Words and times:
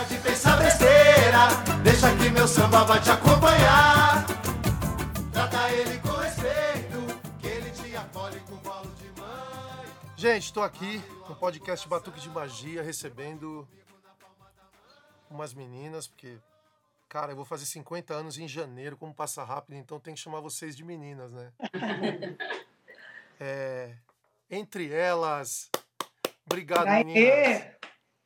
Para 0.00 0.08
de 0.08 0.18
pensar 0.22 0.56
besteira, 0.56 1.48
deixa 1.84 2.16
que 2.16 2.30
meu 2.30 2.48
samba 2.48 2.84
vai 2.84 2.98
te 3.02 3.10
acompanhar. 3.10 4.24
Trata 5.30 5.70
ele 5.72 5.98
com 5.98 6.08
respeito, 6.12 7.20
que 7.38 7.46
ele 7.46 7.70
te 7.70 7.94
acolhe 7.94 8.40
com 8.40 8.56
bolo 8.56 8.90
de 8.92 9.20
mãe. 9.20 9.86
Gente, 10.16 10.44
estou 10.44 10.62
aqui 10.62 11.02
no 11.28 11.36
podcast 11.36 11.86
Batuque 11.86 12.18
de 12.18 12.30
Magia, 12.30 12.82
recebendo 12.82 13.68
umas 15.28 15.52
meninas, 15.52 16.06
porque, 16.06 16.38
cara, 17.06 17.32
eu 17.32 17.36
vou 17.36 17.44
fazer 17.44 17.66
50 17.66 18.14
anos 18.14 18.38
em 18.38 18.48
janeiro, 18.48 18.96
como 18.96 19.12
passa 19.12 19.44
rápido, 19.44 19.76
então 19.76 20.00
tem 20.00 20.14
que 20.14 20.20
chamar 20.20 20.40
vocês 20.40 20.74
de 20.74 20.82
meninas, 20.82 21.30
né? 21.30 21.52
É, 23.42 23.94
entre 24.50 24.92
elas, 24.92 25.70
obrigado, 26.44 26.88
Aê! 26.88 27.04
meninas. 27.04 27.80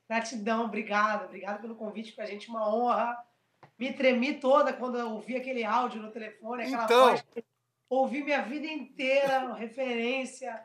Gratidão, 0.09 0.64
obrigado. 0.64 1.25
Obrigado 1.27 1.61
pelo 1.61 1.75
convite, 1.75 2.12
pra 2.12 2.27
gente 2.27 2.48
uma 2.48 2.68
honra. 2.73 3.16
Me 3.79 3.93
tremi 3.93 4.35
toda 4.35 4.72
quando 4.72 4.99
eu 4.99 5.11
ouvi 5.11 5.36
aquele 5.36 5.64
áudio 5.64 6.00
no 6.03 6.11
telefone, 6.11 6.64
aquela 6.64 6.85
Então. 6.85 7.08
voz. 7.11 7.25
Ouvi 7.89 8.22
minha 8.22 8.43
vida 8.43 8.67
inteira, 8.67 9.53
referência. 9.54 10.62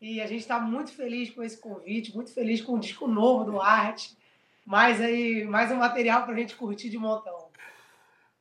E 0.00 0.20
a 0.20 0.26
gente 0.26 0.40
está 0.40 0.58
muito 0.58 0.92
feliz 0.92 1.30
com 1.30 1.42
esse 1.42 1.56
convite, 1.58 2.14
muito 2.14 2.32
feliz 2.32 2.60
com 2.60 2.74
o 2.74 2.78
disco 2.80 3.06
novo 3.06 3.44
do 3.44 3.60
Arte. 3.60 4.16
Mais 4.64 5.00
aí, 5.00 5.44
mais 5.44 5.70
um 5.70 5.76
material 5.76 6.24
pra 6.24 6.34
gente 6.34 6.56
curtir 6.56 6.88
de 6.90 6.98
montão. 6.98 7.50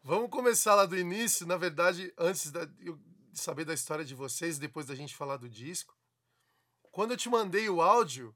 Vamos 0.03 0.29
começar 0.29 0.73
lá 0.75 0.85
do 0.85 0.97
início. 0.97 1.45
Na 1.45 1.57
verdade, 1.57 2.11
antes 2.17 2.51
da- 2.51 2.67
eu- 2.79 2.97
de 3.31 3.39
saber 3.39 3.63
da 3.65 3.73
história 3.73 4.03
de 4.03 4.13
vocês, 4.15 4.57
depois 4.57 4.85
da 4.87 4.95
gente 4.95 5.15
falar 5.15 5.37
do 5.37 5.47
disco. 5.47 5.95
Quando 6.91 7.11
eu 7.11 7.17
te 7.17 7.29
mandei 7.29 7.69
o 7.69 7.81
áudio, 7.81 8.35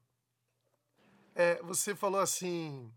é, 1.36 1.62
você 1.62 1.94
falou 1.94 2.20
assim: 2.20 2.90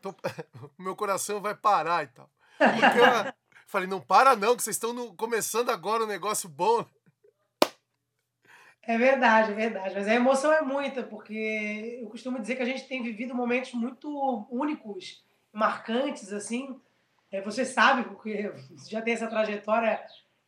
"Tô- 0.00 0.14
meu 0.78 0.96
coração 0.96 1.40
vai 1.40 1.54
parar 1.54 2.04
e 2.04 2.06
tal. 2.06 2.30
Porque 2.56 2.98
eu 2.98 3.34
falei: 3.66 3.88
não 3.88 4.00
para 4.00 4.34
não, 4.36 4.56
que 4.56 4.62
vocês 4.62 4.76
estão 4.76 4.92
no- 4.92 5.14
começando 5.14 5.70
agora 5.70 6.04
um 6.04 6.08
negócio 6.08 6.48
bom. 6.48 6.86
É 8.82 8.96
verdade, 8.96 9.50
é 9.50 9.54
verdade. 9.54 9.94
Mas 9.94 10.06
a 10.06 10.14
emoção 10.14 10.52
é 10.52 10.62
muita, 10.62 11.02
porque 11.02 11.98
eu 12.00 12.08
costumo 12.08 12.38
dizer 12.40 12.54
que 12.54 12.62
a 12.62 12.66
gente 12.66 12.86
tem 12.86 13.02
vivido 13.02 13.34
momentos 13.34 13.72
muito 13.72 14.46
únicos, 14.48 15.24
marcantes, 15.52 16.32
assim. 16.32 16.80
É, 17.32 17.40
você 17.42 17.64
sabe, 17.64 18.04
porque 18.04 18.52
já 18.88 19.02
tem 19.02 19.14
essa 19.14 19.26
trajetória 19.26 20.00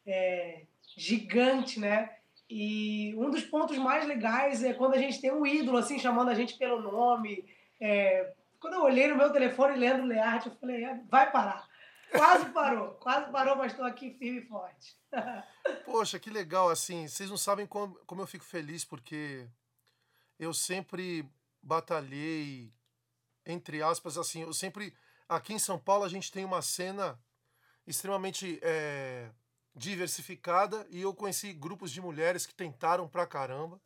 é, 0.07 0.63
gigante, 0.97 1.81
né? 1.81 2.18
E 2.49 3.15
um 3.17 3.31
dos 3.31 3.45
pontos 3.45 3.77
mais 3.77 4.07
legais 4.07 4.63
é 4.63 4.73
quando 4.73 4.95
a 4.95 4.99
gente 4.99 5.21
tem 5.21 5.31
um 5.31 5.47
ídolo, 5.47 5.79
assim, 5.79 5.99
chamando 5.99 6.31
a 6.31 6.35
gente 6.35 6.57
pelo 6.57 6.81
nome. 6.81 7.45
É, 7.81 8.33
quando 8.59 8.75
eu 8.75 8.83
olhei 8.83 9.07
no 9.07 9.17
meu 9.17 9.31
telefone, 9.31 9.79
Leandro 9.79 10.07
Learte, 10.07 10.49
eu 10.49 10.57
falei, 10.57 10.85
"É, 10.85 11.01
vai 11.09 11.31
parar. 11.31 11.69
Quase 12.11 12.47
parou, 12.51 12.95
quase 12.95 13.31
parou, 13.31 13.57
mas 13.57 13.73
estou 13.73 13.85
aqui 13.85 14.15
firme 14.15 14.41
e 14.41 14.47
forte. 14.47 14.97
Poxa, 15.85 16.19
que 16.19 16.31
legal, 16.31 16.71
assim, 16.71 17.07
vocês 17.07 17.29
não 17.29 17.37
sabem 17.37 17.67
como, 17.67 17.95
como 18.07 18.23
eu 18.23 18.27
fico 18.27 18.45
feliz, 18.45 18.85
porque 18.85 19.47
eu 20.39 20.55
sempre 20.55 21.29
batalhei, 21.63 22.73
entre 23.45 23.83
aspas, 23.83 24.17
assim, 24.17 24.43
eu 24.43 24.55
sempre, 24.55 24.95
aqui 25.29 25.53
em 25.53 25.59
São 25.59 25.79
Paulo 25.79 26.05
a 26.05 26.09
gente 26.09 26.33
tem 26.33 26.45
uma 26.45 26.63
cena 26.63 27.19
extremamente 27.87 28.59
eh, 28.63 29.31
diversificada 29.79 30.87
e 30.91 31.01
eu 31.01 31.15
conheci 31.15 31.53
grupos 31.53 31.93
de 31.93 32.01
mulheres 32.01 32.45
que 32.45 32.55
tentaram 32.55 33.09
pra 33.09 33.27
caramba 33.27 33.81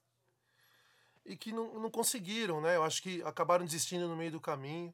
e 1.25 1.37
que 1.37 1.53
não, 1.53 1.79
não 1.79 1.91
conseguiram, 1.91 2.61
né? 2.61 2.77
Eu 2.77 2.83
acho 2.83 3.03
que 3.03 3.23
acabaram 3.23 3.65
desistindo 3.65 4.09
no 4.09 4.17
meio 4.17 4.33
do 4.33 4.41
caminho 4.41 4.93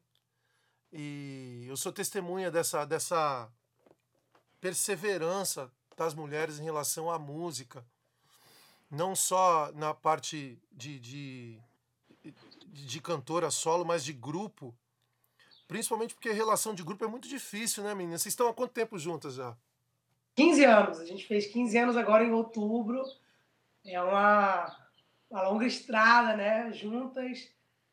e 0.91 1.65
eu 1.67 1.77
sou 1.77 1.91
testemunha 1.91 2.51
dessa, 2.51 2.85
dessa 2.85 3.49
perseverança 4.59 5.71
das 5.95 6.13
mulheres 6.13 6.59
em 6.59 6.63
relação 6.63 7.09
à 7.09 7.17
música, 7.17 7.85
não 8.91 9.15
só 9.15 9.71
na 9.73 9.93
parte 9.93 10.61
de, 10.71 10.99
de, 10.99 11.61
de 12.65 13.01
cantora 13.01 13.49
solo, 13.51 13.85
mas 13.85 14.03
de 14.03 14.13
grupo, 14.13 14.75
principalmente 15.67 16.13
porque 16.13 16.29
a 16.29 16.33
relação 16.33 16.73
de 16.73 16.83
grupo 16.83 17.05
é 17.05 17.07
muito 17.07 17.27
difícil, 17.27 17.83
né, 17.83 17.93
meninas? 17.95 18.21
Vocês 18.21 18.33
estão 18.33 18.47
há 18.47 18.53
quanto 18.53 18.73
tempo 18.73 18.97
juntas 18.97 19.35
já? 19.35 19.57
15 20.35 20.63
anos. 20.63 20.99
A 20.99 21.05
gente 21.05 21.25
fez 21.25 21.45
15 21.47 21.77
anos 21.77 21.97
agora 21.97 22.23
em 22.23 22.31
outubro. 22.31 23.03
É 23.85 24.01
uma, 24.01 24.75
uma 25.29 25.41
longa 25.49 25.65
estrada, 25.65 26.35
né? 26.35 26.71
Juntas. 26.73 27.49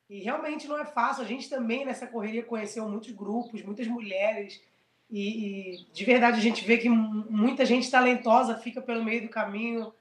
E 0.08 0.20
realmente 0.20 0.68
não 0.68 0.78
é 0.78 0.84
fácil. 0.84 1.24
A 1.24 1.26
gente 1.26 1.48
também, 1.50 1.84
nessa 1.84 2.06
correria, 2.06 2.42
conheceu 2.44 2.88
muitos 2.88 3.10
grupos, 3.10 3.62
muitas 3.62 3.86
mulheres. 3.86 4.62
E, 5.10 5.74
e 5.74 5.86
de 5.92 6.04
verdade 6.04 6.38
a 6.38 6.42
gente 6.42 6.64
vê 6.64 6.78
que 6.78 6.88
mu- 6.88 7.26
muita 7.30 7.64
gente 7.64 7.90
talentosa 7.90 8.56
fica 8.58 8.80
pelo 8.80 9.04
meio 9.04 9.22
do 9.22 9.28
caminho. 9.28 9.92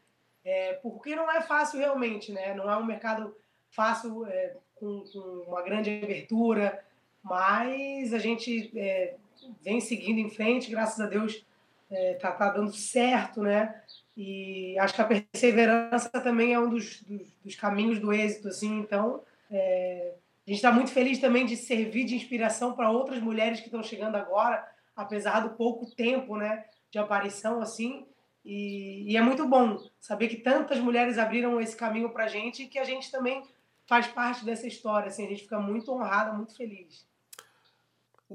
é, 0.43 0.73
porque 0.73 1.15
não 1.15 1.31
é 1.31 1.41
fácil 1.41 1.79
realmente, 1.79 2.31
né? 2.31 2.53
Não 2.53 2.69
é 2.69 2.77
um 2.77 2.85
mercado 2.85 3.35
fácil, 3.71 4.25
é, 4.27 4.55
com, 4.75 5.01
com 5.11 5.19
uma 5.47 5.61
grande 5.63 5.89
abertura. 6.03 6.83
Mas 7.23 8.13
a 8.13 8.19
gente 8.19 8.71
é, 8.77 9.15
vem 9.63 9.81
seguindo 9.81 10.19
em 10.19 10.29
frente, 10.29 10.69
graças 10.69 10.99
a 10.99 11.07
Deus 11.07 11.43
é, 11.89 12.13
tá, 12.15 12.31
tá 12.31 12.49
dando 12.49 12.73
certo, 12.73 13.41
né? 13.41 13.81
E 14.15 14.77
acho 14.79 14.93
que 14.93 15.01
a 15.01 15.05
perseverança 15.05 16.09
também 16.09 16.53
é 16.53 16.59
um 16.59 16.69
dos, 16.69 17.01
dos, 17.01 17.27
dos 17.43 17.55
caminhos 17.55 17.99
do 17.99 18.13
êxito, 18.13 18.47
assim. 18.47 18.79
Então, 18.79 19.21
é, 19.51 20.15
a 20.45 20.49
gente 20.49 20.57
está 20.57 20.71
muito 20.71 20.91
feliz 20.91 21.19
também 21.19 21.45
de 21.45 21.57
servir 21.57 22.05
de 22.05 22.15
inspiração 22.15 22.73
para 22.73 22.91
outras 22.91 23.19
mulheres 23.19 23.59
que 23.59 23.65
estão 23.65 23.83
chegando 23.83 24.15
agora, 24.15 24.65
apesar 24.95 25.41
do 25.41 25.55
pouco 25.55 25.85
tempo, 25.95 26.37
né, 26.37 26.65
de 26.91 26.97
aparição, 26.97 27.61
assim. 27.61 28.05
E, 28.43 29.11
e 29.11 29.17
é 29.17 29.21
muito 29.21 29.47
bom 29.47 29.77
saber 29.99 30.27
que 30.27 30.37
tantas 30.37 30.79
mulheres 30.79 31.17
abriram 31.17 31.59
esse 31.59 31.75
caminho 31.75 32.11
para 32.11 32.25
a 32.25 32.27
gente 32.27 32.63
e 32.63 32.67
que 32.67 32.77
a 32.77 32.83
gente 32.83 33.11
também 33.11 33.43
faz 33.87 34.07
parte 34.07 34.45
dessa 34.45 34.67
história, 34.67 35.07
assim. 35.07 35.25
A 35.25 35.29
gente 35.29 35.43
fica 35.43 35.59
muito 35.59 35.91
honrada, 35.91 36.31
muito 36.31 36.55
feliz. 36.55 37.05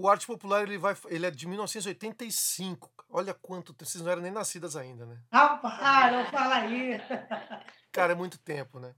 O 0.00 0.08
Arte 0.08 0.26
Popular 0.26 0.62
ele 0.62 0.78
vai, 0.78 0.96
ele 1.08 1.26
é 1.26 1.30
de 1.30 1.46
1985. 1.46 2.90
Olha 3.10 3.34
quanto 3.34 3.74
tempo, 3.74 3.90
vocês 3.90 4.02
não 4.02 4.10
eram 4.10 4.22
nem 4.22 4.32
nascidas 4.32 4.74
ainda, 4.74 5.04
né? 5.04 5.20
Rapaz, 5.30 6.10
não 6.10 6.24
fala 6.30 6.54
aí! 6.54 6.98
Cara, 7.92 8.12
é 8.12 8.16
muito 8.16 8.38
tempo, 8.38 8.80
né? 8.80 8.94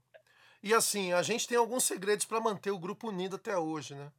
E 0.61 0.73
assim, 0.73 1.11
a 1.11 1.21
gente 1.21 1.45
tem 1.45 1.57
alguns 1.57 1.83
segredos 1.83 2.25
para 2.25 2.39
manter 2.39 2.71
o 2.71 2.79
grupo 2.79 3.09
unido 3.09 3.35
até 3.35 3.57
hoje, 3.57 3.95
né? 3.95 4.13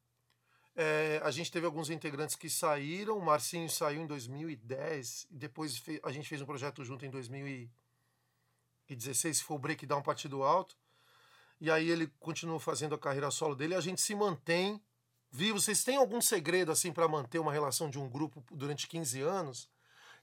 É, 0.77 1.23
a 1.25 1.31
gente 1.31 1.51
teve 1.51 1.65
alguns 1.65 1.89
integrantes 1.89 2.37
que 2.37 2.51
saíram, 2.51 3.17
o 3.17 3.25
Marcinho 3.25 3.71
saiu 3.71 4.03
em 4.03 4.07
2010, 4.07 5.29
e 5.31 5.39
depois 5.39 5.83
a 6.03 6.13
gente 6.13 6.29
fez 6.29 6.43
um 6.43 6.47
projeto 6.47 6.85
junto 6.85 7.07
em 7.07 7.11
2016, 7.11 9.41
que 9.41 9.47
foi 9.47 9.57
o 9.57 9.61
Breakdown 9.61 10.03
Partido 10.03 10.43
Alto. 10.43 10.77
E 11.59 11.71
aí 11.71 11.89
ele 11.89 12.13
continuou 12.21 12.59
fazendo 12.59 12.95
a 12.95 12.99
carreira 12.99 13.31
solo 13.31 13.55
dele, 13.55 13.75
a 13.75 13.81
gente 13.81 14.03
se 14.03 14.15
mantém 14.15 14.83
vivo. 15.35 15.61
Vocês 15.61 15.83
têm 15.83 15.97
algum 15.97 16.21
segredo 16.21 16.71
assim 16.71 16.93
para 16.93 17.09
manter 17.09 17.41
uma 17.41 17.53
relação 17.53 17.91
de 17.91 17.99
um 17.99 18.09
grupo 18.09 18.43
durante 18.53 18.87
15 18.87 19.21
anos? 19.21 19.69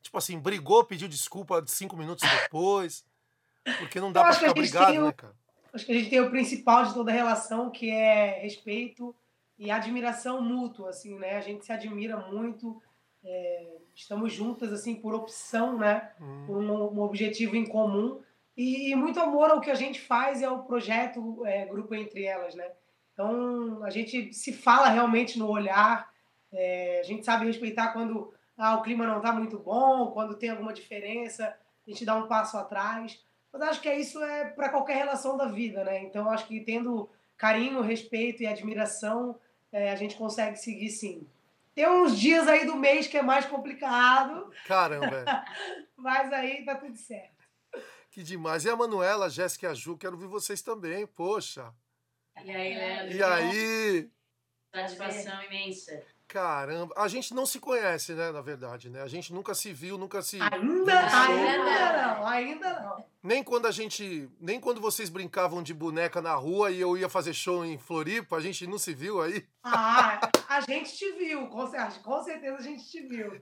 Tipo 0.01 0.17
assim, 0.17 0.39
brigou, 0.39 0.83
pediu 0.83 1.07
desculpa 1.07 1.63
cinco 1.67 1.95
minutos 1.97 2.27
depois. 2.43 3.05
Porque 3.77 3.99
não 3.99 4.11
dá 4.11 4.21
Eu 4.21 4.23
pra 4.23 4.29
acho 4.31 4.39
que 4.39 4.45
a 4.45 4.49
ficar 4.49 4.61
brigado, 4.61 4.99
um- 5.01 5.05
né, 5.07 5.11
cara? 5.11 5.35
Acho 5.73 5.85
que 5.85 5.91
a 5.91 5.95
gente 5.95 6.09
tem 6.09 6.19
o 6.19 6.29
principal 6.29 6.85
de 6.85 6.93
toda 6.93 7.11
relação, 7.11 7.69
que 7.69 7.89
é 7.89 8.41
respeito 8.41 9.15
e 9.57 9.69
admiração 9.69 10.41
mútua, 10.41 10.89
assim, 10.89 11.17
né? 11.17 11.37
A 11.37 11.41
gente 11.41 11.63
se 11.63 11.71
admira 11.71 12.17
muito, 12.17 12.81
é, 13.23 13.77
estamos 13.95 14.33
juntas, 14.33 14.73
assim, 14.73 14.95
por 14.95 15.13
opção, 15.13 15.77
né? 15.77 16.11
Hum. 16.19 16.43
Por 16.47 16.57
um, 16.57 16.93
um 16.93 16.99
objetivo 17.01 17.55
em 17.55 17.65
comum 17.65 18.21
e, 18.57 18.91
e 18.91 18.95
muito 18.95 19.19
amor 19.19 19.49
ao 19.49 19.61
que 19.61 19.69
a 19.71 19.75
gente 19.75 20.01
faz 20.01 20.41
e 20.41 20.45
ao 20.45 20.63
projeto 20.63 21.45
é, 21.45 21.65
Grupo 21.67 21.93
Entre 21.95 22.25
Elas, 22.25 22.55
né? 22.55 22.69
Então, 23.21 23.83
a 23.83 23.91
gente 23.91 24.33
se 24.33 24.51
fala 24.51 24.89
realmente 24.89 25.37
no 25.37 25.47
olhar, 25.47 26.11
é, 26.51 26.99
a 26.99 27.03
gente 27.03 27.23
sabe 27.23 27.45
respeitar 27.45 27.93
quando 27.93 28.33
ah, 28.57 28.75
o 28.77 28.81
clima 28.81 29.05
não 29.05 29.17
está 29.17 29.31
muito 29.31 29.59
bom, 29.59 30.11
quando 30.11 30.35
tem 30.35 30.49
alguma 30.49 30.73
diferença, 30.73 31.55
a 31.85 31.89
gente 31.89 32.03
dá 32.03 32.15
um 32.15 32.27
passo 32.27 32.57
atrás. 32.57 33.23
Mas 33.53 33.61
acho 33.61 33.81
que 33.81 33.87
é 33.87 33.99
isso 33.99 34.21
é 34.23 34.45
para 34.45 34.69
qualquer 34.69 34.97
relação 34.97 35.37
da 35.37 35.45
vida, 35.45 35.83
né? 35.83 36.03
Então 36.03 36.31
acho 36.31 36.47
que 36.47 36.61
tendo 36.61 37.07
carinho, 37.37 37.81
respeito 37.81 38.41
e 38.41 38.47
admiração, 38.47 39.39
é, 39.71 39.91
a 39.91 39.95
gente 39.95 40.15
consegue 40.15 40.57
seguir 40.57 40.89
sim. 40.89 41.27
Tem 41.75 41.87
uns 41.87 42.17
dias 42.17 42.47
aí 42.47 42.65
do 42.65 42.75
mês 42.75 43.05
que 43.05 43.17
é 43.17 43.21
mais 43.21 43.45
complicado, 43.45 44.51
Caramba, 44.65 45.23
mas 45.95 46.33
aí 46.33 46.65
tá 46.65 46.73
tudo 46.75 46.97
certo. 46.97 47.45
que 48.09 48.23
demais. 48.23 48.65
E 48.65 48.69
a 48.69 48.75
Manuela, 48.75 49.27
a 49.27 49.29
Jéssica 49.29 49.67
e 49.67 49.69
a 49.69 49.73
Ju, 49.75 49.95
quero 49.95 50.17
ver 50.17 50.27
vocês 50.27 50.61
também, 50.61 51.05
poxa. 51.05 51.71
E 52.43 52.51
aí, 52.51 52.73
Leandro? 52.75 53.15
E 53.15 53.23
aí? 53.23 54.09
Satisfação 54.73 55.43
imensa. 55.43 56.01
Caramba, 56.27 56.93
a 56.97 57.09
gente 57.09 57.33
não 57.33 57.45
se 57.45 57.59
conhece, 57.59 58.13
né, 58.13 58.31
na 58.31 58.39
verdade, 58.41 58.89
né? 58.89 59.01
A 59.01 59.07
gente 59.07 59.33
nunca 59.33 59.53
se 59.53 59.73
viu, 59.73 59.97
nunca 59.97 60.21
se 60.21 60.39
Ainda, 60.41 60.99
ainda 61.27 62.15
não, 62.15 62.25
ainda 62.25 62.79
não. 62.79 63.05
Nem 63.21 63.43
quando 63.43 63.65
a 63.65 63.71
gente, 63.71 64.29
nem 64.39 64.57
quando 64.57 64.79
vocês 64.79 65.09
brincavam 65.09 65.61
de 65.61 65.73
boneca 65.73 66.21
na 66.21 66.33
rua 66.33 66.71
e 66.71 66.79
eu 66.79 66.97
ia 66.97 67.09
fazer 67.09 67.33
show 67.33 67.65
em 67.65 67.77
Floripa, 67.77 68.37
a 68.37 68.39
gente 68.39 68.65
não 68.65 68.77
se 68.77 68.93
viu 68.93 69.21
aí? 69.21 69.45
Ah, 69.61 70.21
a 70.47 70.61
gente 70.61 70.95
te 70.95 71.11
viu, 71.11 71.47
com, 71.47 71.67
cer- 71.67 72.01
com 72.01 72.23
certeza 72.23 72.55
a 72.55 72.61
gente 72.61 72.89
te 72.89 73.01
viu. 73.01 73.41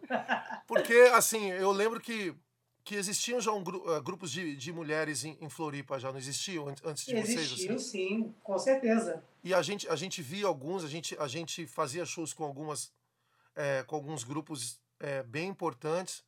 Porque 0.67 1.11
assim, 1.13 1.51
eu 1.51 1.71
lembro 1.71 1.99
que 2.01 2.33
que 2.83 2.95
existiam 2.95 3.39
já 3.39 3.51
um 3.51 3.61
eh, 3.61 4.01
grupos 4.01 4.31
de, 4.31 4.55
de 4.55 4.71
mulheres 4.73 5.23
em, 5.23 5.37
em 5.41 5.49
Floripa 5.49 5.99
já 5.99 6.11
não 6.11 6.17
existiam 6.17 6.67
an- 6.67 6.75
antes 6.83 7.05
de 7.05 7.13
vocês 7.15 7.39
Existiu, 7.51 7.75
assim? 7.75 7.83
sim, 7.83 8.35
com 8.43 8.57
certeza. 8.57 9.23
E 9.43 9.53
a 9.53 9.61
gente 9.61 9.87
a 9.87 9.95
gente 9.95 10.21
via 10.21 10.47
alguns, 10.47 10.83
a 10.83 10.87
gente 10.87 11.15
a 11.19 11.27
gente 11.27 11.65
fazia 11.67 12.05
shows 12.05 12.33
com 12.33 12.43
algumas 12.43 12.91
eh, 13.55 13.83
com 13.85 13.95
alguns 13.95 14.23
grupos 14.23 14.79
eh, 14.99 15.23
bem 15.23 15.47
importantes. 15.49 16.23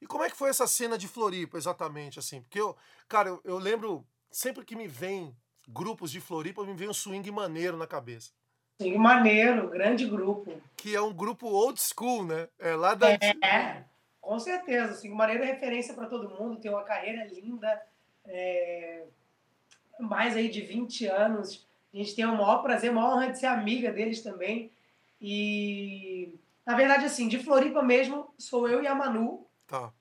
E 0.00 0.06
como 0.06 0.22
é 0.24 0.30
que 0.30 0.36
foi 0.36 0.48
essa 0.50 0.66
cena 0.66 0.96
de 0.96 1.08
Floripa 1.08 1.58
exatamente 1.58 2.18
assim? 2.18 2.40
Porque 2.42 2.60
eu, 2.60 2.76
cara, 3.08 3.28
eu, 3.30 3.40
eu 3.44 3.58
lembro 3.58 4.06
sempre 4.30 4.64
que 4.64 4.76
me 4.76 4.86
vem 4.86 5.36
grupos 5.68 6.10
de 6.10 6.20
Floripa, 6.20 6.64
me 6.64 6.72
vem 6.74 6.88
um 6.88 6.94
swing 6.94 7.30
maneiro 7.30 7.76
na 7.76 7.86
cabeça. 7.86 8.30
Sim, 8.80 8.96
maneiro, 8.96 9.68
grande 9.68 10.06
grupo. 10.06 10.62
Que 10.76 10.94
é 10.94 11.02
um 11.02 11.12
grupo 11.12 11.48
old 11.48 11.80
school, 11.80 12.24
né? 12.24 12.48
É 12.60 12.76
lá 12.76 12.94
da 12.94 13.10
É, 13.10 13.84
com 14.28 14.38
certeza. 14.38 14.92
Assim, 14.92 15.08
maneiro 15.08 15.42
é 15.42 15.46
referência 15.46 15.94
para 15.94 16.06
todo 16.06 16.28
mundo, 16.28 16.60
tem 16.60 16.70
uma 16.70 16.84
carreira 16.84 17.24
linda, 17.24 17.82
é, 18.26 19.06
mais 19.98 20.36
aí 20.36 20.50
de 20.50 20.60
20 20.60 21.06
anos. 21.06 21.66
A 21.94 21.96
gente 21.96 22.14
tem 22.14 22.26
o 22.26 22.36
maior 22.36 22.58
prazer, 22.58 22.90
a 22.90 22.92
maior 22.92 23.14
honra 23.14 23.30
de 23.30 23.38
ser 23.38 23.46
amiga 23.46 23.90
deles 23.90 24.22
também. 24.22 24.70
E, 25.18 26.38
na 26.66 26.76
verdade, 26.76 27.06
assim, 27.06 27.26
de 27.26 27.38
Floripa 27.38 27.82
mesmo, 27.82 28.30
sou 28.36 28.68
eu 28.68 28.82
e 28.82 28.86
a 28.86 28.94
Manu. 28.94 29.46
Tá. 29.66 29.94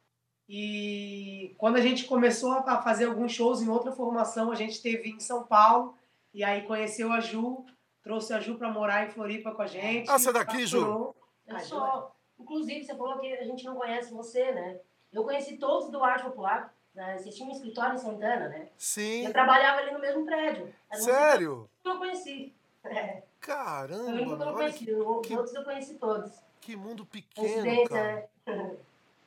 E 0.50 1.56
quando 1.58 1.78
a 1.78 1.82
gente 1.82 2.04
começou 2.04 2.52
a 2.52 2.82
fazer 2.82 3.06
alguns 3.06 3.32
shows 3.32 3.62
em 3.62 3.70
outra 3.70 3.94
formação, 3.94 4.52
a 4.52 4.56
gente 4.56 4.82
teve 4.82 5.10
em 5.10 5.22
São 5.22 5.46
Paulo, 5.46 5.96
e 6.34 6.44
aí 6.44 6.64
conheceu 6.64 7.14
a 7.14 7.22
Ju, 7.22 7.66
trouxe 8.04 8.34
a 8.34 8.42
Ju 8.42 8.56
para 8.56 8.70
morar 8.70 9.08
em 9.08 9.10
Floripa 9.10 9.54
com 9.54 9.62
a 9.62 9.68
gente. 9.68 10.10
Ah, 10.10 10.20
você 10.20 10.32
é 10.32 10.34
daqui, 10.34 10.68
Ju? 10.68 11.16
Eu 11.48 11.60
sou. 11.62 12.17
Inclusive, 12.40 12.86
você 12.86 12.96
falou 12.96 13.20
que 13.20 13.34
a 13.34 13.44
gente 13.44 13.66
não 13.66 13.76
conhece 13.76 14.14
você, 14.14 14.52
né? 14.52 14.80
Eu 15.12 15.24
conheci 15.24 15.58
todos 15.58 15.90
do 15.90 16.04
Arte 16.04 16.24
Popular. 16.26 16.74
Né? 16.94 17.18
Vocês 17.18 17.36
tinham 17.36 17.50
um 17.50 17.54
escritório 17.54 17.94
em 17.94 17.98
Santana, 18.00 18.50
né? 18.50 18.70
Sim. 18.78 19.26
Eu 19.26 19.32
trabalhava 19.32 19.80
ali 19.82 19.92
no 19.92 20.00
mesmo 20.00 20.26
prédio. 20.26 20.74
Sério? 20.94 21.70
que 21.82 21.90
eu 21.90 21.98
conheci. 21.98 22.54
É, 22.86 23.22
Caramba, 23.42 24.04
o 24.04 24.14
único 24.14 24.38
que 24.38 24.44
eu 24.44 24.54
conheci. 24.54 24.86
que, 24.86 24.94
Os 24.94 25.28
que- 25.28 25.36
outros 25.36 25.54
eu 25.56 25.64
conheci 25.66 25.96
todos. 25.96 26.32
que 26.62 26.74
mundo 26.74 27.06
pequeno, 27.06 27.84
cara. 27.90 28.30
né? 28.46 28.76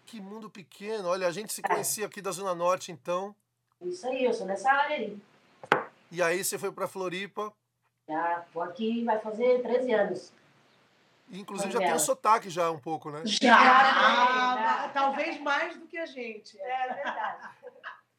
Que 0.07 0.19
mundo 0.21 0.49
pequeno. 0.49 1.07
Olha, 1.09 1.27
a 1.27 1.31
gente 1.31 1.53
se 1.53 1.61
conhecia 1.61 2.07
aqui 2.07 2.23
da 2.23 2.31
Zona 2.33 2.55
Norte, 2.55 2.91
então. 2.91 3.35
Isso 3.83 4.07
aí, 4.09 4.25
eu 4.25 4.33
sou 4.33 4.47
nessa 4.47 4.71
área 4.73 4.97
aí. 4.97 5.19
E 6.11 6.23
aí 6.23 6.43
você 6.43 6.59
foi 6.59 6.73
pra 6.73 6.89
Floripa. 6.89 7.53
Já 8.09 8.45
tô 8.53 8.63
aqui, 8.63 9.05
vai 9.05 9.21
fazer 9.21 9.61
13 9.63 9.93
anos. 9.93 10.33
Inclusive 11.31 11.71
já 11.73 11.79
tem 11.79 11.89
um 11.89 11.93
dela. 11.93 11.99
sotaque 12.01 12.51
já 12.51 12.71
um 12.71 12.79
pouco, 12.79 13.11
né? 13.11 13.23
Já! 13.25 13.57
Ah, 13.57 14.91
talvez 14.93 15.41
mais 15.41 15.77
do 15.77 15.87
que 15.87 15.97
a 15.97 16.07
gente. 16.07 16.61
É 16.61 16.95
verdade. 16.95 17.49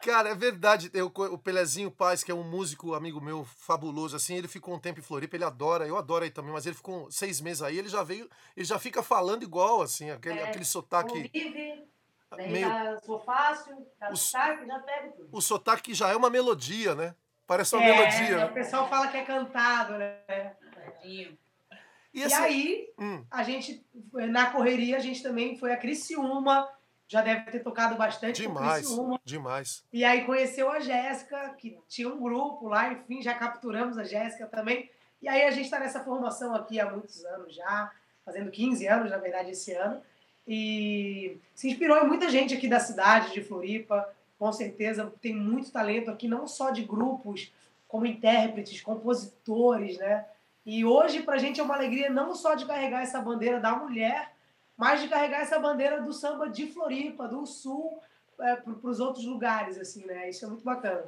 Cara, 0.02 0.30
é 0.30 0.36
verdade. 0.36 0.90
Eu, 0.94 1.08
o 1.08 1.38
Pelezinho 1.38 1.92
Paz, 1.92 2.24
que 2.24 2.32
é 2.32 2.36
um 2.36 2.44
músico 2.44 2.96
amigo 2.96 3.22
meu 3.22 3.44
fabuloso, 3.46 4.16
assim, 4.16 4.36
ele 4.36 4.48
ficou 4.48 4.74
um 4.74 4.80
tempo 4.80 5.00
em 5.00 5.04
Floripa, 5.04 5.36
ele 5.36 5.44
adora, 5.44 5.86
eu 5.88 5.96
adoro 5.96 6.24
aí 6.24 6.32
também, 6.32 6.52
mas 6.52 6.66
ele 6.66 6.76
ficou 6.76 7.12
seis 7.12 7.40
meses 7.40 7.62
aí, 7.62 7.78
ele 7.78 7.88
já 7.90 8.02
veio, 8.02 8.28
ele 8.58 8.66
já 8.66 8.80
fica 8.80 9.04
falando 9.04 9.44
igual, 9.44 9.82
assim, 9.82 10.10
aquele, 10.10 10.40
É, 10.40 10.44
aquele 10.44 10.66
sotaque. 10.66 11.30
Convive, 11.30 11.88
daí 12.32 12.50
Meio- 12.50 12.68
já 12.70 13.00
sou 13.02 13.20
fácil, 13.20 13.88
já 14.00 14.10
O- 14.10 14.16
saco, 14.16 14.66
já 14.66 14.80
pego 14.80 15.12
tudo. 15.18 15.30
O 15.32 15.40
sotaque 15.42 15.84
que 15.84 15.94
já 15.94 16.10
é 16.10 16.16
uma 16.16 16.32
melodia, 16.32 16.96
né? 16.96 17.14
Parece 17.46 17.76
uma 17.76 17.84
É, 17.84 17.94
melodia. 17.94 18.38
o 18.38 18.42
né? 18.42 18.48
pessoal 18.48 18.90
fala 18.90 19.08
que 19.10 19.18
é 19.18 19.24
cantado, 19.26 19.98
né? 20.00 20.56
E, 22.14 22.20
E 22.20 22.24
esse- 22.24 22.36
aí, 22.36 22.90
Hum, 23.00 23.24
a 23.32 23.44
gente, 23.44 23.84
na 24.14 24.52
correria, 24.52 24.98
a 24.98 25.00
gente 25.00 25.24
também 25.24 25.58
foi 25.58 25.72
a 25.72 25.78
Criciúma, 25.78 26.68
já 27.08 27.22
deve 27.22 27.50
ter 27.52 27.60
tocado 27.60 27.96
bastante 27.96 28.42
com 28.44 28.50
demais, 28.54 28.86
Criciúma. 28.86 29.20
demais. 29.26 29.84
E 29.92 30.04
aí 30.04 30.24
conheceu 30.26 30.70
a 30.72 30.80
Jéssica, 30.80 31.50
que 31.58 31.78
tinha 31.88 32.08
um 32.10 32.20
grupo 32.22 32.68
lá, 32.68 32.92
enfim, 32.94 33.22
já 33.22 33.34
capturamos 33.34 33.98
a 33.98 34.04
Jéssica 34.04 34.46
também. 34.48 34.90
E 35.22 35.28
aí 35.28 35.44
a 35.44 35.52
gente 35.52 35.66
está 35.66 35.80
nessa 35.80 36.04
formação 36.04 36.56
aqui 36.56 36.80
há 36.80 36.90
muitos 36.90 37.24
anos 37.26 37.54
já, 37.56 37.92
fazendo 38.26 38.50
15 38.52 38.88
anos, 38.88 39.12
na 39.12 39.18
verdade, 39.18 39.52
esse 39.52 39.72
ano. 39.74 40.02
E 40.48 41.38
se 41.54 41.70
inspirou 41.70 41.98
em 42.04 42.08
muita 42.08 42.30
gente 42.30 42.54
aqui 42.54 42.68
da 42.68 42.80
cidade, 42.80 43.32
de 43.34 43.42
Floripa, 43.44 44.10
com 44.40 44.52
certeza. 44.52 45.12
Tem 45.22 45.36
muito 45.36 45.72
talento 45.72 46.10
aqui, 46.10 46.28
não 46.28 46.48
só 46.48 46.72
de 46.72 46.84
grupos, 46.84 47.52
como 47.88 48.06
intérpretes, 48.06 48.82
compositores, 48.82 49.98
né? 49.98 50.26
E 50.66 50.86
hoje, 50.86 51.24
pra 51.24 51.38
gente, 51.38 51.60
é 51.60 51.64
uma 51.64 51.76
alegria 51.76 52.10
não 52.10 52.36
só 52.36 52.54
de 52.54 52.66
carregar 52.66 53.02
essa 53.02 53.20
bandeira 53.20 53.60
da 53.60 53.76
mulher, 53.76 54.34
mas 54.78 55.02
de 55.02 55.08
carregar 55.08 55.42
essa 55.42 55.60
bandeira 55.60 56.02
do 56.02 56.14
samba 56.14 56.50
de 56.50 56.68
Floripa, 56.68 57.28
do 57.28 57.46
Sul, 57.46 58.00
é, 58.40 58.56
para 58.56 58.90
os 58.90 59.00
outros 59.00 59.26
lugares, 59.26 59.78
assim, 59.78 60.06
né? 60.06 60.30
Isso 60.30 60.46
é 60.46 60.48
muito 60.48 60.64
bacana. 60.64 61.06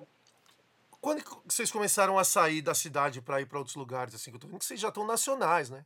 Quando 1.01 1.21
vocês 1.45 1.71
começaram 1.71 2.17
a 2.17 2.23
sair 2.23 2.61
da 2.61 2.73
cidade 2.73 3.21
para 3.21 3.41
ir 3.41 3.45
para 3.45 3.57
outros 3.57 3.75
lugares, 3.75 4.15
assim? 4.15 4.31
que 4.31 4.37
Eu 4.37 4.39
tô 4.39 4.47
vendo 4.47 4.59
que 4.59 4.65
vocês 4.65 4.79
já 4.79 4.87
estão 4.87 5.05
nacionais, 5.05 5.69
né? 5.69 5.83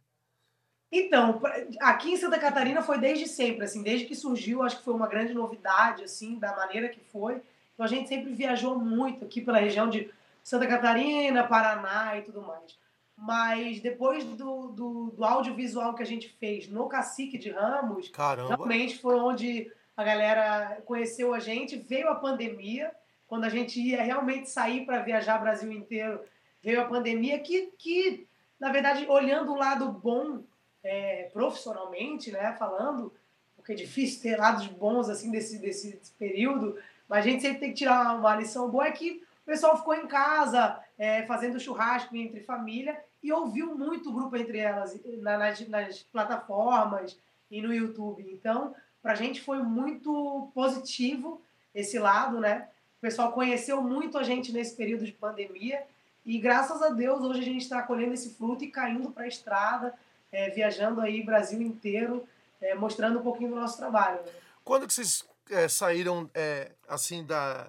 Então, 0.91 1.41
aqui 1.81 2.11
em 2.11 2.17
Santa 2.17 2.39
Catarina 2.39 2.81
foi 2.81 2.97
desde 2.97 3.27
sempre, 3.27 3.65
assim, 3.65 3.83
desde 3.83 4.05
que 4.05 4.15
surgiu, 4.15 4.63
acho 4.63 4.77
que 4.77 4.85
foi 4.85 4.93
uma 4.93 5.07
grande 5.07 5.33
novidade, 5.33 6.03
assim, 6.03 6.39
da 6.39 6.55
maneira 6.55 6.87
que 6.87 7.01
foi. 7.11 7.41
Então 7.73 7.85
a 7.85 7.89
gente 7.89 8.07
sempre 8.07 8.33
viajou 8.33 8.79
muito 8.79 9.25
aqui 9.25 9.41
pela 9.41 9.59
região 9.59 9.89
de 9.89 10.09
Santa 10.43 10.65
Catarina, 10.65 11.47
Paraná 11.47 12.17
e 12.17 12.21
tudo 12.21 12.41
mais. 12.41 12.77
Mas 13.17 13.81
depois 13.81 14.23
do, 14.23 14.67
do, 14.67 15.11
do 15.15 15.25
audiovisual 15.25 15.95
que 15.95 16.03
a 16.03 16.05
gente 16.05 16.29
fez 16.39 16.69
no 16.69 16.87
Cacique 16.87 17.37
de 17.37 17.49
Ramos, 17.49 18.09
Caramba. 18.09 18.55
realmente 18.55 18.99
foi 18.99 19.15
onde 19.15 19.71
a 19.95 20.03
galera 20.03 20.81
conheceu 20.85 21.33
a 21.33 21.39
gente. 21.39 21.75
Veio 21.75 22.09
a 22.09 22.15
pandemia, 22.15 22.91
quando 23.27 23.45
a 23.45 23.49
gente 23.49 23.81
ia 23.81 24.03
realmente 24.03 24.49
sair 24.49 24.85
para 24.85 25.01
viajar 25.01 25.39
Brasil 25.39 25.71
inteiro, 25.71 26.21
veio 26.61 26.81
a 26.81 26.85
pandemia 26.85 27.39
que, 27.39 27.73
que 27.77 28.27
na 28.59 28.71
verdade, 28.71 29.05
olhando 29.07 29.51
o 29.51 29.57
lado 29.57 29.91
bom 29.91 30.43
é, 30.83 31.29
profissionalmente, 31.33 32.31
né, 32.31 32.55
falando, 32.57 33.13
porque 33.55 33.73
é 33.73 33.75
difícil 33.75 34.21
ter 34.21 34.37
lados 34.37 34.67
bons 34.67 35.09
assim 35.09 35.29
desse, 35.29 35.59
desse, 35.59 35.95
desse 35.95 36.11
período, 36.13 36.77
mas 37.07 37.25
a 37.25 37.29
gente 37.29 37.41
sempre 37.41 37.59
tem 37.59 37.69
que 37.69 37.77
tirar 37.77 38.15
uma 38.17 38.35
lição 38.35 38.69
boa, 38.69 38.87
é 38.87 38.91
que 38.91 39.23
o 39.43 39.45
pessoal 39.45 39.77
ficou 39.77 39.93
em 39.93 40.07
casa, 40.07 40.79
é, 40.97 41.23
fazendo 41.25 41.59
churrasco 41.59 42.15
entre 42.15 42.41
família, 42.41 42.99
e 43.23 43.31
ouviu 43.31 43.75
muito 43.75 44.09
o 44.09 44.13
grupo 44.13 44.35
entre 44.37 44.57
elas, 44.59 44.97
na- 45.21 45.37
nas, 45.37 45.67
nas 45.67 46.03
plataformas 46.03 47.17
e 47.49 47.61
no 47.61 47.73
YouTube. 47.73 48.25
Então, 48.31 48.75
pra 49.01 49.15
gente 49.15 49.41
foi 49.41 49.59
muito 49.63 50.49
positivo 50.53 51.41
esse 51.73 51.97
lado, 51.99 52.39
né? 52.39 52.67
O 52.97 53.01
pessoal 53.01 53.31
conheceu 53.31 53.81
muito 53.81 54.17
a 54.17 54.23
gente 54.23 54.51
nesse 54.51 54.75
período 54.75 55.05
de 55.05 55.11
pandemia, 55.11 55.83
e 56.25 56.37
graças 56.39 56.81
a 56.81 56.89
Deus, 56.89 57.21
hoje 57.21 57.39
a 57.39 57.43
gente 57.43 57.61
está 57.61 57.81
colhendo 57.83 58.13
esse 58.13 58.31
fruto 58.33 58.63
e 58.63 58.71
caindo 58.71 59.11
para 59.11 59.23
a 59.23 59.27
estrada, 59.27 59.93
é, 60.31 60.49
viajando 60.49 60.99
aí 60.99 61.23
Brasil 61.23 61.61
inteiro, 61.61 62.27
é, 62.59 62.75
mostrando 62.75 63.19
um 63.19 63.23
pouquinho 63.23 63.51
do 63.51 63.55
nosso 63.55 63.77
trabalho. 63.77 64.21
né? 64.25 64.31
Quando 64.63 64.85
que 64.87 64.93
vocês 64.93 65.23
é, 65.49 65.67
saíram, 65.69 66.29
é, 66.33 66.71
assim, 66.89 67.23
da, 67.23 67.67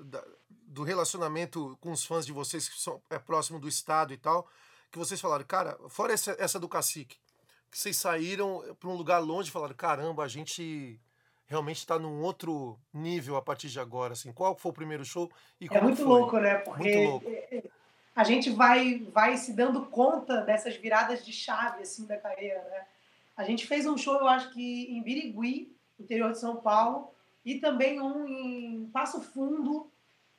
da- 0.00 0.24
do 0.72 0.82
relacionamento 0.82 1.76
com 1.80 1.92
os 1.92 2.04
fãs 2.04 2.24
de 2.24 2.32
vocês, 2.32 2.68
que 2.68 2.80
são 2.80 3.00
é, 3.10 3.18
próximo 3.18 3.60
do 3.60 3.68
Estado 3.68 4.14
e 4.14 4.16
tal, 4.16 4.48
que 4.90 4.98
vocês 4.98 5.20
falaram, 5.20 5.44
cara, 5.44 5.78
fora 5.88 6.12
essa, 6.14 6.34
essa 6.38 6.58
do 6.58 6.68
Cacique, 6.68 7.16
que 7.70 7.78
vocês 7.78 7.96
saíram 7.96 8.62
para 8.80 8.88
um 8.88 8.94
lugar 8.94 9.18
longe 9.18 9.50
e 9.50 9.52
falaram, 9.52 9.74
caramba, 9.74 10.24
a 10.24 10.28
gente 10.28 10.98
realmente 11.46 11.78
está 11.78 11.98
num 11.98 12.22
outro 12.22 12.78
nível 12.92 13.36
a 13.36 13.42
partir 13.42 13.68
de 13.68 13.78
agora, 13.78 14.14
assim. 14.14 14.32
Qual 14.32 14.56
foi 14.56 14.70
o 14.70 14.74
primeiro 14.74 15.04
show 15.04 15.30
e 15.60 15.66
É 15.66 15.68
como 15.68 15.82
muito 15.84 15.98
foi? 15.98 16.06
louco, 16.06 16.38
né? 16.38 16.54
Porque 16.56 17.06
louco. 17.06 17.26
a 18.16 18.24
gente 18.24 18.48
vai, 18.48 19.00
vai 19.12 19.36
se 19.36 19.52
dando 19.52 19.84
conta 19.86 20.40
dessas 20.40 20.76
viradas 20.76 21.22
de 21.24 21.32
chave 21.32 21.82
assim 21.82 22.06
da 22.06 22.16
carreira, 22.16 22.62
né? 22.70 22.86
A 23.36 23.44
gente 23.44 23.66
fez 23.66 23.84
um 23.86 23.98
show, 23.98 24.14
eu 24.14 24.28
acho 24.28 24.50
que 24.52 24.84
em 24.90 25.02
Birigui, 25.02 25.76
interior 26.00 26.32
de 26.32 26.38
São 26.38 26.56
Paulo, 26.56 27.10
e 27.44 27.58
também 27.58 28.00
um 28.00 28.26
em 28.26 28.86
Passo 28.92 29.20
Fundo, 29.20 29.91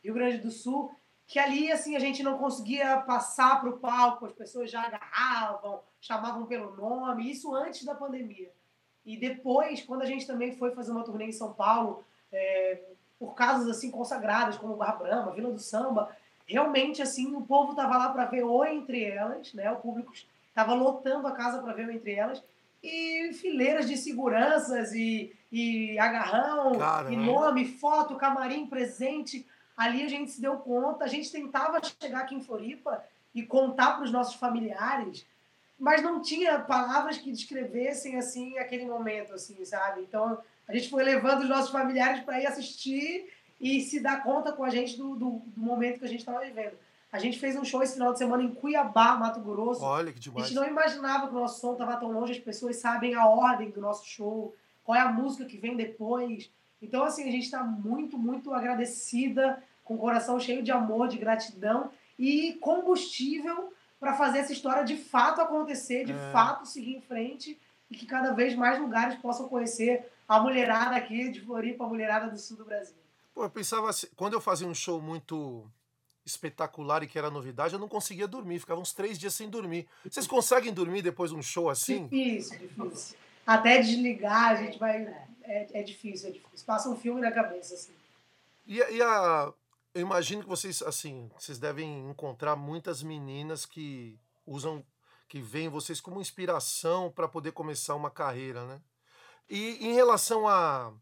Rio 0.04 0.14
Grande 0.14 0.38
do 0.40 0.52
Sul, 0.52 0.92
que 1.26 1.40
ali 1.40 1.72
assim 1.72 1.96
a 1.96 2.00
gente 2.00 2.22
não 2.22 2.38
conseguia 2.38 2.98
passar 2.98 3.62
para 3.62 3.70
o 3.70 3.80
palco, 3.80 4.26
as 4.26 4.34
pessoas 4.34 4.70
já 4.70 4.82
agarravam, 4.82 5.82
chamavam 6.02 6.46
pelo 6.46 6.76
nome, 6.76 7.30
isso 7.32 7.54
antes 7.56 7.86
da 7.86 7.96
pandemia. 7.96 8.52
E 9.06 9.18
depois, 9.18 9.82
quando 9.82 10.02
a 10.02 10.06
gente 10.06 10.28
também 10.28 10.56
foi 10.56 10.72
fazer 10.72 10.92
uma 10.92 11.04
turnê 11.04 11.26
em 11.26 11.32
São 11.32 11.54
Paulo, 11.54 12.04
é, 12.32 12.82
por 13.20 13.34
casas 13.34 13.68
assim 13.68 13.92
consagradas 13.92 14.58
como 14.58 14.76
Barra 14.76 14.96
Brama, 14.96 15.32
Vila 15.32 15.52
do 15.52 15.60
Samba, 15.60 16.16
realmente 16.46 17.02
assim 17.02 17.34
o 17.36 17.42
povo 17.42 17.76
tava 17.76 17.98
lá 17.98 18.10
para 18.10 18.26
ver 18.26 18.44
o 18.44 18.64
entre 18.66 19.04
elas, 19.04 19.54
né? 19.54 19.72
O 19.72 19.78
público 19.78 20.14
tava 20.54 20.74
lotando 20.74 21.28
a 21.28 21.32
casa 21.32 21.62
para 21.62 21.74
ver 21.74 21.88
o 21.88 21.92
Entre 21.92 22.14
Elas. 22.14 22.44
E 22.82 23.32
fileiras 23.34 23.88
de 23.88 23.96
seguranças 23.96 24.94
e, 24.94 25.34
e 25.52 25.98
agarrão, 25.98 26.74
e 27.10 27.16
nome, 27.16 27.66
foto, 27.66 28.16
camarim, 28.16 28.68
presente. 28.68 29.48
Ali 29.76 30.04
a 30.04 30.08
gente 30.08 30.32
se 30.32 30.42
deu 30.42 30.58
conta, 30.58 31.06
a 31.06 31.08
gente 31.08 31.32
tentava 31.32 31.80
chegar 31.84 32.22
aqui 32.22 32.36
em 32.36 32.42
Floripa 32.42 33.04
e 33.34 33.44
contar 33.44 33.94
para 33.94 34.06
os 34.06 34.12
nossos 34.12 34.36
familiares, 34.36 35.26
mas 35.80 36.04
não 36.04 36.22
tinha 36.22 36.60
palavras 36.60 37.18
que 37.18 37.32
descrevessem 37.32 38.18
assim 38.18 38.58
aquele 38.58 38.86
momento, 38.86 39.34
assim, 39.34 39.64
sabe? 39.66 40.02
Então 40.02 40.38
a 40.68 40.74
gente 40.74 40.90
foi 40.90 41.04
levando 41.04 41.42
os 41.42 41.50
nossos 41.50 41.72
familiares 41.72 42.24
para 42.24 42.40
ir 42.40 42.46
assistir 42.46 43.28
e 43.60 43.82
se 43.82 44.00
dar 44.00 44.24
conta 44.24 44.52
com 44.52 44.64
a 44.64 44.70
gente 44.70 44.98
do, 44.98 45.16
do, 45.16 45.42
do 45.46 45.62
momento 45.62 46.00
que 46.00 46.06
a 46.06 46.10
gente 46.10 46.20
estava 46.20 46.42
vivendo. 46.42 46.78
A 47.12 47.20
gente 47.20 47.40
fez 47.40 47.56
um 47.56 47.64
show 47.64 47.84
esse 47.84 47.94
final 47.94 48.12
de 48.12 48.18
semana 48.18 48.42
em 48.42 48.54
Cuiabá, 48.54 49.16
Mato 49.16 49.40
Grosso. 49.40 49.84
Olha 49.84 50.12
que 50.12 50.18
A 50.18 50.22
demais. 50.22 50.48
gente 50.48 50.56
não 50.56 50.68
imaginava 50.68 51.28
que 51.28 51.36
o 51.36 51.40
nosso 51.40 51.62
som 51.62 51.74
estava 51.74 51.96
tão 51.96 52.12
longe, 52.12 52.34
as 52.34 52.40
pessoas 52.40 52.78
sabem 52.78 53.14
a 53.14 53.28
ordem 53.28 53.70
do 53.70 53.80
nosso 53.80 54.06
show, 54.06 54.56
qual 54.84 54.98
é 54.98 55.02
a 55.02 55.12
música 55.12 55.46
que 55.46 55.58
vem 55.58 55.76
depois. 55.76 56.52
Então, 56.84 57.04
assim, 57.06 57.24
a 57.28 57.32
gente 57.32 57.46
está 57.46 57.64
muito, 57.64 58.18
muito 58.18 58.54
agradecida, 58.54 59.64
com 59.86 59.96
o 59.96 59.98
coração 59.98 60.40
cheio 60.40 60.62
de 60.62 60.72
amor, 60.72 61.08
de 61.08 61.18
gratidão 61.18 61.90
e 62.20 62.54
combustível 62.62 63.74
para 64.00 64.14
fazer 64.16 64.40
essa 64.40 64.52
história 64.52 64.84
de 64.84 64.98
fato 64.98 65.40
acontecer, 65.42 66.04
de 66.06 66.12
É. 66.12 66.32
fato 66.32 66.66
seguir 66.68 66.96
em 66.98 67.02
frente 67.02 67.58
e 67.90 67.96
que 67.96 68.06
cada 68.06 68.34
vez 68.34 68.54
mais 68.56 68.80
lugares 68.80 69.16
possam 69.16 69.48
conhecer 69.48 70.06
a 70.28 70.40
mulherada 70.40 70.96
aqui 70.96 71.30
de 71.30 71.40
Floripa, 71.42 71.86
a 71.86 71.88
mulherada 71.88 72.30
do 72.30 72.38
sul 72.38 72.58
do 72.58 72.66
Brasil. 72.66 72.96
Pô, 73.34 73.44
eu 73.44 73.50
pensava 73.50 73.90
assim, 73.90 74.08
quando 74.16 74.34
eu 74.34 74.42
fazia 74.42 74.68
um 74.68 74.76
show 74.76 75.02
muito 75.02 75.66
espetacular 76.26 77.04
e 77.04 77.08
que 77.08 77.18
era 77.18 77.30
novidade, 77.30 77.74
eu 77.74 77.80
não 77.80 77.88
conseguia 77.88 78.28
dormir, 78.28 78.60
ficava 78.60 78.80
uns 78.80 78.94
três 78.94 79.18
dias 79.18 79.34
sem 79.34 79.50
dormir. 79.50 79.88
Vocês 80.10 80.28
conseguem 80.28 80.74
dormir 80.74 81.02
depois 81.02 81.32
de 81.32 81.38
um 81.38 81.42
show 81.42 81.70
assim? 81.70 82.08
Difícil, 82.08 82.60
difícil. 82.60 83.18
Até 83.46 83.80
desligar, 83.82 84.52
a 84.52 84.56
gente 84.56 84.80
vai. 84.80 85.06
É, 85.44 85.80
é 85.80 85.84
difícil, 85.84 86.30
é 86.30 86.32
difícil. 86.32 86.66
Passa 86.66 86.90
um 86.90 86.96
filme 86.98 87.22
na 87.22 87.32
cabeça, 87.32 87.74
assim. 87.74 87.94
E, 88.66 88.82
a- 88.82 88.92
e 88.92 89.02
a, 89.02 89.54
eu 89.94 90.02
imagino 90.02 90.42
que 90.44 90.50
vocês, 90.50 90.82
assim, 90.82 91.30
vocês 91.38 91.58
devem 91.60 92.10
encontrar 92.10 92.56
muitas 92.56 93.04
meninas 93.04 93.66
que 93.66 94.18
usam, 94.46 94.84
que 95.28 95.40
veem 95.42 95.70
vocês 95.70 96.00
como 96.00 96.22
inspiração 96.22 97.12
para 97.12 97.28
poder 97.28 97.52
começar 97.52 97.96
uma 97.96 98.10
carreira, 98.10 98.66
né? 98.66 98.82
E 99.50 99.86
em 99.86 99.94
relação 99.94 100.48
a, 100.48 100.94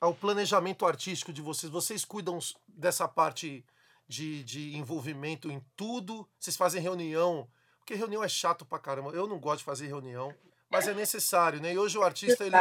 ao 0.00 0.14
planejamento 0.14 0.84
artístico 0.84 1.32
de 1.32 1.40
vocês, 1.40 1.72
vocês 1.72 2.04
cuidam 2.04 2.38
dessa 2.68 3.08
parte 3.08 3.64
de, 4.06 4.44
de 4.44 4.76
envolvimento 4.76 5.50
em 5.50 5.64
tudo? 5.74 6.28
Vocês 6.38 6.56
fazem 6.56 6.82
reunião? 6.82 7.48
Porque 7.78 7.94
reunião 7.94 8.22
é 8.22 8.28
chato 8.28 8.64
pra 8.66 8.78
caramba. 8.78 9.10
Eu 9.12 9.26
não 9.26 9.38
gosto 9.38 9.58
de 9.60 9.64
fazer 9.64 9.86
reunião, 9.86 10.34
mas 10.68 10.86
é 10.86 10.92
necessário, 10.94 11.60
né? 11.60 11.72
E 11.72 11.78
hoje 11.78 11.96
o 11.96 12.02
artista, 12.02 12.44
ele... 12.44 12.54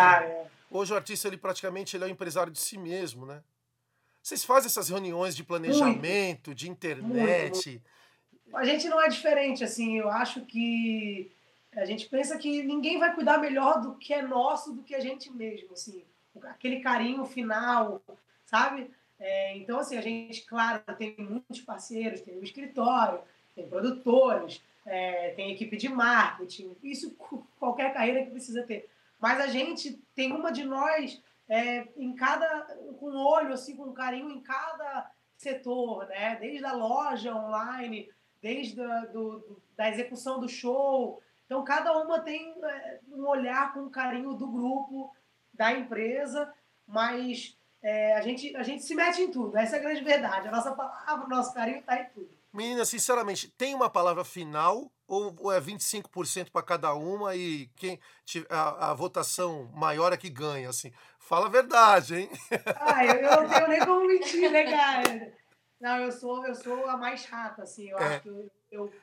Hoje 0.69 0.93
o 0.93 0.95
artista, 0.95 1.27
ele 1.27 1.37
praticamente 1.37 1.95
ele 1.95 2.03
é 2.03 2.07
um 2.07 2.11
empresário 2.11 2.51
de 2.51 2.59
si 2.59 2.77
mesmo, 2.77 3.25
né? 3.25 3.41
Vocês 4.21 4.43
fazem 4.43 4.67
essas 4.67 4.89
reuniões 4.89 5.35
de 5.35 5.43
planejamento, 5.43 6.55
de 6.55 6.69
internet? 6.69 7.81
a 8.53 8.63
gente 8.63 8.87
não 8.87 9.01
é 9.01 9.07
diferente, 9.07 9.63
assim. 9.63 9.97
Eu 9.97 10.09
acho 10.09 10.41
que 10.41 11.31
a 11.73 11.85
gente 11.85 12.07
pensa 12.07 12.37
que 12.37 12.63
ninguém 12.63 12.97
vai 12.97 13.13
cuidar 13.13 13.37
melhor 13.37 13.81
do 13.81 13.95
que 13.95 14.13
é 14.13 14.21
nosso 14.21 14.73
do 14.73 14.83
que 14.83 14.95
a 14.95 14.99
gente 14.99 15.31
mesmo, 15.31 15.73
assim. 15.73 16.03
Aquele 16.43 16.79
carinho 16.79 17.25
final, 17.25 18.01
sabe? 18.45 18.89
É, 19.19 19.57
então, 19.57 19.79
assim, 19.79 19.97
a 19.97 20.01
gente, 20.01 20.41
claro, 20.45 20.81
tem 20.97 21.15
muitos 21.17 21.61
parceiros, 21.61 22.21
tem 22.21 22.37
um 22.37 22.43
escritório, 22.43 23.19
tem 23.55 23.67
produtores, 23.67 24.61
é, 24.85 25.29
tem 25.31 25.51
equipe 25.51 25.77
de 25.77 25.87
marketing, 25.87 26.75
isso 26.83 27.15
qualquer 27.59 27.93
carreira 27.93 28.23
que 28.25 28.31
precisa 28.31 28.63
ter. 28.63 28.89
Mas 29.25 29.39
a 29.39 29.47
gente 29.47 29.99
tem 30.13 30.31
uma 30.31 30.51
de 30.51 30.63
nós 30.63 31.19
é, 31.49 31.87
em 31.97 32.13
cada, 32.13 32.61
com 32.99 33.09
um 33.09 33.25
olho, 33.25 33.53
assim, 33.55 33.75
com 33.75 33.91
carinho 33.91 34.29
em 34.29 34.39
cada 34.39 35.09
setor, 35.35 36.05
né? 36.09 36.35
Desde 36.39 36.63
a 36.63 36.73
loja 36.73 37.33
online, 37.35 38.07
desde 38.39 38.79
a, 38.79 38.99
do- 39.05 39.59
da 39.75 39.89
execução 39.89 40.39
do 40.39 40.47
show. 40.47 41.23
Então, 41.47 41.63
cada 41.63 41.97
uma 41.97 42.19
tem 42.19 42.53
é, 42.63 42.99
um 43.11 43.25
olhar 43.25 43.73
com 43.73 43.89
carinho 43.89 44.35
do 44.35 44.45
grupo, 44.47 45.11
da 45.51 45.71
empresa, 45.71 46.53
mas 46.87 47.57
é, 47.81 48.13
a, 48.17 48.21
gente, 48.21 48.55
a 48.55 48.61
gente 48.61 48.83
se 48.83 48.93
mete 48.93 49.23
em 49.23 49.31
tudo. 49.31 49.57
Essa 49.57 49.77
é 49.77 49.79
a 49.79 49.81
grande 49.81 50.03
verdade. 50.03 50.47
A 50.47 50.51
nossa 50.51 50.71
palavra, 50.71 51.25
o 51.25 51.29
nosso 51.29 51.51
carinho 51.51 51.79
está 51.79 51.99
em 51.99 52.05
tudo. 52.09 52.29
Menina, 52.53 52.85
sinceramente, 52.85 53.49
tem 53.57 53.73
uma 53.73 53.89
palavra 53.89 54.23
final 54.23 54.91
ou, 55.07 55.51
é 55.51 55.59
25% 55.61 56.51
para 56.51 56.63
cada 56.63 56.93
uma 56.93 57.35
e 57.35 57.67
quem 57.75 57.99
a, 58.49 58.91
a 58.91 58.93
votação 58.93 59.69
maior 59.73 60.11
é 60.11 60.17
que 60.17 60.29
ganha, 60.29 60.69
assim? 60.69 60.91
Fala 61.19 61.45
a 61.45 61.49
verdade, 61.49 62.15
hein? 62.15 62.29
Ah, 62.75 63.05
eu, 63.05 63.15
eu 63.15 63.41
não 63.41 63.49
tenho 63.49 63.67
nem 63.67 63.85
como 63.85 64.05
mentir, 64.07 64.51
né, 64.51 64.63
cara? 64.63 65.33
Não, 65.79 65.97
eu 65.97 66.11
sou, 66.11 66.45
eu 66.45 66.55
sou 66.55 66.87
a 66.89 66.97
mais 66.97 67.21
chata, 67.21 67.63
assim. 67.63 67.89
Eu 67.89 67.97
É. 67.99 68.05
acho 68.07 68.21
que 68.21 68.29
eu, 68.29 68.51
eu, 68.71 68.93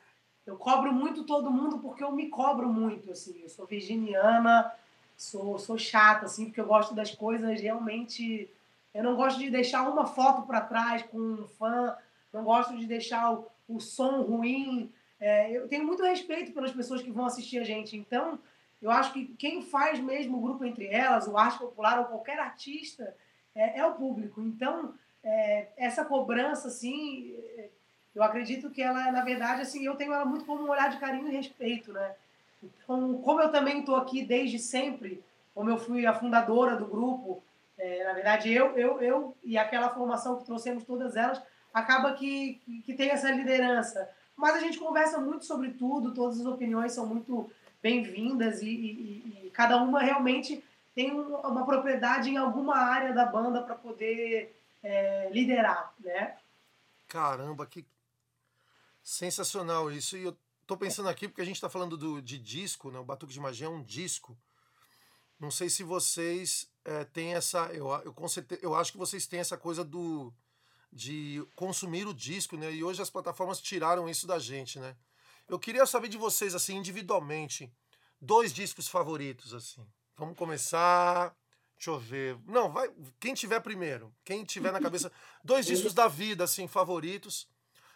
eu 0.47 0.56
cobro 0.56 0.92
muito 0.92 1.25
todo 1.25 1.50
mundo 1.50 1.78
porque 1.78 2.02
eu 2.02 2.12
me 2.12 2.28
cobro 2.28 2.68
muito, 2.68 3.11
assim. 3.12 3.40
Eu 3.42 3.49
sou 3.49 3.66
virginiana, 3.66 4.73
sou, 5.16 5.59
sou 5.59 5.78
chata, 5.78 6.26
assim, 6.26 6.47
porque 6.47 6.61
eu 6.61 6.66
gosto 6.66 6.94
das 6.94 7.14
coisas 7.14 7.61
realmente. 7.61 8.50
Eu 8.92 9.04
não 9.04 9.14
gosto 9.14 9.38
de 9.38 9.50
deixar 9.50 9.88
uma 9.88 10.06
foto 10.06 10.42
para 10.42 10.61
trás 10.61 11.02
com 11.04 11.18
um 11.18 11.47
fã, 11.47 11.97
não 12.32 12.42
gosto 12.44 12.76
de 12.76 12.87
deixar 12.87 13.32
o, 13.32 13.47
o 13.68 13.80
som 13.80 14.23
ruim. 14.23 14.92
É, 15.23 15.57
eu 15.57 15.69
tenho 15.69 15.87
muito 15.87 16.02
respeito 16.02 16.50
pelas 16.50 16.73
pessoas 16.73 17.00
que 17.00 17.12
vão 17.12 17.26
assistir 17.26 17.61
a 17.61 17.64
gente. 17.64 17.97
Então, 17.97 18.41
eu 18.83 18.91
acho 18.91 19.12
que 19.12 19.26
quem 19.38 19.62
faz 19.62 20.00
mesmo 20.00 20.37
o 20.37 20.41
grupo 20.41 20.64
entre 20.64 20.88
elas, 20.88 21.29
o 21.29 21.38
arte 21.38 21.61
popular 21.61 22.00
ou 22.00 22.07
qualquer 22.07 22.41
artista, 22.41 23.14
é, 23.55 23.79
é 23.79 23.87
o 23.87 23.95
público. 23.95 24.41
Então, 24.41 24.93
é, 25.23 25.69
essa 25.76 26.05
cobrança, 26.05 26.67
assim, 26.67 27.37
é, 27.57 27.69
eu 28.17 28.23
acredito 28.25 28.69
que 28.69 28.83
ela, 28.83 29.12
na 29.12 29.23
verdade, 29.23 29.62
assim, 29.62 29.85
eu 29.85 29.95
tenho 29.95 30.12
ela 30.12 30.25
muito 30.25 30.45
como 30.45 30.64
um 30.64 30.71
olhar 30.71 30.91
de 30.91 30.99
carinho 30.99 31.29
e 31.29 31.37
respeito, 31.37 31.93
né? 31.93 32.17
Então, 32.61 33.14
como 33.19 33.41
eu 33.41 33.52
também 33.52 33.79
estou 33.79 33.95
aqui 33.95 34.25
desde 34.25 34.59
sempre, 34.59 35.23
como 35.55 35.71
eu 35.71 35.79
fui 35.79 36.05
a 36.05 36.14
fundadora 36.14 36.75
do 36.75 36.87
grupo, 36.87 37.41
é, 37.79 38.02
na 38.02 38.12
verdade, 38.12 38.52
eu, 38.52 38.76
eu, 38.76 39.00
eu 39.00 39.37
e 39.45 39.57
aquela 39.57 39.88
formação 39.91 40.37
que 40.37 40.45
trouxemos 40.45 40.83
todas 40.83 41.14
elas, 41.14 41.41
acaba 41.73 42.12
que, 42.14 42.61
que 42.85 42.95
tem 42.95 43.11
essa 43.11 43.31
liderança. 43.31 44.11
Mas 44.42 44.56
a 44.56 44.58
gente 44.58 44.76
conversa 44.76 45.20
muito 45.20 45.44
sobre 45.44 45.70
tudo, 45.70 46.12
todas 46.12 46.40
as 46.40 46.46
opiniões 46.46 46.90
são 46.90 47.06
muito 47.06 47.49
bem-vindas 47.80 48.61
e, 48.61 48.66
e- 48.68 49.46
e 49.46 49.50
cada 49.50 49.80
uma 49.80 50.00
realmente 50.02 50.64
tem 50.96 51.12
um- 51.12 51.37
uma 51.37 51.64
propriedade 51.64 52.28
em 52.28 52.37
alguma 52.37 52.76
área 52.76 53.12
da 53.14 53.25
banda 53.25 53.62
para 53.62 53.76
poder 53.76 54.58
é, 54.82 55.30
liderar, 55.30 55.94
né? 56.00 56.37
Caramba, 57.06 57.64
que 57.66 57.87
sensacional 59.00 59.92
isso. 59.92 60.16
E 60.16 60.25
eu 60.25 60.37
tô 60.66 60.76
pensando 60.76 61.08
aqui, 61.08 61.28
porque 61.28 61.40
a 61.40 61.44
gente 61.44 61.61
tá 61.61 61.70
falando 61.70 61.96
do, 61.96 62.20
de 62.20 62.37
disco, 62.37 62.90
né? 62.90 62.99
O 62.99 63.04
Batuque 63.04 63.32
de 63.32 63.38
Magia 63.38 63.68
é 63.68 63.70
um 63.70 63.80
disco. 63.84 64.37
Não 65.38 65.52
sei 65.52 65.70
se 65.70 65.84
vocês 65.84 66.68
eh, 66.84 67.04
têm 67.12 67.34
essa. 67.34 67.66
Eu, 67.72 67.87
eu, 68.04 68.14
eu 68.61 68.75
acho 68.75 68.90
que 68.90 68.99
vocês 68.99 69.25
têm 69.25 69.38
essa 69.38 69.56
coisa 69.56 69.84
do 69.84 70.32
de 70.92 71.42
consumir 71.56 72.06
o 72.06 72.12
disco, 72.12 72.56
né? 72.56 72.70
E 72.70 72.84
hoje 72.84 73.00
as 73.00 73.08
plataformas 73.08 73.61
tiraram 73.61 74.08
isso 74.08 74.26
da 74.26 74.38
gente, 74.38 74.78
né? 74.78 74.94
Eu 75.49 75.58
queria 75.58 75.87
saber 75.87 76.08
de 76.08 76.18
vocês, 76.18 76.54
assim, 76.54 76.76
individualmente, 76.76 77.72
dois 78.20 78.52
discos 78.52 78.88
favoritos, 78.88 79.54
assim. 79.54 79.84
Vamos 80.16 80.37
começar. 80.37 81.34
Deixa 81.76 81.90
eu 81.90 81.99
ver. 81.99 82.38
Não, 82.46 82.70
vai. 82.70 82.88
Quem 83.18 83.34
tiver 83.34 83.61
primeiro. 83.61 84.14
Quem 84.25 84.44
tiver 84.44 84.72
na 84.72 84.80
cabeça. 84.80 85.11
Dois 85.42 85.66
discos 85.66 85.92
da 85.92 86.06
vida, 86.06 86.44
assim, 86.44 86.68
favoritos. 86.68 87.49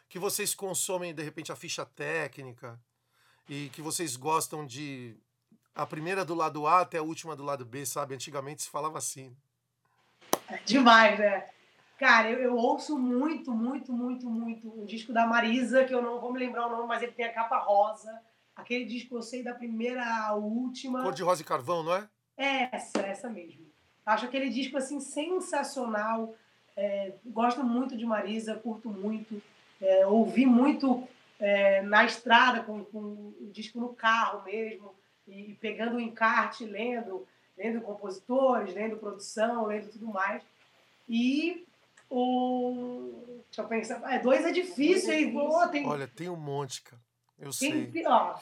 Que 0.08 0.18
vocês 0.18 0.54
consomem, 0.54 1.14
de 1.14 1.22
repente, 1.22 1.52
a 1.52 1.56
ficha 1.56 1.84
técnica. 1.84 2.80
E 3.48 3.68
que 3.70 3.80
vocês 3.80 4.16
gostam 4.16 4.66
de. 4.66 5.16
A 5.74 5.86
primeira 5.86 6.24
do 6.24 6.34
lado 6.34 6.66
A 6.66 6.80
até 6.80 6.98
a 6.98 7.02
última 7.02 7.36
do 7.36 7.44
lado 7.44 7.64
B, 7.64 7.86
sabe? 7.86 8.14
Antigamente 8.14 8.62
se 8.62 8.70
falava 8.70 8.98
assim. 8.98 9.36
Demais, 10.64 11.18
né? 11.18 11.46
Cara, 11.98 12.30
eu, 12.30 12.38
eu 12.38 12.56
ouço 12.56 12.98
muito, 12.98 13.52
muito, 13.52 13.92
muito, 13.92 14.28
muito 14.28 14.82
um 14.82 14.84
disco 14.84 15.12
da 15.12 15.26
Marisa, 15.26 15.84
que 15.84 15.94
eu 15.94 16.02
não 16.02 16.20
vou 16.20 16.32
me 16.32 16.38
lembrar 16.38 16.66
o 16.66 16.70
nome, 16.70 16.86
mas 16.86 17.02
ele 17.02 17.12
tem 17.12 17.24
a 17.24 17.32
capa 17.32 17.58
rosa. 17.58 18.20
Aquele 18.54 18.84
disco 18.84 19.16
eu 19.16 19.22
sei 19.22 19.42
da 19.42 19.54
primeira 19.54 20.04
à 20.04 20.34
última. 20.34 21.02
Cor 21.02 21.14
de 21.14 21.22
rosa 21.22 21.42
e 21.42 21.44
carvão, 21.44 21.82
não 21.82 21.94
é? 21.94 22.08
Essa, 22.36 23.00
essa 23.00 23.28
mesmo. 23.28 23.66
Acho 24.04 24.26
aquele 24.26 24.50
disco 24.50 24.76
assim 24.76 25.00
sensacional. 25.00 26.34
É, 26.76 27.14
gosto 27.24 27.64
muito 27.64 27.96
de 27.96 28.04
Marisa, 28.04 28.54
curto 28.54 28.90
muito. 28.90 29.42
É, 29.80 30.06
ouvi 30.06 30.44
muito 30.44 31.06
é, 31.38 31.82
na 31.82 32.04
estrada, 32.04 32.62
com, 32.62 32.84
com 32.84 32.98
o 32.98 33.50
disco 33.52 33.80
no 33.80 33.90
carro 33.94 34.44
mesmo, 34.44 34.94
e 35.26 35.56
pegando 35.60 35.96
o 35.96 36.00
encarte, 36.00 36.64
lendo, 36.64 37.26
lendo 37.56 37.80
compositores, 37.80 38.74
lendo 38.74 38.96
produção, 38.96 39.66
lendo 39.66 39.90
tudo 39.90 40.06
mais. 40.06 40.42
E 41.08 41.66
o. 42.10 43.42
Deixa 43.46 43.62
eu 43.62 43.68
pensar. 43.68 44.12
É, 44.12 44.18
dois 44.18 44.44
é 44.44 44.52
difícil, 44.52 45.12
hein? 45.12 45.32
Pô, 45.32 45.66
tem, 45.68 45.86
Olha, 45.86 46.06
tem 46.06 46.28
um 46.28 46.36
monte, 46.36 46.82
cara. 46.82 47.00
Eu 47.38 47.50
tem, 47.50 47.90
sei. 47.92 48.06
ó, 48.06 48.36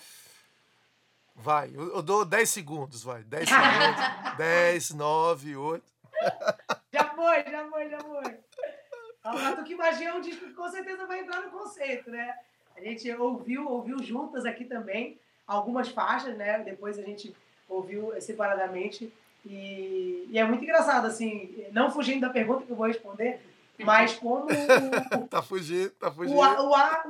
Vai, 1.37 1.71
eu, 1.75 1.97
eu 1.97 2.02
dou 2.02 2.25
10 2.25 2.49
segundos, 2.49 3.02
vai. 3.02 3.23
10 3.25 3.49
segundos. 3.49 4.37
10, 4.38 4.90
9, 4.90 5.56
8. 5.56 5.85
Já 6.92 7.04
foi, 7.11 7.42
já 7.50 7.68
foi, 7.68 7.90
já 7.90 8.00
foi. 8.00 8.38
A 9.25 9.33
Batuque 9.33 9.75
Magia 9.75 10.11
é 10.11 10.14
um 10.14 10.21
disco 10.21 10.47
que 10.47 10.52
com 10.52 10.68
certeza 10.68 11.06
vai 11.06 11.21
entrar 11.21 11.40
no 11.40 11.50
conceito, 11.50 12.11
né? 12.11 12.35
A 12.76 12.80
gente 12.80 13.11
ouviu, 13.12 13.68
ouviu 13.68 14.02
juntas 14.02 14.44
aqui 14.44 14.64
também 14.64 15.18
algumas 15.47 15.88
faixas, 15.88 16.37
né? 16.37 16.59
Depois 16.61 16.99
a 16.99 17.02
gente 17.02 17.35
ouviu 17.68 18.12
separadamente. 18.21 19.12
E, 19.44 20.26
e 20.30 20.38
é 20.38 20.44
muito 20.44 20.62
engraçado, 20.62 21.06
assim, 21.06 21.66
não 21.73 21.90
fugindo 21.90 22.21
da 22.21 22.30
pergunta 22.30 22.64
que 22.64 22.71
eu 22.71 22.76
vou 22.76 22.87
responder, 22.87 23.40
mas 23.78 24.14
como 24.14 24.47
o, 24.47 25.26
tá 25.28 25.43
fugindo, 25.43 25.90
tá 25.90 26.11
fugindo. 26.11 26.37
O, 26.37 26.40
o, 26.40 26.71
o, 26.71 26.75
arte, 26.75 27.09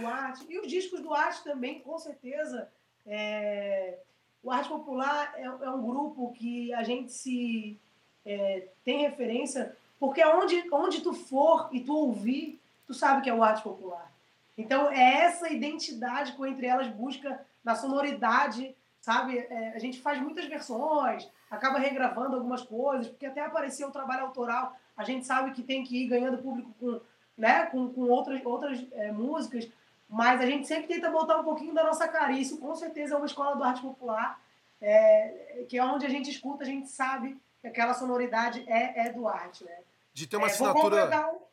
o 0.00 0.06
arte, 0.06 0.46
e 0.48 0.58
os 0.58 0.68
discos 0.68 1.00
do 1.00 1.12
arte 1.12 1.42
também, 1.42 1.80
com 1.80 1.98
certeza. 1.98 2.68
É, 3.06 3.98
o 4.42 4.50
Arte 4.50 4.68
Popular 4.68 5.32
é, 5.36 5.44
é, 5.44 5.70
um 5.70 5.82
grupo 5.82 6.32
que 6.32 6.72
a 6.74 6.82
gente 6.82 7.12
se 7.12 7.78
é, 8.26 8.68
tem 8.84 9.02
referência, 9.02 9.76
porque 9.98 10.24
onde, 10.24 10.64
onde 10.72 11.00
tu 11.00 11.12
for 11.12 11.68
e 11.72 11.80
tu 11.80 11.94
ouvir, 11.94 12.60
tu 12.86 12.94
sabe 12.94 13.22
que 13.22 13.30
é 13.30 13.34
o 13.34 13.42
Arte 13.42 13.62
Popular. 13.62 14.10
Então, 14.58 14.90
é 14.90 15.24
essa 15.24 15.48
identidade 15.48 16.32
que 16.32 16.46
entre 16.46 16.66
elas 16.66 16.88
busca 16.88 17.40
na 17.64 17.74
sonoridade, 17.74 18.74
sabe? 19.00 19.38
É, 19.38 19.72
a 19.74 19.78
gente 19.78 20.00
faz 20.00 20.20
muitas 20.20 20.46
versões, 20.46 21.28
acaba 21.50 21.78
regravando 21.78 22.36
algumas 22.36 22.62
coisas, 22.62 23.08
porque 23.08 23.26
até 23.26 23.40
aparecer 23.44 23.84
o 23.84 23.92
trabalho 23.92 24.24
autoral, 24.24 24.76
a 24.96 25.04
gente 25.04 25.26
sabe 25.26 25.52
que 25.52 25.62
tem 25.62 25.84
que 25.84 26.04
ir 26.04 26.08
ganhando 26.08 26.42
público 26.42 26.74
com, 26.78 27.00
né, 27.36 27.66
com, 27.66 27.92
com 27.92 28.02
outras, 28.02 28.44
outras 28.44 28.84
é, 28.92 29.10
músicas, 29.12 29.68
mas 30.08 30.40
a 30.40 30.46
gente 30.46 30.66
sempre 30.66 30.88
tenta 30.88 31.10
botar 31.10 31.40
um 31.40 31.44
pouquinho 31.44 31.74
da 31.74 31.84
nossa 31.84 32.06
cara. 32.06 32.32
Isso, 32.32 32.58
com 32.58 32.74
certeza, 32.74 33.14
é 33.14 33.16
uma 33.16 33.26
escola 33.26 33.56
do 33.56 33.64
arte 33.64 33.80
popular, 33.80 34.40
é, 34.80 35.64
que 35.68 35.78
é 35.78 35.84
onde 35.84 36.04
a 36.04 36.10
gente 36.10 36.30
escuta, 36.30 36.64
a 36.64 36.66
gente 36.66 36.88
sabe 36.88 37.40
que 37.60 37.66
aquela 37.66 37.94
sonoridade 37.94 38.64
é, 38.68 39.06
é 39.06 39.12
do 39.12 39.26
arte, 39.26 39.64
né? 39.64 39.78
De 40.12 40.26
ter 40.26 40.36
uma 40.36 40.48
é, 40.48 40.50
assinatura 40.50 41.08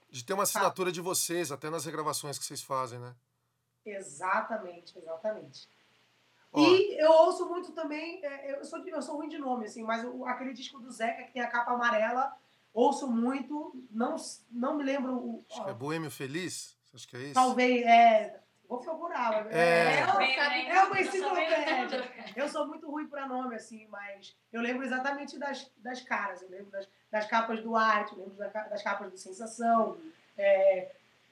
de 0.10 0.26
ter 0.26 0.34
uma 0.34 0.44
assinatura 0.44 0.92
de 0.92 1.02
vocês, 1.02 1.52
até 1.52 1.70
nas 1.70 1.86
regravações 1.86 2.40
que 2.40 2.44
vocês 2.44 2.64
fazem, 2.64 3.00
né? 3.00 3.14
Exatamente, 3.86 4.98
exatamente. 4.98 5.70
Ó. 6.52 6.62
E 6.62 7.00
eu 7.00 7.12
ouço 7.12 7.48
muito 7.48 7.72
também, 7.74 8.24
é, 8.26 8.60
eu 8.60 8.66
sou, 8.66 8.80
eu 8.88 9.02
sou 9.02 9.18
ruim 9.18 9.30
de 9.30 9.38
nome, 9.38 9.66
assim, 9.66 9.84
mas 9.84 10.04
aquele 10.26 10.54
disco 10.54 10.80
do 10.80 10.92
Zeca 10.92 11.24
que 11.24 11.32
tem 11.32 11.42
a 11.42 11.48
capa 11.48 11.74
amarela, 11.74 12.36
ouço 12.74 13.08
muito, 13.08 13.74
não, 13.92 14.16
não 14.52 14.76
me 14.76 14.84
lembro. 14.84 15.14
O, 15.14 15.46
Acho 15.50 15.62
ó, 15.62 15.64
que 15.66 15.70
é 15.72 15.74
Boêmio 15.74 16.12
Feliz? 16.12 16.78
Acho 16.94 17.08
que 17.08 17.18
é 17.18 17.20
isso? 17.22 17.34
Talvez, 17.34 17.86
é. 17.86 18.40
Vou 18.68 18.80
procurar. 18.80 19.48
É, 19.52 19.58
é, 19.58 20.00
é, 20.00 20.70
é 20.70 20.84
uma 20.84 21.02
enciclopédia. 21.02 22.12
Eu 22.36 22.48
sou 22.48 22.68
muito 22.68 22.90
ruim 22.90 23.08
para 23.08 23.28
nome, 23.28 23.56
assim, 23.56 23.88
mas 23.88 24.38
eu 24.54 24.62
lembro 24.62 24.84
exatamente 24.84 25.40
das, 25.40 25.72
das 25.78 26.04
caras. 26.04 26.44
Eu 26.44 26.50
lembro 26.50 26.70
das, 26.70 26.88
das 27.10 27.26
capas 27.26 27.62
do 27.64 27.76
Arte, 27.76 28.16
lembro 28.16 28.36
das 28.36 28.84
capas 28.84 29.10
do 29.10 29.18
Sensação, 29.18 29.98
é, 30.38 30.92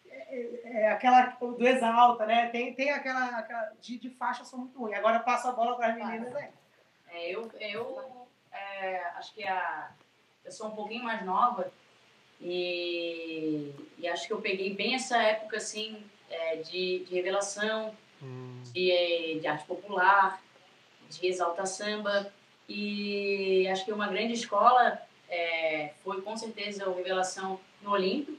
é, 0.10 0.62
é, 0.63 0.89
aquela 0.89 1.27
do 1.39 1.67
Exalta, 1.67 2.25
né? 2.25 2.50
Tem, 2.50 2.74
tem 2.74 2.91
aquela, 2.91 3.38
aquela 3.38 3.72
de, 3.79 4.00
de 4.00 4.10
faixa, 4.10 4.44
sou 4.44 4.58
muito 4.58 4.79
ruim. 4.79 4.96
Agora 4.96 5.20
passo 5.20 5.48
a 5.48 5.51
bola 5.51 5.75
para 5.75 5.89
as 5.89 5.96
meninas 5.96 6.36
aí. 6.36 6.50
É, 7.10 7.29
eu 7.29 7.51
eu 7.60 8.27
é, 8.51 9.03
acho 9.15 9.34
que 9.36 9.48
a, 9.48 9.91
eu 10.48 10.51
sou 10.51 10.68
um 10.68 10.72
pouquinho 10.72 11.04
mais 11.04 11.24
nova 11.25 11.72
e, 12.42 13.72
e 14.00 14.08
acho 14.08 14.25
que 14.25 14.34
eu 14.34 14.42
peguei 14.42 14.74
bem 14.74 14.96
essa 14.96 15.22
época 15.22 15.58
assim 15.58 16.01
é, 16.30 16.56
de, 16.58 17.06
de 17.06 17.13
revelação, 17.13 17.96
hum. 18.24 18.63
de, 18.74 19.39
de 19.39 19.48
arte 19.48 19.66
popular, 19.66 20.42
de 21.10 21.27
exalta 21.27 21.66
samba 21.66 22.32
e 22.68 23.68
acho 23.68 23.86
que 23.86 23.92
uma 23.92 24.08
grande 24.08 24.34
escola 24.34 25.00
é, 25.30 25.94
foi 26.04 26.22
com 26.22 26.36
certeza 26.36 26.89
o 26.89 26.96
Revelação 26.96 27.60
no 27.82 27.92
Olimpo. 27.92 28.34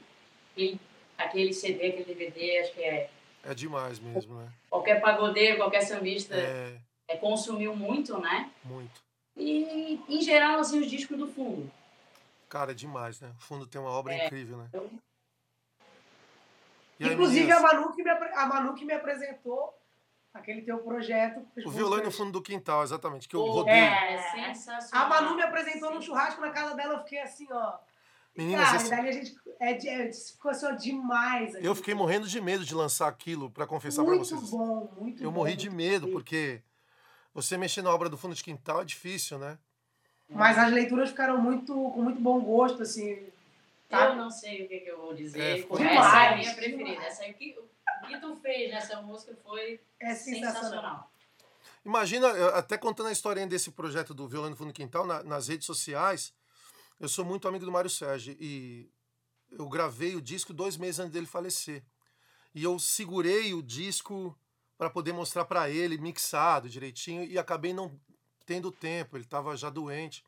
E 0.57 0.77
aquele 1.17 1.53
CD, 1.53 1.87
aquele 1.87 2.05
DVD, 2.05 2.59
acho 2.59 2.73
que 2.73 2.81
é. 2.81 3.09
É 3.43 3.53
demais 3.53 3.99
mesmo, 3.99 4.35
né? 4.35 4.49
Qualquer 4.69 4.99
pagodeiro, 5.01 5.57
qualquer 5.57 5.81
sambista 5.81 6.35
é... 6.35 6.75
É, 7.07 7.17
consumiu 7.17 7.75
muito, 7.75 8.19
né? 8.19 8.51
Muito. 8.63 9.01
E, 9.37 9.99
em 10.09 10.21
geral, 10.21 10.59
assim, 10.59 10.79
os 10.79 10.89
discos 10.89 11.17
do 11.17 11.27
fundo. 11.27 11.71
Cara, 12.49 12.71
é 12.71 12.75
demais, 12.75 13.21
né? 13.21 13.31
O 13.37 13.41
fundo 13.41 13.67
tem 13.67 13.79
uma 13.79 13.91
obra 13.91 14.13
é, 14.13 14.25
incrível, 14.25 14.57
né? 14.57 14.69
Eu... 14.73 14.89
Inclusive, 16.99 17.49
a 17.51 17.61
Manu, 17.61 17.93
que 17.93 18.03
me, 18.03 18.09
a 18.09 18.45
Manu 18.47 18.73
que 18.73 18.83
me 18.83 18.93
apresentou 18.93 19.73
aquele 20.33 20.63
teu 20.63 20.79
projeto. 20.79 21.47
O 21.65 21.69
violão 21.69 22.03
no 22.03 22.11
fundo 22.11 22.31
do 22.31 22.41
quintal, 22.41 22.83
exatamente, 22.83 23.29
que 23.29 23.35
eu 23.35 23.41
oh, 23.41 23.51
rodei. 23.51 23.73
É, 23.73 24.21
sensacional. 24.31 25.05
A 25.05 25.09
Manu 25.09 25.35
me 25.35 25.43
apresentou 25.43 25.93
num 25.93 26.01
churrasco 26.01 26.41
na 26.41 26.49
casa 26.49 26.75
dela, 26.75 26.95
eu 26.95 27.03
fiquei 27.03 27.21
assim, 27.21 27.47
ó. 27.51 27.77
Meninas, 28.35 28.65
Cara, 28.65 28.77
esse... 28.77 28.89
daí 28.89 29.09
a 29.09 29.11
gente 29.11 29.35
é, 29.59 30.07
é, 30.07 30.11
ficou 30.11 30.51
assim, 30.51 30.65
ó, 30.65 30.71
demais. 30.71 31.53
Eu 31.55 31.75
fiquei 31.75 31.93
morrendo 31.93 32.27
de 32.27 32.41
medo 32.41 32.65
de 32.65 32.73
lançar 32.75 33.07
aquilo, 33.07 33.49
para 33.51 33.67
confessar 33.67 34.03
para 34.03 34.17
vocês. 34.17 34.41
Muito 34.41 34.57
bom, 34.57 34.93
muito 34.99 35.23
Eu 35.23 35.31
bom, 35.31 35.37
morri 35.37 35.55
de 35.55 35.69
medo, 35.69 36.09
porque 36.09 36.61
você 37.33 37.57
mexer 37.57 37.81
na 37.81 37.93
obra 37.93 38.09
do 38.09 38.17
fundo 38.17 38.35
de 38.35 38.43
quintal 38.43 38.81
é 38.81 38.85
difícil, 38.85 39.37
né? 39.37 39.57
Mas 40.29 40.57
as 40.57 40.71
leituras 40.71 41.09
ficaram 41.09 41.41
muito 41.41 41.73
com 41.73 42.01
muito 42.01 42.21
bom 42.21 42.39
gosto, 42.39 42.83
assim. 42.83 43.27
Tá? 43.89 44.09
Eu 44.09 44.15
não 44.15 44.29
sei 44.29 44.65
o 44.65 44.67
que, 44.67 44.79
que 44.81 44.89
eu 44.89 44.99
vou 44.99 45.13
dizer. 45.15 45.41
É, 45.41 45.59
essa 45.59 46.23
é 46.23 46.33
a 46.33 46.37
minha 46.37 46.53
preferida. 46.53 47.03
Essa 47.03 47.25
aqui, 47.25 47.57
o 48.03 48.07
que 48.07 48.17
tu 48.19 48.35
fez 48.35 48.71
nessa 48.71 49.01
música 49.01 49.35
foi 49.43 49.79
é 49.99 50.13
sensacional. 50.13 50.53
sensacional. 50.53 51.11
Imagina, 51.83 52.49
até 52.49 52.77
contando 52.77 53.07
a 53.07 53.11
historinha 53.11 53.47
desse 53.47 53.71
projeto 53.71 54.13
do 54.13 54.27
Violão 54.27 54.51
no 54.51 54.55
Fundo 54.55 54.67
do 54.67 54.73
Quintal, 54.73 55.07
na, 55.07 55.23
nas 55.23 55.47
redes 55.47 55.65
sociais, 55.65 56.33
eu 56.99 57.09
sou 57.09 57.25
muito 57.25 57.47
amigo 57.47 57.65
do 57.65 57.71
Mário 57.71 57.89
Sérgio 57.89 58.35
e 58.39 58.91
eu 59.51 59.67
gravei 59.67 60.15
o 60.15 60.21
disco 60.21 60.53
dois 60.53 60.77
meses 60.77 60.99
antes 60.99 61.13
dele 61.13 61.25
falecer. 61.25 61.83
E 62.53 62.63
eu 62.63 62.77
segurei 62.77 63.53
o 63.53 63.63
disco 63.63 64.37
para 64.77 64.89
poder 64.89 65.13
mostrar 65.13 65.45
para 65.45 65.69
ele, 65.69 65.97
mixado 65.97 66.69
direitinho, 66.69 67.23
e 67.23 67.37
acabei 67.37 67.73
não 67.73 67.99
tendo 68.49 68.71
tempo, 68.71 69.15
ele 69.15 69.25
estava 69.25 69.55
já 69.55 69.69
doente. 69.69 70.25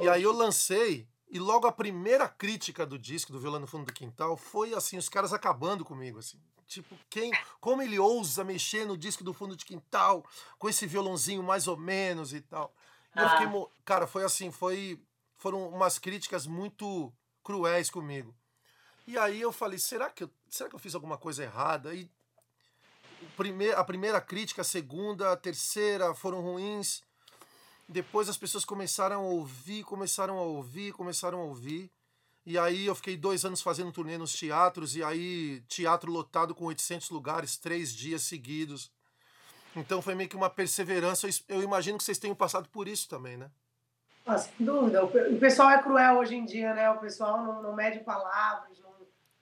E 0.00 0.08
aí 0.08 0.22
eu 0.22 0.32
lancei, 0.32 1.06
e 1.28 1.38
logo 1.38 1.66
a 1.66 1.72
primeira 1.72 2.26
crítica 2.26 2.86
do 2.86 2.98
disco, 2.98 3.30
do 3.30 3.38
Violão 3.38 3.60
no 3.60 3.66
Fundo 3.66 3.84
do 3.84 3.92
Quintal, 3.92 4.38
foi 4.38 4.72
assim, 4.72 4.96
os 4.96 5.06
caras 5.06 5.30
acabando 5.34 5.84
comigo, 5.84 6.18
assim. 6.18 6.40
Tipo, 6.66 6.96
quem, 7.10 7.30
como 7.60 7.82
ele 7.82 7.98
ousa 7.98 8.42
mexer 8.42 8.86
no 8.86 8.96
disco 8.96 9.22
do 9.22 9.34
fundo 9.34 9.54
de 9.54 9.66
quintal 9.66 10.24
com 10.56 10.68
esse 10.68 10.86
violãozinho 10.86 11.42
mais 11.42 11.66
ou 11.66 11.76
menos 11.76 12.32
e 12.32 12.40
tal. 12.40 12.72
E 13.14 13.18
ah. 13.18 13.22
eu 13.22 13.28
fiquei, 13.28 13.66
cara, 13.84 14.06
foi 14.06 14.24
assim, 14.24 14.50
foi 14.50 14.98
foram 15.36 15.68
umas 15.68 15.98
críticas 15.98 16.46
muito 16.46 17.12
cruéis 17.42 17.90
comigo. 17.90 18.34
E 19.04 19.18
aí 19.18 19.40
eu 19.40 19.50
falei, 19.50 19.78
será 19.78 20.08
que 20.08 20.24
eu, 20.24 20.30
será 20.48 20.70
que 20.70 20.76
eu 20.76 20.78
fiz 20.78 20.94
alguma 20.94 21.18
coisa 21.18 21.42
errada? 21.42 21.92
E 21.92 22.08
a 23.76 23.84
primeira 23.84 24.20
crítica, 24.20 24.62
a 24.62 24.64
segunda, 24.64 25.32
a 25.32 25.36
terceira 25.36 26.14
foram 26.14 26.40
ruins. 26.40 27.02
Depois 27.90 28.28
as 28.28 28.36
pessoas 28.36 28.64
começaram 28.64 29.16
a 29.16 29.26
ouvir, 29.26 29.82
começaram 29.82 30.38
a 30.38 30.42
ouvir, 30.42 30.92
começaram 30.92 31.40
a 31.40 31.44
ouvir. 31.44 31.90
E 32.46 32.56
aí 32.56 32.86
eu 32.86 32.94
fiquei 32.94 33.16
dois 33.16 33.44
anos 33.44 33.60
fazendo 33.60 33.90
turnê 33.90 34.16
nos 34.16 34.32
teatros, 34.32 34.94
e 34.94 35.02
aí 35.02 35.60
teatro 35.66 36.08
lotado 36.12 36.54
com 36.54 36.66
800 36.66 37.10
lugares, 37.10 37.56
três 37.56 37.92
dias 37.92 38.22
seguidos. 38.22 38.92
Então 39.74 40.00
foi 40.00 40.14
meio 40.14 40.28
que 40.28 40.36
uma 40.36 40.48
perseverança. 40.48 41.26
Eu 41.48 41.64
imagino 41.64 41.98
que 41.98 42.04
vocês 42.04 42.16
tenham 42.16 42.36
passado 42.36 42.68
por 42.68 42.86
isso 42.86 43.08
também, 43.08 43.36
né? 43.36 43.50
Ah, 44.24 44.38
sem 44.38 44.64
dúvida. 44.64 45.04
O 45.04 45.38
pessoal 45.40 45.70
é 45.70 45.82
cruel 45.82 46.18
hoje 46.18 46.36
em 46.36 46.44
dia, 46.44 46.72
né? 46.72 46.88
O 46.90 46.98
pessoal 46.98 47.42
não, 47.42 47.60
não 47.60 47.74
mede 47.74 47.98
palavras, 48.04 48.78
não, 48.78 48.92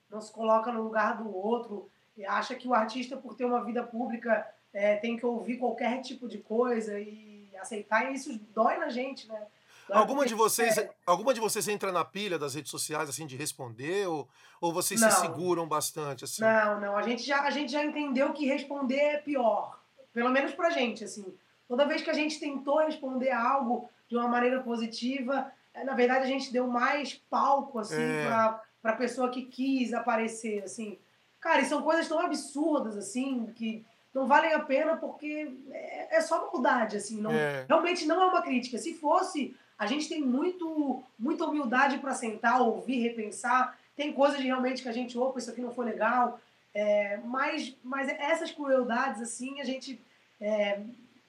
não 0.09 0.21
se 0.21 0.31
coloca 0.31 0.71
no 0.71 0.81
lugar 0.81 1.17
do 1.17 1.31
outro, 1.31 1.87
e 2.17 2.25
acha 2.25 2.55
que 2.55 2.67
o 2.67 2.73
artista, 2.73 3.15
por 3.15 3.35
ter 3.35 3.45
uma 3.45 3.63
vida 3.63 3.83
pública, 3.83 4.43
é, 4.73 4.95
tem 4.95 5.17
que 5.17 5.25
ouvir 5.25 5.57
qualquer 5.57 6.01
tipo 6.01 6.27
de 6.27 6.39
coisa 6.39 6.99
e 6.99 7.38
aceitar, 7.61 8.11
e 8.11 8.15
isso 8.15 8.39
dói 8.53 8.77
na 8.77 8.89
gente, 8.89 9.27
né? 9.27 9.47
Alguma 9.91 10.25
de 10.25 10.35
vocês, 10.35 10.77
é... 10.77 10.89
alguma 11.05 11.33
de 11.33 11.39
vocês 11.39 11.67
entra 11.67 11.91
na 11.91 12.05
pilha 12.05 12.37
das 12.37 12.53
redes 12.53 12.71
sociais 12.71 13.09
assim 13.09 13.25
de 13.25 13.35
responder 13.35 14.07
ou, 14.07 14.27
ou 14.61 14.71
vocês 14.71 15.01
não. 15.01 15.09
se 15.09 15.21
seguram 15.21 15.67
bastante 15.67 16.23
assim? 16.23 16.41
Não, 16.41 16.79
não, 16.79 16.97
a 16.97 17.01
gente 17.01 17.23
já 17.23 17.41
a 17.41 17.49
gente 17.49 17.71
já 17.71 17.83
entendeu 17.83 18.31
que 18.33 18.45
responder 18.45 18.99
é 18.99 19.17
pior, 19.17 19.79
pelo 20.13 20.29
menos 20.29 20.53
pra 20.53 20.69
gente 20.69 21.03
assim. 21.03 21.25
Toda 21.67 21.87
vez 21.87 22.01
que 22.01 22.09
a 22.09 22.13
gente 22.13 22.39
tentou 22.39 22.79
responder 22.79 23.31
algo 23.31 23.89
de 24.07 24.15
uma 24.15 24.27
maneira 24.27 24.61
positiva, 24.61 25.51
é, 25.73 25.83
na 25.83 25.93
verdade 25.93 26.25
a 26.25 26.27
gente 26.27 26.51
deu 26.51 26.67
mais 26.67 27.13
palco 27.29 27.79
assim 27.79 28.01
é. 28.01 28.25
para 28.25 28.63
para 28.81 28.93
pessoa 28.93 29.29
que 29.29 29.43
quis 29.43 29.93
aparecer 29.93 30.63
assim. 30.63 30.97
Cara, 31.39 31.61
e 31.61 31.65
são 31.65 31.81
coisas 31.81 32.07
tão 32.07 32.19
absurdas 32.19 32.97
assim 32.97 33.47
que 33.55 33.85
não 34.13 34.25
valem 34.27 34.53
a 34.53 34.59
pena 34.59 34.97
porque 34.97 35.55
é, 35.71 36.17
é 36.17 36.21
só 36.21 36.51
maldade 36.51 36.97
assim, 36.97 37.21
não, 37.21 37.31
é. 37.31 37.65
realmente 37.67 38.05
não 38.05 38.21
é 38.21 38.25
uma 38.25 38.41
crítica. 38.41 38.77
Se 38.77 38.93
fosse 38.93 39.55
a 39.79 39.85
gente 39.85 40.09
tem 40.09 40.21
muito, 40.21 41.01
muita 41.17 41.45
humildade 41.45 41.99
para 41.99 42.13
sentar, 42.13 42.61
ouvir, 42.61 42.99
repensar. 42.99 43.77
Tem 43.95 44.11
coisas 44.11 44.41
realmente 44.41 44.83
que 44.83 44.89
a 44.89 44.91
gente, 44.91 45.17
opa, 45.17 45.39
isso 45.39 45.49
aqui 45.49 45.61
não 45.61 45.71
foi 45.71 45.85
legal. 45.85 46.37
É, 46.73 47.17
mas, 47.23 47.73
mas 47.81 48.09
essas 48.09 48.51
crueldades, 48.51 49.21
assim, 49.21 49.61
a 49.61 49.63
gente 49.63 50.01
é, 50.41 50.81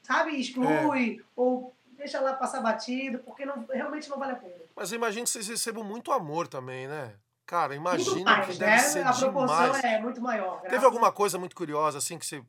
sabe, 0.02 0.38
exclui 0.40 1.22
ou 1.36 1.72
deixa 1.96 2.20
lá 2.20 2.32
passar 2.32 2.60
batido, 2.60 3.20
porque 3.20 3.44
não, 3.44 3.64
realmente 3.70 4.10
não 4.10 4.18
vale 4.18 4.32
a 4.32 4.36
pena. 4.36 4.54
Mas 4.74 4.90
eu 4.90 4.96
imagino 4.96 5.24
que 5.24 5.30
vocês 5.30 5.46
recebam 5.46 5.84
muito 5.84 6.10
amor 6.10 6.48
também, 6.48 6.88
né? 6.88 7.14
Cara, 7.46 7.74
Muito 7.74 7.80
imagino 7.80 8.24
mais, 8.24 8.46
que 8.46 8.58
deve 8.58 8.70
né? 8.70 8.78
ser 8.78 9.04
A 9.04 9.12
proporção 9.12 9.64
demais. 9.64 9.84
é 9.84 10.00
muito 10.00 10.20
maior. 10.20 10.60
Teve 10.60 10.84
alguma 10.84 11.10
coisa 11.10 11.36
muito 11.36 11.56
curiosa, 11.56 11.98
assim, 11.98 12.16
que, 12.16 12.24
você, 12.24 12.40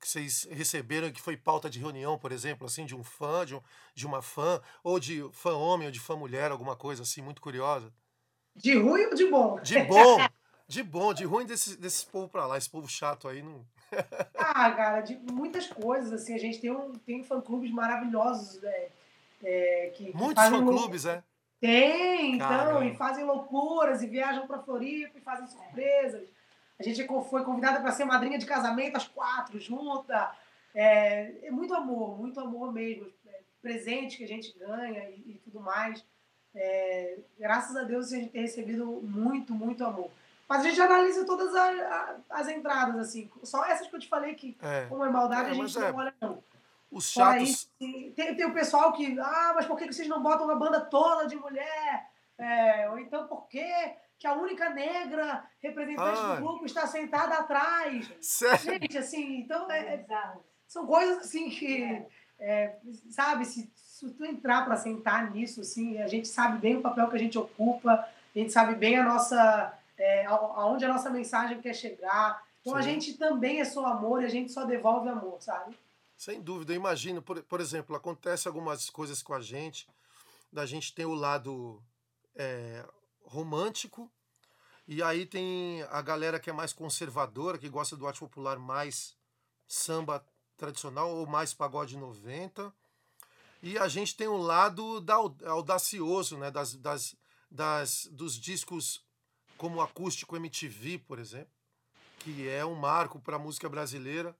que 0.00 0.08
vocês 0.08 0.46
receberam 0.50 1.10
que 1.10 1.20
foi 1.20 1.36
pauta 1.36 1.68
de 1.68 1.78
reunião, 1.78 2.18
por 2.18 2.32
exemplo, 2.32 2.66
assim, 2.66 2.86
de 2.86 2.94
um 2.94 3.02
fã, 3.02 3.44
de, 3.44 3.54
um, 3.54 3.60
de 3.94 4.06
uma 4.06 4.22
fã, 4.22 4.60
ou 4.82 4.98
de 4.98 5.28
fã 5.32 5.54
homem 5.56 5.86
ou 5.86 5.92
de 5.92 6.00
fã 6.00 6.16
mulher, 6.16 6.50
alguma 6.50 6.76
coisa 6.76 7.02
assim, 7.02 7.20
muito 7.20 7.42
curiosa? 7.42 7.92
De 8.54 8.76
ruim 8.76 9.04
ou 9.06 9.14
de 9.14 9.26
bom? 9.28 9.60
De 9.60 9.78
bom, 9.84 10.18
de 10.66 10.82
bom, 10.82 11.14
de 11.14 11.24
ruim 11.24 11.46
desse, 11.46 11.76
desse 11.76 12.06
povo 12.06 12.28
pra 12.28 12.46
lá, 12.46 12.56
esse 12.58 12.70
povo 12.70 12.88
chato 12.88 13.28
aí. 13.28 13.42
Não... 13.42 13.64
Ah, 14.36 14.70
cara, 14.72 15.00
de 15.00 15.16
muitas 15.32 15.66
coisas, 15.66 16.12
assim, 16.12 16.34
a 16.34 16.38
gente 16.38 16.60
tem, 16.60 16.70
um, 16.70 16.92
tem 16.92 17.22
fã-clubes 17.22 17.70
maravilhosos, 17.70 18.60
né? 18.60 18.88
É, 19.42 19.92
que, 19.94 20.14
Muitos 20.16 20.44
fã-clubes, 20.44 21.06
é? 21.06 21.22
Tem, 21.60 22.36
então, 22.36 22.48
Caramba. 22.48 22.84
e 22.84 22.96
fazem 22.96 23.24
loucuras, 23.24 24.02
e 24.02 24.06
viajam 24.06 24.46
pra 24.46 24.62
Floripa, 24.62 25.18
e 25.18 25.20
fazem 25.20 25.46
surpresas. 25.46 26.28
A 26.78 26.82
gente 26.82 27.04
foi 27.28 27.44
convidada 27.44 27.80
para 27.80 27.90
ser 27.92 28.04
madrinha 28.04 28.38
de 28.38 28.46
casamento 28.46 28.96
às 28.96 29.06
quatro, 29.08 29.58
junta. 29.58 30.30
É, 30.74 31.46
é 31.46 31.50
muito 31.50 31.74
amor, 31.74 32.16
muito 32.18 32.38
amor 32.38 32.72
mesmo. 32.72 33.06
É, 33.26 33.40
presente 33.60 34.16
que 34.16 34.24
a 34.24 34.28
gente 34.28 34.56
ganha 34.58 35.10
e, 35.10 35.32
e 35.32 35.40
tudo 35.44 35.60
mais. 35.60 36.04
É, 36.54 37.18
graças 37.38 37.74
a 37.76 37.82
Deus 37.82 38.12
a 38.12 38.16
gente 38.16 38.30
tem 38.30 38.42
recebido 38.42 38.86
muito, 39.02 39.52
muito 39.52 39.84
amor. 39.84 40.10
Mas 40.48 40.60
a 40.64 40.68
gente 40.68 40.80
analisa 40.80 41.26
todas 41.26 41.54
a- 41.54 41.68
a- 41.70 42.16
as 42.30 42.48
entradas, 42.48 42.96
assim. 42.96 43.30
Só 43.42 43.64
essas 43.66 43.86
que 43.88 43.94
eu 43.96 44.00
te 44.00 44.08
falei 44.08 44.34
que, 44.34 44.56
É. 44.62 44.86
como 44.86 45.04
é 45.04 45.10
maldade, 45.10 45.48
É, 45.48 45.50
a 45.50 45.54
gente 45.54 45.76
é. 45.76 45.92
não 45.92 45.98
olha, 45.98 46.14
não. 46.20 46.42
Os 46.90 47.10
chatos. 47.10 47.68
tem, 47.78 48.12
tem 48.14 48.46
o 48.46 48.54
pessoal 48.54 48.92
que, 48.94 49.18
ah, 49.20 49.52
mas 49.54 49.66
por 49.66 49.76
que 49.76 49.86
que 49.86 49.92
vocês 49.92 50.08
não 50.08 50.22
botam 50.22 50.46
uma 50.46 50.56
banda 50.56 50.80
toda 50.80 51.26
de 51.26 51.36
mulher? 51.36 52.08
É, 52.38 52.88
ou 52.88 52.98
então 52.98 53.26
por 53.26 53.46
que 53.48 53.62
que 54.18 54.26
a 54.26 54.34
única 54.34 54.70
negra 54.70 55.44
representante 55.60 56.18
Ah. 56.20 56.34
do 56.34 56.42
grupo 56.42 56.66
está 56.66 56.86
sentada 56.86 57.36
atrás? 57.36 58.10
Sério? 58.20 58.58
Gente, 58.80 58.98
assim, 58.98 59.36
então 59.38 59.70
é- 59.70 59.94
é- 59.94 59.96
Bizarro. 59.98 60.44
são 60.66 60.86
coisas 60.86 61.18
assim 61.18 61.48
que, 61.50 62.02
é, 62.38 62.76
sabe, 63.10 63.44
se, 63.44 63.70
se 63.76 64.10
tu 64.10 64.24
entrar 64.24 64.64
para 64.64 64.76
sentar 64.76 65.30
nisso, 65.30 65.60
assim, 65.60 65.98
a 66.02 66.08
gente 66.08 66.26
sabe 66.28 66.58
bem 66.58 66.76
o 66.76 66.82
papel 66.82 67.08
que 67.08 67.16
a 67.16 67.18
gente 67.18 67.38
ocupa, 67.38 67.92
a 67.92 68.38
gente 68.38 68.52
sabe 68.52 68.74
bem 68.74 68.98
a 68.98 69.04
nossa, 69.04 69.72
é, 69.96 70.26
a- 70.26 70.30
aonde 70.30 70.84
a 70.84 70.88
nossa 70.88 71.10
mensagem 71.10 71.60
quer 71.60 71.74
chegar. 71.74 72.42
Então 72.60 72.76
a 72.76 72.82
Sim. 72.82 72.90
gente 72.90 73.16
também 73.16 73.60
é 73.60 73.64
só 73.64 73.86
amor 73.86 74.22
e 74.22 74.26
a 74.26 74.28
gente 74.28 74.50
só 74.52 74.64
devolve 74.64 75.08
amor, 75.08 75.40
sabe? 75.40 75.78
Sem 76.16 76.40
dúvida, 76.40 76.72
eu 76.72 76.76
imagino, 76.76 77.22
por, 77.22 77.40
por 77.44 77.60
exemplo, 77.60 77.94
acontece 77.94 78.48
algumas 78.48 78.90
coisas 78.90 79.22
com 79.22 79.32
a 79.32 79.40
gente, 79.40 79.88
da 80.52 80.66
gente 80.66 80.92
tem 80.92 81.06
o 81.06 81.14
lado 81.14 81.80
é, 82.36 82.84
romântico, 83.28 84.10
e 84.86 85.02
aí 85.02 85.26
tem 85.26 85.82
a 85.90 86.00
galera 86.00 86.40
que 86.40 86.48
é 86.48 86.52
mais 86.52 86.72
conservadora, 86.72 87.58
que 87.58 87.68
gosta 87.68 87.94
do 87.96 88.06
arte 88.06 88.20
popular 88.20 88.58
mais 88.58 89.14
samba 89.66 90.24
tradicional 90.56 91.14
ou 91.14 91.26
mais 91.26 91.52
pagode 91.52 91.96
90. 91.96 92.72
E 93.62 93.76
a 93.78 93.86
gente 93.86 94.16
tem 94.16 94.26
o 94.28 94.36
lado 94.38 95.00
da, 95.00 95.14
au- 95.16 95.36
audacioso, 95.46 96.38
né, 96.38 96.50
das, 96.50 96.74
das, 96.74 97.14
das, 97.50 98.06
dos 98.10 98.34
discos 98.38 99.02
como 99.58 99.82
acústico 99.82 100.36
MTV, 100.36 100.98
por 101.00 101.18
exemplo, 101.18 101.52
que 102.20 102.48
é 102.48 102.64
um 102.64 102.74
marco 102.74 103.20
para 103.20 103.36
a 103.36 103.38
música 103.38 103.68
brasileira. 103.68 104.34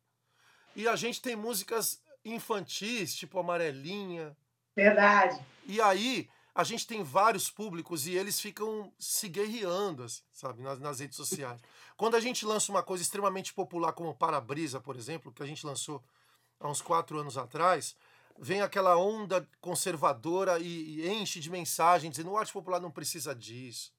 E 0.74 0.88
a 0.88 0.96
gente 0.96 1.20
tem 1.20 1.36
músicas 1.36 2.00
infantis, 2.24 3.14
tipo 3.14 3.38
Amarelinha. 3.38 4.36
Verdade. 4.74 5.44
E 5.66 5.80
aí 5.80 6.30
a 6.58 6.64
gente 6.64 6.88
tem 6.88 7.04
vários 7.04 7.48
públicos 7.48 8.08
e 8.08 8.16
eles 8.16 8.40
ficam 8.40 8.92
se 8.98 9.28
guerreando, 9.28 10.02
assim, 10.02 10.22
sabe, 10.32 10.60
nas, 10.60 10.80
nas 10.80 10.98
redes 10.98 11.16
sociais. 11.16 11.60
Quando 11.96 12.16
a 12.16 12.20
gente 12.20 12.44
lança 12.44 12.72
uma 12.72 12.82
coisa 12.82 13.00
extremamente 13.00 13.54
popular, 13.54 13.92
como 13.92 14.12
Para-Brisa, 14.12 14.80
por 14.80 14.96
exemplo, 14.96 15.30
que 15.30 15.40
a 15.40 15.46
gente 15.46 15.64
lançou 15.64 16.02
há 16.58 16.68
uns 16.68 16.82
quatro 16.82 17.16
anos 17.16 17.38
atrás, 17.38 17.94
vem 18.36 18.60
aquela 18.60 18.96
onda 18.96 19.48
conservadora 19.60 20.58
e, 20.58 20.98
e 20.98 21.08
enche 21.08 21.38
de 21.38 21.48
mensagem 21.48 22.10
dizendo 22.10 22.32
o 22.32 22.36
arte 22.36 22.52
popular 22.52 22.80
não 22.80 22.90
precisa 22.90 23.32
disso. 23.32 23.92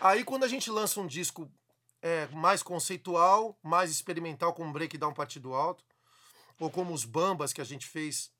Aí 0.00 0.22
quando 0.22 0.44
a 0.44 0.48
gente 0.48 0.70
lança 0.70 1.00
um 1.00 1.08
disco 1.08 1.50
é, 2.00 2.28
mais 2.28 2.62
conceitual, 2.62 3.58
mais 3.64 3.90
experimental, 3.90 4.54
como 4.54 4.72
Breakdown 4.72 5.12
Partido 5.12 5.54
Alto, 5.54 5.82
ou 6.56 6.70
como 6.70 6.94
os 6.94 7.04
Bambas 7.04 7.52
que 7.52 7.60
a 7.60 7.64
gente 7.64 7.88
fez, 7.88 8.30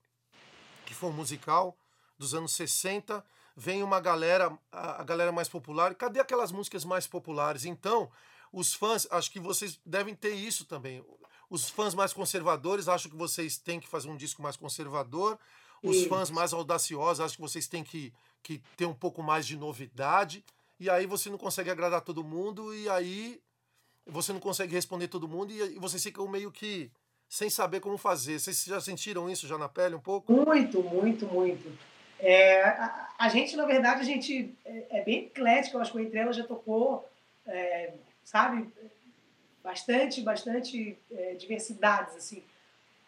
que 0.87 0.95
foi 0.95 1.11
um 1.11 1.15
musical 1.15 1.77
dos 2.17 2.33
anos 2.33 2.53
60, 2.53 3.25
vem 3.61 3.83
uma 3.83 4.01
galera, 4.01 4.59
a 4.73 5.05
galera 5.05 5.31
mais 5.31 5.47
popular. 5.47 5.95
Cadê 5.95 6.19
aquelas 6.19 6.51
músicas 6.51 6.83
mais 6.83 7.07
populares? 7.07 7.67
Então, 7.67 8.11
os 8.51 8.73
fãs, 8.73 9.07
acho 9.11 9.31
que 9.31 9.39
vocês 9.39 9.79
devem 9.85 10.15
ter 10.15 10.33
isso 10.33 10.65
também. 10.65 11.05
Os 11.51 11.69
fãs 11.69 11.95
mais 11.95 12.15
conservadores 12.15 12.89
acham 12.89 13.11
que 13.11 13.17
vocês 13.19 13.59
têm 13.59 13.79
que 13.79 13.87
fazer 13.87 14.09
um 14.09 14.17
disco 14.17 14.41
mais 14.41 14.57
conservador. 14.57 15.39
Os 15.83 15.97
Isso. 15.97 16.09
fãs 16.09 16.31
mais 16.31 16.55
audaciosos 16.55 17.21
acham 17.21 17.37
que 17.37 17.43
vocês 17.43 17.67
têm 17.67 17.85
que, 17.85 18.15
que 18.43 18.63
ter 18.79 18.87
um 18.87 18.95
pouco 18.95 19.23
mais 19.23 19.47
de 19.47 19.57
novidade. 19.57 20.43
E 20.79 20.89
aí 20.89 21.05
você 21.05 21.29
não 21.29 21.37
consegue 21.37 21.71
agradar 21.71 22.01
todo 22.01 22.25
mundo, 22.25 22.75
e 22.75 22.89
aí 22.89 23.43
você 24.07 24.33
não 24.33 24.41
consegue 24.41 24.75
responder 24.75 25.09
todo 25.09 25.29
mundo, 25.29 25.53
e, 25.53 25.77
e 25.77 25.79
vocês 25.79 26.03
ficam 26.03 26.27
meio 26.27 26.51
que 26.51 26.91
sem 27.29 27.51
saber 27.51 27.81
como 27.81 27.99
fazer. 27.99 28.39
Vocês 28.39 28.65
já 28.65 28.81
sentiram 28.81 29.29
isso 29.29 29.47
já 29.47 29.59
na 29.59 29.69
pele 29.69 29.95
um 29.95 30.01
pouco? 30.01 30.33
Muito, 30.33 30.83
muito, 30.83 31.27
muito. 31.27 31.90
É, 32.23 32.63
a, 32.63 33.09
a 33.19 33.29
gente, 33.29 33.57
na 33.57 33.65
verdade, 33.65 34.01
a 34.01 34.05
gente 34.05 34.55
é, 34.65 34.99
é 34.99 35.03
bem 35.03 35.25
eclético. 35.25 35.77
Eu 35.77 35.81
acho 35.81 35.93
que 35.93 35.99
o 35.99 36.01
Entre 36.01 36.19
Elas 36.19 36.37
já 36.37 36.45
tocou, 36.45 37.09
é, 37.47 37.95
sabe, 38.23 38.69
bastante, 39.63 40.21
bastante 40.21 40.99
é, 41.11 41.35
diversidades, 41.35 42.17
assim. 42.17 42.43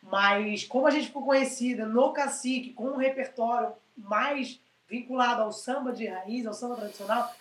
Mas 0.02 0.64
como 0.64 0.86
a 0.86 0.90
gente 0.90 1.06
ficou 1.06 1.24
conhecida 1.24 1.86
no 1.86 2.12
Cacique, 2.12 2.72
com 2.72 2.88
um 2.88 2.96
repertório 2.96 3.72
mais 3.96 4.60
vinculado 4.88 5.42
ao 5.42 5.52
samba 5.52 5.92
de 5.92 6.06
raiz, 6.06 6.46
ao 6.46 6.54
samba 6.54 6.76
tradicional, 6.76 7.32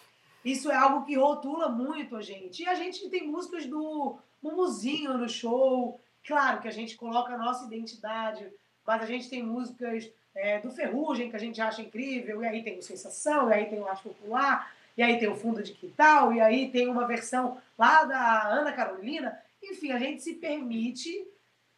isso 0.43 0.71
é 0.71 0.75
algo 0.75 1.05
que 1.05 1.15
rotula 1.15 1.69
muito 1.69 2.15
a 2.15 2.21
gente. 2.21 2.63
E 2.63 2.67
a 2.67 2.75
gente 2.75 3.09
tem 3.09 3.27
músicas 3.27 3.65
do 3.65 4.17
Mumuzinho 4.41 5.17
no 5.17 5.29
show, 5.29 5.99
claro 6.25 6.61
que 6.61 6.67
a 6.67 6.71
gente 6.71 6.95
coloca 6.95 7.33
a 7.33 7.37
nossa 7.37 7.65
identidade, 7.65 8.47
mas 8.85 9.01
a 9.01 9.05
gente 9.05 9.29
tem 9.29 9.43
músicas 9.43 10.09
é, 10.35 10.59
do 10.59 10.71
Ferrugem, 10.71 11.29
que 11.29 11.35
a 11.35 11.39
gente 11.39 11.61
acha 11.61 11.81
incrível, 11.81 12.43
e 12.43 12.47
aí 12.47 12.63
tem 12.63 12.77
o 12.79 12.83
Sensação, 12.83 13.49
e 13.49 13.53
aí 13.53 13.65
tem 13.65 13.79
o 13.79 13.87
Arte 13.87 14.03
Popular, 14.03 14.71
e 14.97 15.03
aí 15.03 15.19
tem 15.19 15.27
o 15.29 15.35
Fundo 15.35 15.61
de 15.63 15.73
Quintal, 15.73 16.33
e 16.33 16.41
aí 16.41 16.69
tem 16.69 16.87
uma 16.89 17.05
versão 17.07 17.57
lá 17.77 18.03
da 18.03 18.47
Ana 18.47 18.71
Carolina. 18.71 19.37
Enfim, 19.63 19.91
a 19.91 19.99
gente 19.99 20.21
se 20.21 20.33
permite, 20.35 21.27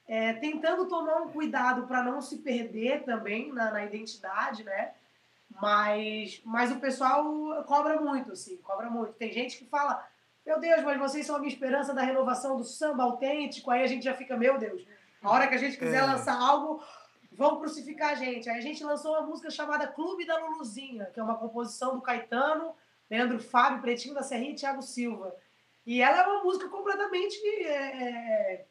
é, 0.08 0.34
tentando 0.34 0.88
tomar 0.88 1.22
um 1.22 1.30
cuidado 1.30 1.88
para 1.88 2.04
não 2.04 2.22
se 2.22 2.38
perder 2.40 3.04
também 3.04 3.52
na, 3.52 3.72
na 3.72 3.86
identidade, 3.86 4.64
né? 4.64 4.92
Mas, 5.62 6.42
mas 6.44 6.72
o 6.72 6.80
pessoal 6.80 7.64
cobra 7.66 8.00
muito, 8.02 8.32
assim, 8.32 8.58
cobra 8.58 8.90
muito. 8.90 9.14
Tem 9.14 9.32
gente 9.32 9.58
que 9.58 9.66
fala, 9.66 10.04
meu 10.46 10.60
Deus, 10.60 10.82
mas 10.84 10.98
vocês 11.00 11.26
são 11.26 11.36
a 11.36 11.40
minha 11.40 11.52
esperança 11.52 11.94
da 11.94 12.02
renovação 12.02 12.58
do 12.58 12.64
samba 12.64 13.04
autêntico, 13.04 13.70
aí 13.70 13.84
a 13.84 13.88
gente 13.88 14.04
já 14.04 14.14
fica, 14.14 14.36
meu 14.36 14.58
Deus, 14.58 14.84
a 15.22 15.30
hora 15.30 15.48
que 15.48 15.56
a 15.56 15.60
gente 15.60 15.78
quiser 15.78 16.02
É. 16.04 16.06
lançar 16.06 16.38
algo, 16.40 16.82
vão 17.36 17.60
crucificar 17.60 18.12
a 18.12 18.16
gente. 18.16 18.50
Aí 18.50 18.58
a 18.58 18.62
gente 18.62 18.84
lançou 18.84 19.12
uma 19.12 19.22
música 19.22 19.50
chamada 19.50 19.88
Clube 19.88 20.26
da 20.26 20.38
Luluzinha, 20.38 21.06
que 21.14 21.20
é 21.20 21.24
uma 21.24 21.36
composição 21.38 21.96
do 21.96 22.02
Caetano, 22.02 22.74
Leandro 23.10 23.40
Fábio, 23.40 23.82
Pretinho 23.82 24.14
da 24.16 24.24
Serrinha 24.24 24.52
e 24.52 24.56
Thiago 24.56 24.82
Silva. 24.82 25.36
E 25.86 26.02
ela 26.02 26.20
é 26.20 26.28
uma 26.28 26.44
música 26.44 26.70
completamente 26.70 27.38
é, 27.66 28.66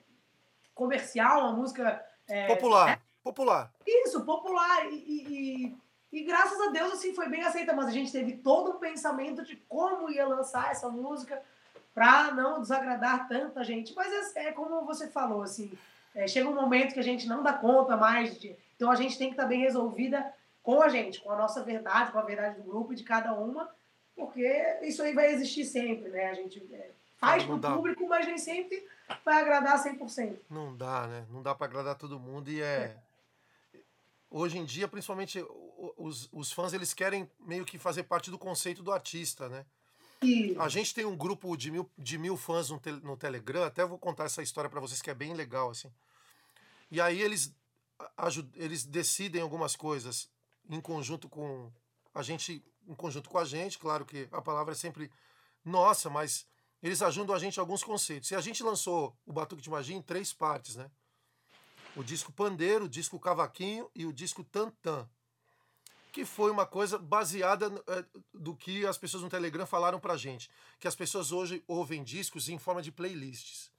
comercial, 0.74 1.40
uma 1.42 1.52
música... 1.52 2.04
é, 2.28 2.46
Popular. 2.46 3.00
Popular. 3.22 3.72
isso, 3.86 4.24
popular. 4.24 4.86
E, 4.92 4.96
e, 4.96 5.66
e- 5.66 5.82
e 6.12 6.24
graças 6.24 6.60
a 6.60 6.70
Deus, 6.70 6.92
assim, 6.92 7.14
foi 7.14 7.28
bem 7.28 7.42
aceita. 7.42 7.72
Mas 7.72 7.86
a 7.86 7.90
gente 7.90 8.12
teve 8.12 8.36
todo 8.36 8.72
um 8.72 8.78
pensamento 8.78 9.42
de 9.44 9.56
como 9.56 10.10
ia 10.10 10.26
lançar 10.26 10.70
essa 10.70 10.88
música 10.88 11.42
pra 11.94 12.32
não 12.32 12.60
desagradar 12.60 13.28
tanta 13.28 13.62
gente. 13.64 13.94
Mas 13.94 14.34
é, 14.36 14.48
é 14.48 14.52
como 14.52 14.84
você 14.84 15.08
falou, 15.08 15.42
assim, 15.42 15.72
é, 16.14 16.26
chega 16.28 16.48
um 16.48 16.54
momento 16.54 16.94
que 16.94 17.00
a 17.00 17.04
gente 17.04 17.26
não 17.26 17.42
dá 17.42 17.52
conta 17.52 17.96
mais. 17.96 18.38
De, 18.38 18.56
então 18.76 18.90
a 18.90 18.96
gente 18.96 19.16
tem 19.18 19.28
que 19.28 19.34
estar 19.34 19.46
bem 19.46 19.60
resolvida 19.60 20.32
com 20.62 20.80
a 20.82 20.88
gente, 20.88 21.20
com 21.20 21.30
a 21.30 21.36
nossa 21.36 21.62
verdade, 21.62 22.12
com 22.12 22.18
a 22.18 22.22
verdade 22.22 22.56
do 22.60 22.62
grupo 22.64 22.92
e 22.92 22.96
de 22.96 23.02
cada 23.04 23.32
uma. 23.34 23.68
Porque 24.14 24.44
isso 24.82 25.02
aí 25.02 25.14
vai 25.14 25.32
existir 25.32 25.64
sempre, 25.64 26.08
né? 26.10 26.26
A 26.30 26.34
gente 26.34 26.62
é, 26.72 26.90
faz 27.16 27.42
pro 27.44 27.56
dá. 27.56 27.74
público, 27.74 28.06
mas 28.08 28.26
nem 28.26 28.36
sempre 28.38 28.86
vai 29.24 29.40
agradar 29.40 29.82
100%. 29.82 30.36
Não 30.50 30.76
dá, 30.76 31.06
né? 31.06 31.24
Não 31.30 31.42
dá 31.42 31.54
pra 31.54 31.66
agradar 31.66 31.94
todo 31.96 32.20
mundo 32.20 32.50
e 32.50 32.60
é. 32.60 32.96
Hoje 34.30 34.58
em 34.58 34.64
dia, 34.64 34.88
principalmente, 34.88 35.40
o- 35.40 35.94
os, 35.98 36.28
os 36.32 36.50
fãs 36.52 36.72
eles 36.72 36.94
querem 36.94 37.30
meio 37.40 37.64
que 37.64 37.78
fazer 37.78 38.04
parte 38.04 38.30
do 38.30 38.38
conceito 38.38 38.82
do 38.82 38.92
artista, 38.92 39.48
né? 39.48 39.64
E 40.22 40.54
A 40.58 40.68
gente 40.68 40.94
tem 40.94 41.04
um 41.04 41.16
grupo 41.16 41.56
de 41.56 41.70
mil, 41.70 41.90
de 41.98 42.16
mil 42.18 42.36
fãs 42.36 42.70
no, 42.70 42.78
tel- 42.78 43.00
no 43.00 43.16
Telegram, 43.16 43.64
até 43.64 43.84
vou 43.84 43.98
contar 43.98 44.24
essa 44.24 44.42
história 44.42 44.70
pra 44.70 44.80
vocês 44.80 45.02
que 45.02 45.10
é 45.10 45.14
bem 45.14 45.34
legal, 45.34 45.70
assim. 45.70 45.90
E 46.90 47.00
aí 47.00 47.20
eles, 47.20 47.54
eles 48.54 48.84
decidem 48.84 49.42
algumas 49.42 49.74
coisas 49.74 50.28
em 50.68 50.80
conjunto 50.80 51.28
com 51.28 51.70
a 52.14 52.22
gente, 52.22 52.64
em 52.86 52.94
conjunto 52.94 53.28
com 53.28 53.38
a 53.38 53.44
gente, 53.44 53.78
claro 53.78 54.04
que 54.04 54.28
a 54.30 54.40
palavra 54.42 54.72
é 54.72 54.76
sempre 54.76 55.10
nossa, 55.64 56.08
mas 56.10 56.46
eles 56.82 57.00
ajudam 57.02 57.34
a 57.34 57.38
gente 57.38 57.56
em 57.56 57.60
alguns 57.60 57.82
conceitos. 57.82 58.30
E 58.30 58.34
a 58.34 58.40
gente 58.40 58.62
lançou 58.62 59.16
o 59.24 59.32
Batuque 59.32 59.62
de 59.62 59.70
Magia 59.70 59.96
em 59.96 60.02
três 60.02 60.32
partes, 60.32 60.76
né? 60.76 60.90
O 61.94 62.02
disco 62.02 62.32
Pandeiro, 62.32 62.84
o 62.86 62.88
disco 62.88 63.18
Cavaquinho 63.18 63.90
e 63.94 64.04
o 64.06 64.12
disco 64.12 64.42
Tantan. 64.44 65.08
Que 66.12 66.24
foi 66.26 66.50
uma 66.50 66.66
coisa 66.66 66.98
baseada 66.98 67.72
eh, 67.88 68.04
do 68.34 68.54
que 68.54 68.84
as 68.86 68.98
pessoas 68.98 69.22
no 69.22 69.30
Telegram 69.30 69.66
falaram 69.66 69.98
pra 69.98 70.16
gente. 70.16 70.50
Que 70.78 70.86
as 70.86 70.94
pessoas 70.94 71.32
hoje 71.32 71.64
ouvem 71.66 72.04
discos 72.04 72.48
em 72.50 72.58
forma 72.58 72.82
de 72.82 72.92
playlists. 72.92 73.72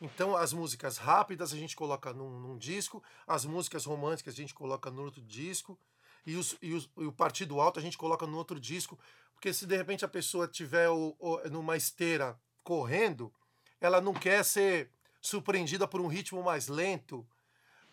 Então, 0.00 0.34
as 0.36 0.52
músicas 0.52 0.96
rápidas 0.96 1.52
a 1.52 1.56
gente 1.56 1.76
coloca 1.76 2.12
num, 2.14 2.30
num 2.40 2.56
disco, 2.56 3.02
as 3.26 3.44
músicas 3.44 3.84
românticas 3.84 4.32
a 4.34 4.36
gente 4.36 4.54
coloca 4.54 4.90
no 4.90 5.02
outro 5.02 5.20
disco, 5.20 5.78
e, 6.24 6.36
os, 6.36 6.56
e, 6.62 6.72
os- 6.72 6.88
e 6.96 7.04
o 7.04 7.12
partido 7.12 7.60
alto 7.60 7.78
a 7.78 7.82
gente 7.82 7.98
coloca 7.98 8.26
no 8.26 8.36
outro 8.38 8.58
disco. 8.60 8.98
Porque 9.34 9.52
se 9.52 9.66
de 9.66 9.76
repente 9.76 10.04
a 10.04 10.08
pessoa 10.08 10.46
tiver 10.48 10.88
o- 10.88 11.14
o- 11.18 11.40
numa 11.50 11.76
esteira 11.76 12.38
correndo, 12.62 13.32
ela 13.80 14.00
não 14.00 14.14
quer 14.14 14.44
ser 14.44 14.90
surpreendida 15.20 15.86
por 15.88 16.00
um 16.00 16.06
ritmo 16.06 16.42
mais 16.42 16.68
lento, 16.68 17.26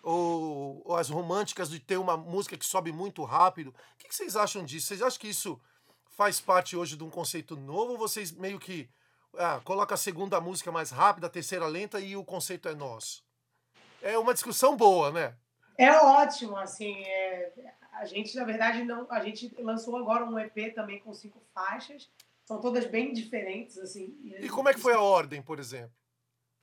ou, 0.07 0.81
ou 0.85 0.95
as 0.95 1.09
românticas 1.09 1.69
de 1.69 1.79
ter 1.79 1.97
uma 1.97 2.15
música 2.15 2.57
que 2.57 2.65
sobe 2.65 2.93
muito 2.93 3.25
rápido. 3.25 3.71
O 3.71 3.97
que, 3.97 4.07
que 4.07 4.15
vocês 4.15 4.37
acham 4.37 4.63
disso? 4.63 4.87
Vocês 4.87 5.01
acham 5.01 5.19
que 5.19 5.27
isso 5.27 5.59
faz 6.11 6.39
parte 6.39 6.77
hoje 6.77 6.95
de 6.95 7.03
um 7.03 7.09
conceito 7.09 7.57
novo 7.57 7.91
ou 7.91 7.97
vocês 7.97 8.31
meio 8.31 8.57
que 8.57 8.89
ah, 9.37 9.59
coloca 9.65 9.95
a 9.95 9.97
segunda 9.97 10.39
música 10.39 10.71
mais 10.71 10.91
rápida, 10.91 11.27
a 11.27 11.29
terceira 11.29 11.67
lenta 11.67 11.99
e 11.99 12.15
o 12.15 12.23
conceito 12.23 12.69
é 12.69 12.73
nosso? 12.73 13.21
É 14.01 14.17
uma 14.17 14.33
discussão 14.33 14.77
boa, 14.77 15.11
né? 15.11 15.35
É 15.77 15.91
ótimo, 15.91 16.55
assim. 16.55 17.03
é, 17.03 17.51
a 17.91 18.05
gente, 18.05 18.33
na 18.37 18.45
verdade, 18.45 18.83
não. 18.85 19.05
A 19.11 19.19
gente 19.21 19.53
lançou 19.59 19.97
agora 19.97 20.23
um 20.23 20.39
EP 20.39 20.73
também 20.73 20.99
com 20.99 21.13
cinco 21.13 21.41
faixas. 21.53 22.09
São 22.45 22.61
todas 22.61 22.85
bem 22.85 23.11
diferentes, 23.11 23.77
assim. 23.77 24.17
E 24.39 24.47
como 24.47 24.69
é 24.69 24.73
que 24.73 24.79
foi 24.79 24.93
a 24.93 25.01
ordem, 25.01 25.41
por 25.41 25.59
exemplo? 25.59 25.91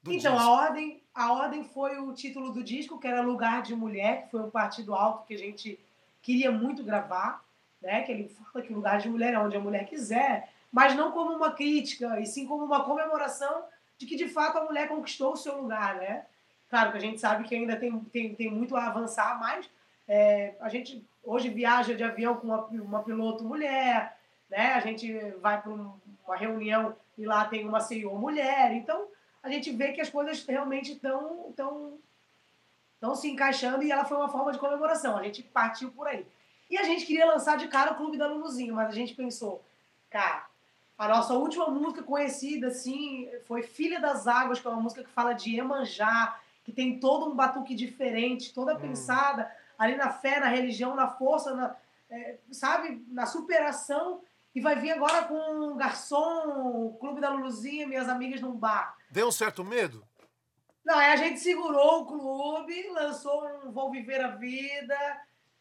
Do 0.05 0.13
Então, 0.13 0.35
disco? 0.35 0.49
a 0.49 0.51
ordem, 0.51 1.03
a 1.15 1.33
ordem 1.33 1.65
foi 1.65 1.99
o 1.99 2.13
título 2.13 2.53
do 2.53 2.63
disco, 2.63 2.99
que 2.99 3.09
era 3.09 3.23
Lugar 3.23 3.63
de 3.63 3.75
Mulher, 3.75 4.25
que 4.25 4.31
foi 4.31 4.43
um 4.43 4.51
partido 4.51 4.95
alto 4.95 5.27
que 5.27 5.35
a 5.35 5.39
gente 5.39 5.81
queria 6.21 6.53
muito 6.53 6.85
gravar, 6.85 7.43
né? 7.81 8.03
Que 8.03 8.13
ele 8.13 8.29
fala 8.29 8.65
que 8.65 8.73
lugar 8.73 8.99
de 8.99 9.09
mulher 9.09 9.33
é 9.33 9.39
onde 9.39 9.57
a 9.57 9.61
mulher 9.61 9.87
quiser, 9.87 10.51
mas 10.71 10.95
não 10.95 11.11
como 11.11 11.33
uma 11.35 11.53
crítica, 11.53 12.21
e 12.21 12.27
sim 12.27 12.47
como 12.47 12.65
uma 12.65 12.85
comemoração 12.85 13.65
de 13.97 14.05
que 14.05 14.15
de 14.15 14.29
fato 14.29 14.59
a 14.59 14.65
mulher 14.65 14.89
conquistou 14.89 15.33
o 15.33 15.37
seu 15.37 15.61
lugar, 15.63 15.97
né? 15.97 16.27
Claro 16.69 16.91
que 16.91 16.99
a 16.99 17.01
gente 17.01 17.19
sabe 17.19 17.45
que 17.45 17.55
ainda 17.55 17.77
tem, 17.77 17.99
tem, 18.01 18.35
tem 18.35 18.51
muito 18.51 18.77
a 18.77 18.87
avançar, 18.87 19.39
mas 19.41 19.71
é, 20.07 20.55
a 20.61 20.69
gente 20.69 21.03
hoje 21.23 21.49
viaja 21.49 21.95
de 21.95 22.05
avião 22.05 22.37
com 22.37 22.49
uma, 22.49 22.67
uma 22.67 23.03
piloto 23.03 23.43
mulher, 23.43 24.19
né? 24.51 24.75
A 24.75 24.81
gente 24.81 25.11
vai 25.41 25.63
para 25.63 25.73
uma 25.73 26.37
reunião 26.37 26.95
e 27.17 27.25
lá 27.25 27.47
tem 27.47 27.67
uma 27.67 27.81
CEO 27.81 28.19
mulher, 28.19 28.73
então 28.75 29.07
a 29.45 29.51
gente 29.51 29.71
vê 29.71 29.93
que 29.93 30.01
as 30.01 30.09
coisas 30.09 30.43
realmente 30.47 30.93
estão 30.93 31.53
tão, 31.55 31.99
tão 32.99 33.15
se 33.15 33.31
encaixando 33.31 33.83
e 33.83 33.93
ela 33.93 34.07
foi 34.07 34.17
uma 34.17 34.29
forma 34.31 34.51
de 34.51 34.59
comemoração. 34.59 35.19
A 35.19 35.23
gente 35.23 35.43
partiu 35.43 35.91
por 35.91 36.09
aí. 36.09 36.27
E 36.71 36.79
a 36.79 36.83
gente 36.83 37.05
queria 37.05 37.27
lançar 37.27 37.59
de 37.59 37.69
cara 37.69 37.93
o 37.93 37.97
Clube 37.97 38.17
da 38.17 38.27
Luluzinho, 38.27 38.75
mas 38.75 38.89
a 38.89 38.93
gente 38.93 39.15
pensou, 39.15 39.63
cara, 40.09 40.47
a 40.97 41.07
nossa 41.09 41.35
última 41.35 41.69
música 41.69 42.03
conhecida, 42.03 42.69
assim, 42.69 43.29
foi 43.47 43.63
Filha 43.63 44.01
das 44.01 44.27
Águas, 44.27 44.61
que 44.61 44.67
é 44.67 44.71
uma 44.71 44.81
música 44.81 45.05
que 45.05 45.11
fala 45.11 45.35
de 45.35 45.55
Emanjá, 45.59 46.41
que 46.65 46.73
tem 46.73 46.99
todo 46.99 47.31
um 47.31 47.37
batuque 47.37 47.75
diferente, 47.75 48.55
toda 48.55 48.75
Hum. 48.75 48.81
pensada 48.81 49.55
ali 49.79 49.95
na 49.95 50.09
fé, 50.11 50.41
na 50.41 50.49
religião, 50.49 50.95
na 50.97 51.09
força, 51.09 51.55
na, 51.55 51.77
é, 52.09 52.39
sabe, 52.51 53.05
na 53.09 53.27
superação. 53.27 54.23
E 54.55 54.61
vai 54.61 54.77
vir 54.77 54.93
agora 54.93 55.25
com 55.25 55.73
o 55.73 55.75
Garçom, 55.75 56.87
o 56.87 56.97
Clube 57.01 57.21
da 57.21 57.31
Luluzinha, 57.31 57.87
minhas 57.87 58.09
amigas 58.09 58.41
num 58.41 58.57
bar. 58.57 58.97
Deu 59.11 59.27
um 59.27 59.33
certo 59.33 59.65
medo? 59.65 60.07
Não, 60.85 60.97
a 60.97 61.17
gente 61.17 61.41
segurou 61.41 62.03
o 62.03 62.07
clube, 62.07 62.89
lançou 62.91 63.47
um 63.47 63.73
Vou 63.73 63.91
Viver 63.91 64.21
a 64.21 64.37
Vida, 64.37 64.97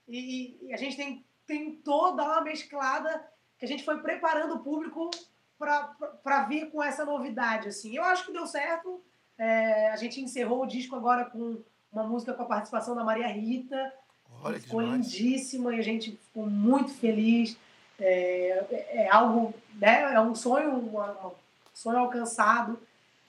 e, 0.07 0.59
e 0.61 0.73
a 0.73 0.77
gente 0.77 0.97
tem, 0.97 1.25
tentou 1.47 2.15
dar 2.15 2.25
uma 2.25 2.41
mesclada 2.41 3.25
que 3.57 3.65
a 3.65 3.67
gente 3.67 3.85
foi 3.85 3.99
preparando 3.99 4.55
o 4.55 4.59
público 4.59 5.09
para 5.57 6.43
vir 6.43 6.69
com 6.69 6.83
essa 6.83 7.05
novidade. 7.05 7.69
Assim. 7.69 7.95
Eu 7.95 8.03
acho 8.03 8.25
que 8.25 8.33
deu 8.33 8.45
certo. 8.45 9.01
É, 9.37 9.89
a 9.89 9.95
gente 9.95 10.21
encerrou 10.21 10.63
o 10.63 10.67
disco 10.67 10.95
agora 10.95 11.25
com 11.25 11.63
uma 11.91 12.03
música 12.03 12.33
com 12.33 12.43
a 12.43 12.47
participação 12.47 12.95
da 12.95 13.03
Maria 13.03 13.27
Rita. 13.27 13.93
Olha 14.41 14.59
ficou 14.59 14.81
lindíssima 14.81 15.73
e 15.73 15.79
a 15.79 15.83
gente 15.83 16.11
ficou 16.17 16.45
muito 16.45 16.91
feliz. 16.91 17.57
É, 17.99 18.87
é 19.03 19.09
algo, 19.09 19.53
né? 19.75 20.13
É 20.13 20.19
um 20.19 20.35
sonho, 20.35 20.75
um 20.75 21.31
sonho 21.73 21.99
alcançado. 21.99 22.79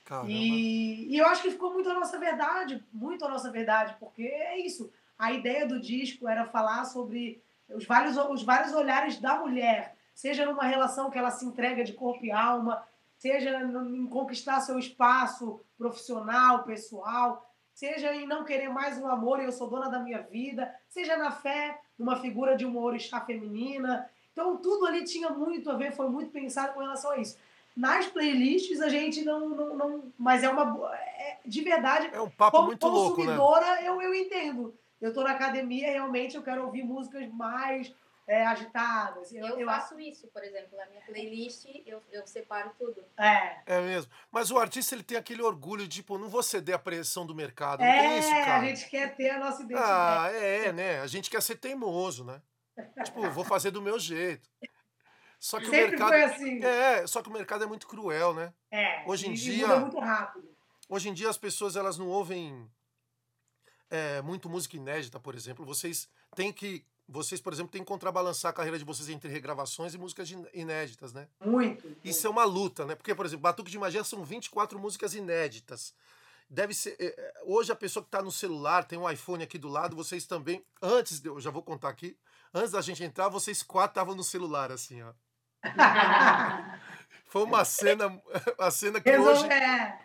Caramba. 0.05 0.31
E, 0.31 1.15
e 1.15 1.19
eu 1.19 1.27
acho 1.27 1.43
que 1.43 1.51
ficou 1.51 1.73
muito 1.73 1.89
a 1.89 1.95
nossa 1.95 2.19
verdade, 2.19 2.83
muito 2.93 3.25
a 3.25 3.29
nossa 3.29 3.51
verdade, 3.51 3.97
porque 3.99 4.23
é 4.23 4.59
isso. 4.59 4.93
A 5.19 5.33
ideia 5.33 5.67
do 5.67 5.81
disco 5.81 6.29
era 6.29 6.45
falar 6.45 6.85
sobre 6.85 7.43
os 7.69 7.87
vários, 7.87 8.17
os 8.17 8.43
vários 8.43 8.75
olhares 8.75 9.19
da 9.19 9.39
mulher, 9.39 9.97
seja 10.15 10.45
numa 10.45 10.65
relação 10.65 11.11
que 11.11 11.19
ela 11.19 11.31
se 11.31 11.45
entrega 11.45 11.83
de 11.83 11.93
corpo 11.93 12.25
e 12.25 12.31
alma, 12.31 12.85
seja 13.17 13.61
em 13.61 14.07
conquistar 14.07 14.61
seu 14.61 14.79
espaço 14.79 15.61
profissional, 15.79 16.65
pessoal, 16.65 17.51
seja 17.73 18.15
em 18.15 18.27
não 18.27 18.45
querer 18.45 18.69
mais 18.69 18.99
um 18.99 19.07
amor 19.07 19.41
e 19.41 19.45
eu 19.45 19.53
sou 19.53 19.69
dona 19.69 19.89
da 19.89 19.99
minha 19.99 20.21
vida, 20.21 20.75
seja 20.89 21.17
na 21.17 21.31
fé, 21.31 21.81
numa 21.99 22.17
figura 22.17 22.57
de 22.57 22.67
uma 22.67 22.81
orixá 22.81 23.21
feminina. 23.21 24.09
Então 24.35 24.57
tudo 24.57 24.85
ali 24.85 25.05
tinha 25.05 25.31
muito 25.31 25.71
a 25.71 25.77
ver, 25.77 25.93
foi 25.93 26.09
muito 26.09 26.31
pensado 26.33 26.75
com 26.75 26.81
relação 26.81 27.13
a 27.13 27.19
isso. 27.19 27.39
Nas 27.77 28.07
playlists 28.07 28.81
a 28.81 28.89
gente 28.89 29.25
não. 29.25 29.49
não, 29.49 29.77
não 29.77 30.13
mas 30.19 30.43
é 30.43 30.49
uma. 30.49 30.93
É, 30.95 31.39
de 31.47 31.63
verdade, 31.63 32.11
É 32.13 32.21
um 32.21 32.29
papo 32.29 32.57
como 32.57 32.67
muito 32.69 32.87
louco, 32.87 33.21
né? 33.21 33.37
consumidora, 33.37 33.83
eu, 33.83 34.03
eu 34.03 34.13
entendo. 34.13 34.77
Eu 35.01 35.13
tô 35.13 35.23
na 35.23 35.31
academia, 35.33 35.91
realmente 35.91 36.35
eu 36.37 36.43
quero 36.43 36.65
ouvir 36.65 36.83
músicas 36.83 37.29
mais 37.33 37.93
é, 38.27 38.45
agitadas. 38.47 39.33
Eu, 39.33 39.47
Eu, 39.47 39.59
eu 39.59 39.67
faço 39.67 39.99
isso, 40.01 40.27
por 40.29 40.43
exemplo, 40.43 40.77
na 40.79 40.87
minha 40.87 41.03
playlist 41.03 41.67
eu, 41.85 42.01
eu 42.11 42.27
separo 42.27 42.71
tudo. 42.79 43.05
É. 43.19 43.59
É 43.67 43.81
mesmo. 43.81 44.11
Mas 44.33 44.51
o 44.51 44.59
artista 44.59 44.95
ele 44.95 45.03
tem 45.03 45.19
aquele 45.19 45.43
orgulho 45.43 45.83
de, 45.87 45.97
tipo, 45.97 46.17
não 46.17 46.29
vou 46.29 46.43
ceder 46.43 46.75
a 46.75 46.79
pressão 46.79 47.27
do 47.27 47.35
mercado. 47.35 47.81
Não 47.85 47.91
tem 47.91 48.19
isso, 48.19 48.29
É, 48.33 48.45
cara. 48.45 48.59
a 48.63 48.65
gente 48.65 48.89
quer 48.89 49.15
ter 49.15 49.31
a 49.31 49.39
nossa 49.39 49.63
Ah, 49.63 49.65
identidade. 49.65 50.37
é, 50.37 50.73
né? 50.73 51.01
A 51.01 51.07
gente 51.07 51.29
quer 51.29 51.43
ser 51.43 51.57
teimoso, 51.57 52.25
né? 52.25 52.41
Tipo, 53.05 53.31
vou 53.31 53.45
fazer 53.45 53.71
do 53.71 53.81
meu 53.83 53.99
jeito. 53.99 54.49
Só 55.39 55.59
que 55.61 55.67
o 55.67 55.71
Sempre 55.71 55.91
mercado. 55.91 56.09
foi 56.09 56.23
assim. 56.25 56.65
É, 56.65 57.07
só 57.07 57.23
que 57.23 57.29
o 57.29 57.33
mercado 57.33 57.65
é 57.65 57.67
muito 57.67 57.87
cruel, 57.87 58.33
né? 58.35 58.53
É, 58.71 59.05
Hoje 59.07 59.29
em 59.29 59.35
dia- 59.35 59.67
muda 59.69 59.81
muito 59.81 59.99
rápido. 60.01 60.49
Hoje 60.89 61.09
em 61.09 61.15
dia 61.15 61.29
as 61.29 61.37
pessoas 61.39 61.77
elas 61.77 61.99
não 61.99 62.09
ouvem 62.09 62.69
é, 63.91 64.21
muito 64.23 64.49
música 64.49 64.77
inédita, 64.77 65.21
por 65.21 65.35
exemplo. 65.35 65.65
Vocês 65.65 66.09
têm 66.35 66.53
que. 66.53 66.85
Vocês, 67.07 67.39
por 67.39 67.53
exemplo, 67.53 67.71
têm 67.71 67.83
que 67.83 67.87
contrabalançar 67.89 68.51
a 68.51 68.55
carreira 68.55 68.79
de 68.79 68.85
vocês 68.85 69.11
entre 69.11 69.29
regravações 69.29 69.93
e 69.93 69.99
músicas 69.99 70.31
in- 70.31 70.47
inéditas, 70.55 71.13
né? 71.13 71.29
Muito. 71.45 71.95
Isso 72.03 72.27
é 72.27 72.31
uma 72.31 72.45
luta, 72.45 72.87
né? 72.87 72.95
Porque, 72.95 73.15
por 73.15 73.27
exemplo, 73.27 73.43
Batuque 73.43 73.71
de 73.71 73.79
Magia 73.79 74.03
são 74.03 74.25
24 74.25 74.79
músicas 74.79 75.15
inéditas. 75.15 75.95
Deve 76.55 76.73
ser. 76.73 76.97
é, 77.01 77.07
é, 77.07 77.33
Hoje 77.45 77.73
a 77.73 77.77
pessoa 77.77 78.03
que 78.03 78.09
está 78.09 78.23
no 78.23 78.31
celular, 78.33 78.85
tem 78.85 78.99
um 78.99 79.11
iPhone 79.11 79.43
aqui 79.43 79.59
do 79.59 79.69
lado, 79.69 79.97
vocês 79.97 80.25
também. 80.27 80.65
Antes, 80.81 81.21
de- 81.21 81.29
eu 81.29 81.41
já 81.41 81.51
vou 81.51 81.63
contar 81.63 81.89
aqui. 81.89 82.17
Antes 82.53 82.71
da 82.71 82.81
gente 82.81 83.03
entrar, 83.03 83.29
vocês 83.29 83.63
quatro 83.63 83.91
estavam 83.91 84.15
no 84.15 84.23
celular, 84.23 84.71
assim, 84.71 85.03
ó. 85.03 85.13
Foi 87.27 87.43
uma 87.43 87.65
cena. 87.65 88.23
A 88.59 88.71
cena 88.71 89.01
que 89.01 89.11
hoje. 89.19 89.47
É, 89.51 89.99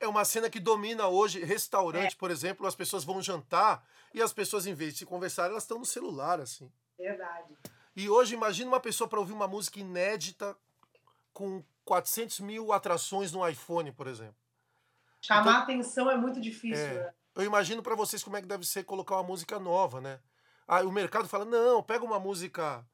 É 0.00 0.08
uma 0.08 0.24
cena 0.24 0.48
que 0.48 0.60
domina 0.60 1.08
hoje. 1.08 1.44
Restaurante, 1.44 2.16
por 2.16 2.30
exemplo, 2.30 2.66
as 2.66 2.74
pessoas 2.76 3.02
vão 3.04 3.20
jantar 3.20 3.84
e 4.14 4.22
as 4.22 4.32
pessoas, 4.32 4.66
em 4.66 4.74
vez 4.74 4.92
de 4.92 5.00
se 5.00 5.06
conversar, 5.06 5.46
elas 5.50 5.64
estão 5.64 5.78
no 5.78 5.84
celular, 5.86 6.40
assim. 6.40 6.70
verdade. 6.96 7.56
E 7.96 8.08
hoje, 8.08 8.34
imagina 8.34 8.70
uma 8.70 8.80
pessoa 8.80 9.08
para 9.08 9.18
ouvir 9.18 9.32
uma 9.32 9.48
música 9.48 9.80
inédita 9.80 10.56
com 11.32 11.62
400 11.84 12.38
mil 12.40 12.72
atrações 12.72 13.32
no 13.32 13.46
iPhone, 13.48 13.90
por 13.92 14.06
exemplo. 14.06 14.36
Chamar 15.20 15.60
atenção 15.60 16.10
é 16.10 16.16
muito 16.16 16.40
difícil. 16.40 16.84
É. 16.84 16.94
né? 16.94 17.12
Eu 17.34 17.44
imagino 17.44 17.82
para 17.82 17.94
vocês 17.94 18.22
como 18.22 18.36
é 18.36 18.40
que 18.40 18.46
deve 18.46 18.66
ser 18.66 18.84
colocar 18.84 19.16
uma 19.16 19.22
música 19.22 19.58
nova, 19.58 20.00
né? 20.00 20.18
Aí 20.66 20.84
o 20.84 20.92
mercado 20.92 21.28
fala: 21.28 21.44
não, 21.44 21.82
pega 21.82 22.04
uma 22.04 22.18
música. 22.18 22.84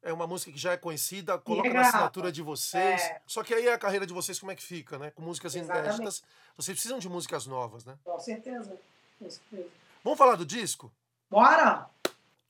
É 0.00 0.12
uma 0.12 0.28
música 0.28 0.52
que 0.52 0.58
já 0.58 0.72
é 0.72 0.76
conhecida, 0.76 1.36
coloca 1.38 1.72
na 1.72 1.80
assinatura 1.80 2.30
de 2.30 2.40
vocês. 2.40 3.02
É. 3.02 3.20
Só 3.26 3.42
que 3.42 3.52
aí 3.52 3.68
a 3.68 3.76
carreira 3.76 4.06
de 4.06 4.14
vocês 4.14 4.38
como 4.38 4.52
é 4.52 4.54
que 4.54 4.62
fica, 4.62 4.96
né? 4.96 5.10
Com 5.10 5.22
músicas 5.22 5.56
Exatamente. 5.56 5.86
inéditas. 5.86 6.22
Vocês 6.56 6.76
precisam 6.76 7.00
de 7.00 7.08
músicas 7.08 7.46
novas, 7.46 7.84
né? 7.84 7.98
Com 8.04 8.18
certeza. 8.18 8.78
Com 9.18 9.28
certeza. 9.28 9.68
Vamos 10.04 10.18
falar 10.18 10.36
do 10.36 10.46
disco? 10.46 10.92
Bora! 11.28 11.90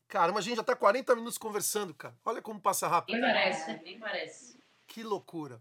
Caramba, 0.06 0.38
a 0.38 0.42
gente 0.42 0.56
já 0.56 0.62
tá 0.62 0.76
40 0.76 1.16
minutos 1.16 1.38
conversando, 1.38 1.94
cara. 1.94 2.14
Olha 2.24 2.40
como 2.40 2.60
passa 2.60 2.86
rápido. 2.86 3.14
Nem 3.14 3.22
parece, 3.22 3.82
nem 3.82 3.98
parece. 3.98 4.58
Que 4.86 5.02
loucura. 5.02 5.56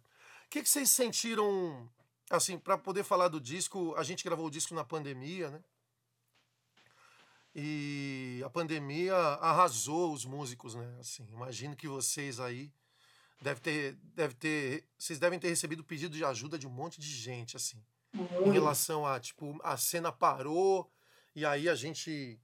O 0.45 0.49
que, 0.49 0.61
que 0.61 0.69
vocês 0.69 0.89
sentiram, 0.89 1.89
assim, 2.29 2.57
para 2.57 2.77
poder 2.77 3.03
falar 3.03 3.27
do 3.27 3.39
disco? 3.39 3.93
A 3.97 4.03
gente 4.03 4.23
gravou 4.23 4.47
o 4.47 4.51
disco 4.51 4.73
na 4.73 4.83
pandemia, 4.83 5.49
né? 5.49 5.61
E 7.55 8.41
a 8.45 8.49
pandemia 8.49 9.15
arrasou 9.15 10.13
os 10.13 10.25
músicos, 10.25 10.75
né? 10.75 10.97
Assim, 10.99 11.27
imagino 11.31 11.75
que 11.75 11.87
vocês 11.87 12.39
aí 12.39 12.71
deve 13.41 13.59
ter, 13.59 13.93
deve 14.13 14.33
ter, 14.35 14.87
vocês 14.97 15.19
devem 15.19 15.39
ter 15.39 15.49
recebido 15.49 15.83
pedido 15.83 16.15
de 16.15 16.23
ajuda 16.23 16.57
de 16.57 16.67
um 16.67 16.71
monte 16.71 16.99
de 16.99 17.07
gente, 17.07 17.55
assim, 17.55 17.83
em 18.13 18.51
relação 18.51 19.05
a 19.05 19.19
tipo 19.19 19.59
a 19.63 19.77
cena 19.77 20.11
parou 20.11 20.91
e 21.35 21.45
aí 21.45 21.69
a 21.69 21.75
gente 21.75 22.39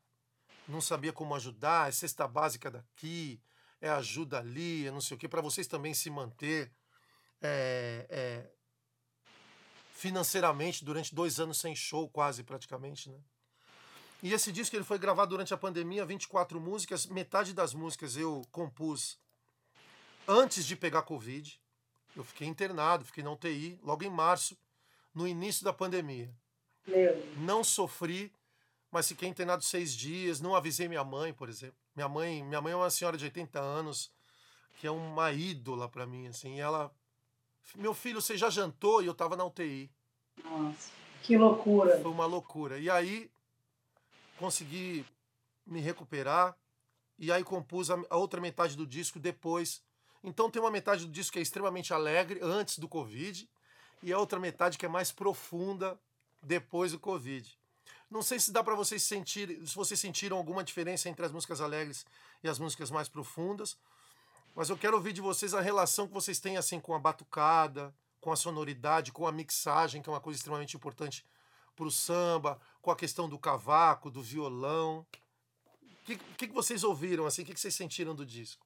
não 0.68 0.82
sabia 0.82 1.12
como 1.12 1.36
ajudar, 1.36 1.90
é 1.90 1.92
cesta 1.92 2.28
básica 2.28 2.72
daqui, 2.72 3.42
é 3.82 3.90
ajuda 3.90 4.40
ali, 4.40 4.88
é 4.88 4.92
não 4.92 5.02
sei 5.02 5.16
o 5.16 5.20
que, 5.20 5.28
para 5.28 5.42
vocês 5.42 5.68
também 5.68 5.94
se 5.94 6.10
manter 6.10 6.72
é, 7.42 8.08
é, 8.10 8.52
financeiramente 10.04 10.84
durante 10.84 11.16
dois 11.16 11.40
anos 11.40 11.58
sem 11.58 11.74
show, 11.74 12.10
quase 12.10 12.44
praticamente, 12.44 13.10
né? 13.10 13.18
E 14.22 14.34
esse 14.34 14.52
disco 14.52 14.76
ele 14.76 14.84
foi 14.84 15.00
gravado 15.00 15.30
durante 15.30 15.54
a 15.54 15.58
pandemia, 15.58 16.06
24 16.06 16.60
músicas, 16.60 17.06
metade 17.06 17.54
das 17.54 17.74
músicas 17.74 18.18
eu 18.18 18.42
compus 18.52 19.18
antes 20.28 20.66
de 20.66 20.76
pegar 20.76 21.04
Covid. 21.04 21.58
Eu 22.18 22.24
fiquei 22.26 22.46
internado, 22.46 23.06
fiquei 23.06 23.24
na 23.24 23.32
UTI, 23.32 23.80
logo 23.82 24.04
em 24.04 24.10
março, 24.10 24.58
no 25.16 25.26
início 25.26 25.64
da 25.64 25.72
pandemia. 25.72 26.30
Meu. 26.86 27.26
Não 27.38 27.64
sofri, 27.64 28.30
mas 28.92 29.08
fiquei 29.08 29.30
internado 29.30 29.64
seis 29.64 29.94
dias, 29.94 30.42
não 30.42 30.54
avisei 30.54 30.90
minha 30.90 31.04
mãe, 31.06 31.34
por 31.34 31.48
exemplo. 31.48 31.78
Minha 31.96 32.10
mãe, 32.10 32.44
minha 32.44 32.60
mãe 32.60 32.74
é 32.74 32.76
uma 32.76 32.90
senhora 32.90 33.18
de 33.18 33.24
80 33.24 33.58
anos, 33.58 34.12
que 34.82 34.86
é 34.86 34.92
uma 34.92 35.32
ídola 35.32 35.88
para 35.88 36.06
mim, 36.06 36.28
assim. 36.28 36.58
E 36.58 36.60
ela, 36.60 36.94
meu 37.76 37.94
filho, 37.94 38.22
você 38.22 38.38
já 38.38 38.50
jantou? 38.50 39.02
E 39.02 39.06
eu 39.06 39.14
tava 39.14 39.36
na 39.36 39.46
UTI. 39.46 39.92
Nossa. 40.44 40.92
Que 41.22 41.38
loucura. 41.38 42.00
Foi 42.02 42.12
uma 42.12 42.26
loucura. 42.26 42.78
E 42.78 42.90
aí 42.90 43.32
consegui 44.38 45.06
me 45.66 45.80
recuperar 45.80 46.56
e 47.18 47.32
aí 47.32 47.44
compus 47.44 47.90
a, 47.90 47.98
a 48.10 48.18
outra 48.18 48.42
metade 48.42 48.76
do 48.76 48.86
disco 48.86 49.20
depois. 49.20 49.82
Então 50.24 50.50
tem 50.50 50.62
uma 50.62 50.72
metade 50.72 51.06
do 51.06 51.12
disco 51.12 51.34
que 51.34 51.40
é 51.40 51.42
extremamente 51.42 51.94
alegre 51.94 52.40
antes 52.42 52.78
do 52.78 52.88
Covid 52.88 53.50
e 54.02 54.12
a 54.12 54.20
outra 54.20 54.40
metade 54.40 54.78
que 54.78 54.86
é 54.86 54.90
mais 54.90 55.12
profunda 55.12 55.98
depois 56.42 56.92
do 56.92 57.00
Covid. 57.00 57.58
Não 58.10 58.22
sei 58.22 58.40
se 58.40 58.52
dá 58.52 58.64
para 58.64 58.76
vocês 58.76 59.02
sentirem, 59.02 59.66
se 59.66 59.76
vocês 59.76 60.00
sentiram 60.00 60.38
alguma 60.38 60.64
diferença 60.64 61.10
entre 61.10 61.26
as 61.26 61.32
músicas 61.32 61.62
alegres 61.62 62.06
e 62.44 62.50
as 62.50 62.60
músicas 62.60 62.92
mais 62.92 63.10
profundas, 63.10 63.78
mas 64.56 64.70
eu 64.70 64.78
quero 64.78 64.96
ouvir 64.96 65.14
de 65.14 65.22
vocês 65.22 65.54
a 65.54 65.62
relação 65.62 66.08
que 66.08 66.14
vocês 66.14 66.40
têm 66.40 66.58
assim 66.58 66.80
com 66.80 66.94
a 66.94 67.00
batucada, 67.00 67.94
com 68.22 68.32
a 68.32 68.36
sonoridade, 68.36 69.12
com 69.12 69.28
a 69.28 69.32
mixagem, 69.32 70.02
que 70.02 70.10
é 70.10 70.14
uma 70.14 70.20
coisa 70.20 70.38
extremamente 70.38 70.76
importante 70.76 71.26
para 71.76 71.86
o 71.86 71.92
samba, 71.92 72.60
com 72.82 72.92
a 72.92 72.96
questão 72.96 73.28
do 73.28 73.40
cavaco, 73.40 74.12
do 74.12 74.22
violão. 74.22 75.06
O 75.82 76.06
que, 76.06 76.16
que, 76.38 76.48
que 76.48 76.54
vocês 76.54 76.84
ouviram, 76.84 77.26
assim? 77.26 77.42
O 77.42 77.46
que, 77.46 77.54
que 77.54 77.60
vocês 77.60 77.74
sentiram 77.74 78.14
do 78.14 78.26
disco? 78.26 78.66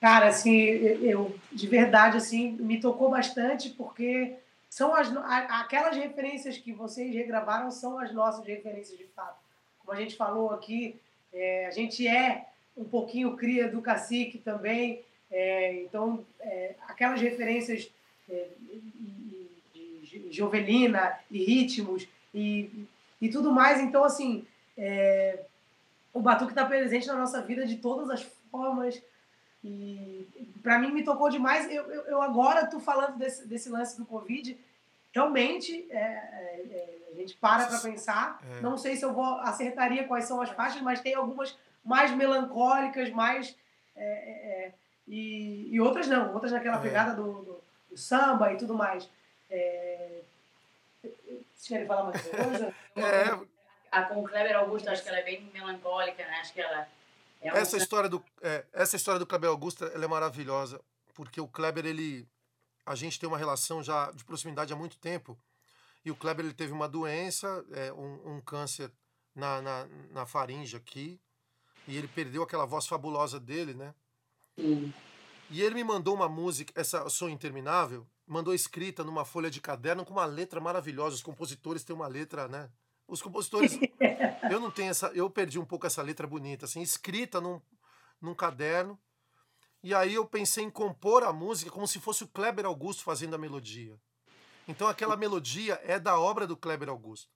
Cara, 0.00 0.26
assim, 0.26 0.56
eu 0.56 1.38
de 1.52 1.68
verdade 1.68 2.16
assim 2.16 2.52
me 2.52 2.80
tocou 2.80 3.10
bastante 3.10 3.70
porque 3.70 4.36
são 4.68 4.92
as 4.92 5.08
aquelas 5.48 5.96
referências 5.96 6.58
que 6.58 6.72
vocês 6.72 7.14
regravaram 7.14 7.70
são 7.70 8.00
as 8.00 8.12
nossas 8.12 8.44
referências 8.44 8.98
de 8.98 9.06
fato. 9.06 9.38
Como 9.78 9.92
a 9.92 10.00
gente 10.00 10.16
falou 10.16 10.50
aqui, 10.50 11.00
é, 11.32 11.66
a 11.66 11.70
gente 11.70 12.04
é 12.08 12.48
um 12.76 12.84
pouquinho 12.84 13.36
cria 13.36 13.68
do 13.68 13.80
cacique 13.80 14.38
também, 14.38 15.02
é, 15.30 15.82
então 15.82 16.24
é, 16.40 16.74
aquelas 16.86 17.20
referências 17.20 17.90
é, 18.28 18.48
de 19.72 20.30
jovelina 20.30 21.18
e 21.30 21.44
ritmos 21.44 22.06
e, 22.34 22.86
e 23.20 23.28
tudo 23.28 23.52
mais. 23.52 23.80
Então, 23.80 24.04
assim, 24.04 24.46
é, 24.76 25.40
o 26.12 26.20
batuque 26.20 26.52
está 26.52 26.64
presente 26.64 27.06
na 27.06 27.14
nossa 27.14 27.40
vida 27.40 27.66
de 27.66 27.76
todas 27.76 28.10
as 28.10 28.22
formas. 28.50 29.00
E 29.64 30.26
para 30.62 30.78
mim 30.78 30.92
me 30.92 31.04
tocou 31.04 31.30
demais. 31.30 31.70
Eu, 31.70 31.84
eu, 31.84 32.02
eu 32.02 32.22
agora 32.22 32.62
estou 32.62 32.80
falando 32.80 33.16
desse, 33.16 33.46
desse 33.46 33.68
lance 33.68 33.96
do 33.96 34.04
Covid. 34.04 34.58
Realmente, 35.14 35.86
é, 35.90 35.96
é, 35.96 36.98
a 37.12 37.14
gente 37.14 37.36
para 37.36 37.66
para 37.66 37.78
pensar. 37.78 38.42
Não 38.60 38.76
sei 38.76 38.96
se 38.96 39.04
eu 39.04 39.12
vou 39.12 39.36
acertaria 39.40 40.04
quais 40.04 40.24
são 40.24 40.40
as 40.40 40.50
faixas, 40.50 40.82
mas 40.82 41.00
tem 41.00 41.14
algumas 41.14 41.56
mais 41.84 42.10
melancólicas, 42.12 43.10
mais. 43.10 43.56
É, 43.94 44.04
é, 44.04 44.74
e, 45.06 45.68
e 45.74 45.80
outras 45.80 46.06
não, 46.08 46.32
outras 46.32 46.52
naquela 46.52 46.78
pegada 46.78 47.14
do, 47.14 47.42
do, 47.42 47.64
do 47.90 47.96
samba 47.96 48.52
e 48.52 48.56
tudo 48.56 48.74
mais. 48.74 49.08
É... 49.50 50.22
Vocês 51.02 51.68
querem 51.68 51.86
falar 51.86 52.04
mais 52.04 52.22
coisa? 52.22 52.74
É, 52.94 53.46
A 53.90 54.02
com 54.02 54.22
o 54.22 54.28
Kleber 54.28 54.56
Augusto, 54.56 54.88
acho 54.88 55.02
que 55.02 55.08
ela 55.08 55.18
é 55.18 55.22
bem 55.22 55.50
melancólica, 55.52 56.22
né? 56.24 56.40
Acho 56.40 56.52
que 56.52 56.60
ela 56.60 56.86
é 57.42 57.52
um... 57.52 57.56
essa 57.56 57.76
história 57.76 58.08
do 58.08 58.24
é, 58.40 58.64
essa 58.72 58.96
história 58.96 59.18
do 59.18 59.26
Kleber 59.26 59.50
Augusto 59.50 59.84
ela 59.84 60.04
é 60.04 60.08
maravilhosa 60.08 60.80
porque 61.12 61.40
o 61.40 61.48
Kleber 61.48 61.84
ele 61.84 62.28
a 62.86 62.94
gente 62.94 63.18
tem 63.18 63.28
uma 63.28 63.38
relação 63.38 63.82
já 63.82 64.10
de 64.12 64.24
proximidade 64.24 64.72
há 64.72 64.76
muito 64.76 64.96
tempo 64.98 65.36
e 66.04 66.10
o 66.10 66.16
Kleber 66.16 66.44
ele 66.44 66.54
teve 66.54 66.72
uma 66.72 66.88
doença 66.88 67.64
é, 67.72 67.92
um, 67.92 68.36
um 68.36 68.40
câncer 68.40 68.90
na, 69.34 69.60
na, 69.60 69.86
na 70.10 70.26
faringe 70.26 70.76
aqui 70.76 71.20
e 71.86 71.96
ele 71.96 72.08
perdeu 72.08 72.42
aquela 72.42 72.64
voz 72.64 72.86
fabulosa 72.86 73.40
dele 73.40 73.74
né? 73.74 73.94
Sim. 74.58 74.92
e 75.50 75.62
ele 75.62 75.74
me 75.74 75.84
mandou 75.84 76.14
uma 76.14 76.28
música 76.28 76.72
essa 76.78 77.08
Sonho 77.08 77.32
Interminável 77.32 78.06
mandou 78.26 78.54
escrita 78.54 79.04
numa 79.04 79.24
folha 79.24 79.50
de 79.50 79.60
caderno 79.60 80.04
com 80.04 80.12
uma 80.12 80.24
letra 80.24 80.60
maravilhosa. 80.60 81.16
Os 81.16 81.22
compositores 81.22 81.84
têm 81.84 81.94
uma 81.94 82.06
letra 82.06 82.48
né? 82.48 82.70
Os 83.06 83.20
compositores 83.20 83.78
eu 84.50 84.60
não 84.60 84.70
tenho 84.70 84.90
essa 84.90 85.08
eu 85.08 85.28
perdi 85.28 85.58
um 85.58 85.64
pouco 85.64 85.86
essa 85.86 86.02
letra 86.02 86.26
bonita 86.26 86.64
assim 86.64 86.80
escrita 86.80 87.40
num, 87.40 87.60
num 88.20 88.34
caderno. 88.34 88.98
E 89.82 89.92
aí 89.94 90.14
eu 90.14 90.24
pensei 90.24 90.64
em 90.64 90.70
compor 90.70 91.24
a 91.24 91.32
música 91.32 91.70
como 91.70 91.88
se 91.88 91.98
fosse 91.98 92.22
o 92.22 92.28
Kleber 92.28 92.64
Augusto 92.64 93.02
fazendo 93.02 93.34
a 93.34 93.38
melodia. 93.38 93.98
Então 94.66 94.86
aquela 94.86 95.16
melodia 95.16 95.80
é 95.82 95.98
da 95.98 96.18
obra 96.18 96.46
do 96.46 96.56
Kleber 96.56 96.88
Augusto. 96.88 97.28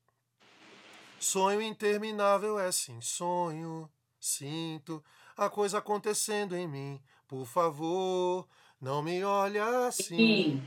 Sonho 1.18 1.61
interminável 1.61 2.59
é 2.59 2.70
sim 2.70 3.00
sonho 3.00 3.90
sinto 4.27 5.03
a 5.37 5.49
coisa 5.49 5.79
acontecendo 5.79 6.57
em 6.57 6.67
mim 6.69 7.01
por 7.29 7.47
favor 7.47 8.47
não 8.81 9.03
me 9.03 9.23
olhe 9.25 9.59
assim 9.59 10.62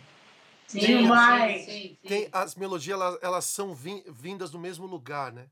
Sim. 0.68 0.80
Demais. 0.80 1.66
tem 2.08 2.30
as 2.32 2.54
melodias 2.56 2.94
elas, 3.00 3.18
elas 3.24 3.46
são 3.46 3.74
vin- 3.74 4.04
vindas 4.08 4.52
do 4.52 4.60
mesmo 4.60 4.86
lugar, 4.86 5.32
né? 5.32 5.50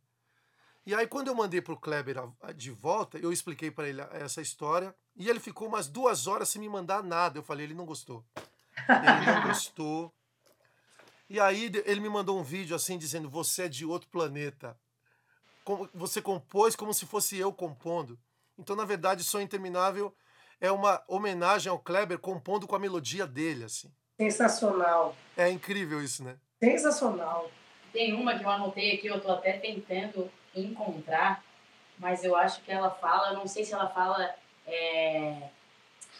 E 0.85 0.93
aí 0.93 1.07
quando 1.07 1.27
eu 1.27 1.35
mandei 1.35 1.59
pro 1.59 1.75
Kleber 1.75 2.19
a- 2.19 2.31
a- 2.39 2.51
de 2.51 2.69
volta, 2.69 3.17
eu 3.17 3.33
expliquei 3.33 3.71
para 3.71 3.89
ele 3.89 3.99
essa 4.11 4.41
história 4.41 4.93
e 5.15 5.27
ele 5.27 5.39
ficou 5.39 5.67
umas 5.67 5.87
duas 5.87 6.27
horas 6.27 6.49
sem 6.49 6.61
me 6.61 6.69
mandar 6.69 7.03
nada. 7.03 7.39
Eu 7.39 7.43
falei, 7.43 7.65
ele 7.65 7.73
não 7.73 7.85
gostou. 7.85 8.23
Ele 8.87 9.25
não 9.25 9.41
gostou. 9.49 10.13
E 11.27 11.39
aí 11.39 11.71
ele 11.85 11.99
me 11.99 12.09
mandou 12.09 12.39
um 12.39 12.43
vídeo 12.43 12.75
assim 12.75 12.97
dizendo: 12.97 13.27
você 13.29 13.63
é 13.63 13.67
de 13.67 13.85
outro 13.85 14.07
planeta. 14.09 14.79
Como- 15.67 15.89
Você 15.93 16.21
compôs 16.21 16.77
como 16.77 16.93
se 16.93 17.05
fosse 17.05 17.37
eu 17.37 17.51
compondo. 17.51 18.17
Então 18.57 18.73
na 18.73 18.85
verdade, 18.85 19.21
Sonho 19.21 19.43
Interminável 19.43 20.15
é 20.61 20.71
uma 20.71 21.03
homenagem 21.09 21.69
ao 21.69 21.77
Kleber 21.77 22.17
compondo 22.19 22.65
com 22.65 22.73
a 22.73 22.79
melodia 22.79 23.27
dele, 23.27 23.65
assim. 23.65 23.91
Sensacional. 24.17 25.13
É 25.35 25.49
incrível 25.49 26.01
isso, 26.01 26.23
né? 26.23 26.37
Sensacional. 26.63 27.51
Tem 27.91 28.13
uma 28.13 28.39
que 28.39 28.45
eu 28.45 28.49
anotei 28.49 28.95
aqui, 28.95 29.07
eu 29.07 29.19
tô 29.19 29.29
até 29.29 29.57
tentando 29.57 30.31
encontrar, 30.55 31.43
mas 31.99 32.23
eu 32.23 32.33
acho 32.33 32.61
que 32.61 32.71
ela 32.71 32.89
fala, 32.89 33.33
não 33.33 33.45
sei 33.45 33.65
se 33.65 33.73
ela 33.73 33.89
fala. 33.89 34.33
É, 34.65 35.49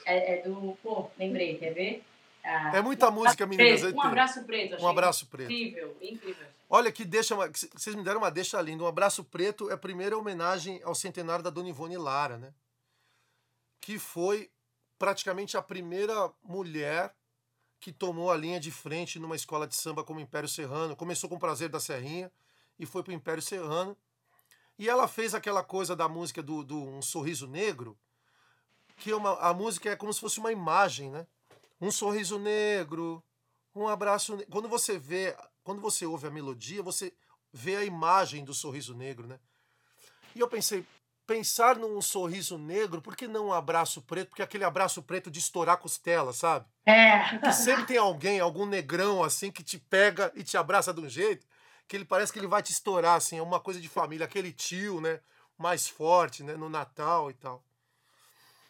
é, 0.05 0.39
é 0.39 0.41
do. 0.41 0.77
Pô, 0.83 1.09
lembrei, 1.17 1.57
quer 1.57 1.73
ver? 1.73 2.03
Ah, 2.49 2.77
É 2.77 2.81
muita 2.81 3.11
música, 3.11 3.45
meninas. 3.45 3.81
preto, 3.81 3.95
um 3.97 4.01
abraço 4.01 4.43
preto. 4.45 4.81
Um 4.81 4.87
abraço 4.87 5.27
preto. 5.27 5.51
Incrível, 5.51 5.97
incrível. 6.01 6.47
Olha 6.69 6.91
que 6.91 7.03
deixa. 7.03 7.35
Vocês 7.35 7.95
me 7.95 8.03
deram 8.03 8.19
uma 8.19 8.31
deixa 8.31 8.61
linda. 8.61 8.83
Um 8.83 8.87
abraço 8.87 9.23
preto 9.23 9.69
é 9.69 9.73
a 9.73 9.77
primeira 9.77 10.17
homenagem 10.17 10.81
ao 10.83 10.95
centenário 10.95 11.43
da 11.43 11.49
Dona 11.49 11.69
Ivone 11.69 11.97
Lara, 11.97 12.37
né? 12.37 12.53
Que 13.81 13.99
foi 13.99 14.49
praticamente 14.97 15.55
a 15.57 15.61
primeira 15.61 16.31
mulher 16.43 17.13
que 17.79 17.91
tomou 17.91 18.31
a 18.31 18.35
linha 18.37 18.59
de 18.59 18.71
frente 18.71 19.19
numa 19.19 19.35
escola 19.35 19.67
de 19.67 19.75
samba 19.75 20.03
como 20.03 20.19
Império 20.19 20.49
Serrano. 20.49 20.95
Começou 20.95 21.29
com 21.29 21.35
o 21.35 21.39
Prazer 21.39 21.69
da 21.69 21.79
Serrinha 21.79 22.31
e 22.79 22.85
foi 22.85 23.03
para 23.03 23.11
o 23.11 23.15
Império 23.15 23.41
Serrano. 23.41 23.95
E 24.79 24.89
ela 24.89 25.07
fez 25.07 25.33
aquela 25.35 25.63
coisa 25.63 25.95
da 25.95 26.07
música 26.07 26.41
do, 26.41 26.63
do 26.63 26.77
Um 26.83 27.01
Sorriso 27.01 27.47
Negro, 27.47 27.97
que 28.97 29.11
é 29.11 29.15
uma, 29.15 29.37
a 29.39 29.53
música 29.53 29.89
é 29.91 29.95
como 29.95 30.13
se 30.13 30.19
fosse 30.19 30.39
uma 30.39 30.51
imagem, 30.51 31.09
né? 31.09 31.25
Um 31.79 31.91
sorriso 31.91 32.39
negro, 32.39 33.23
um 33.75 33.87
abraço. 33.87 34.35
ne- 34.35 34.45
Quando 34.45 34.67
você 34.67 34.97
vê, 34.97 35.35
quando 35.63 35.81
você 35.81 36.05
ouve 36.05 36.27
a 36.27 36.31
melodia, 36.31 36.81
você 36.81 37.13
vê 37.53 37.75
a 37.77 37.83
imagem 37.83 38.43
do 38.43 38.53
sorriso 38.53 38.95
negro, 38.95 39.27
né? 39.27 39.39
E 40.35 40.39
eu 40.39 40.47
pensei, 40.47 40.85
pensar 41.25 41.75
num 41.77 42.01
sorriso 42.01 42.57
negro, 42.57 43.01
por 43.01 43.15
que 43.15 43.27
não 43.27 43.47
um 43.47 43.53
abraço 43.53 44.01
preto? 44.01 44.29
Porque 44.29 44.41
aquele 44.41 44.63
abraço 44.63 45.01
preto 45.03 45.29
de 45.29 45.39
estourar 45.39 45.75
a 45.75 45.77
costela, 45.77 46.33
sabe? 46.33 46.65
É. 46.85 47.37
Que 47.39 47.51
sempre 47.51 47.85
tem 47.85 47.97
alguém, 47.97 48.39
algum 48.39 48.65
negrão 48.65 49.23
assim, 49.23 49.51
que 49.51 49.63
te 49.63 49.77
pega 49.77 50.31
e 50.35 50.43
te 50.43 50.57
abraça 50.57 50.93
de 50.93 51.01
um 51.01 51.09
jeito 51.09 51.45
que 51.87 51.95
ele 51.95 52.05
parece 52.05 52.33
que 52.33 52.39
ele 52.39 52.47
vai 52.47 52.61
te 52.61 52.71
estourar, 52.71 53.15
assim, 53.15 53.37
é 53.37 53.41
uma 53.41 53.59
coisa 53.61 53.79
de 53.79 53.87
família, 53.87 54.25
aquele 54.25 54.51
tio, 54.51 54.99
né? 54.99 55.21
Mais 55.57 55.87
forte, 55.87 56.43
né? 56.43 56.55
No 56.55 56.69
Natal 56.69 57.31
e 57.31 57.33
tal. 57.33 57.63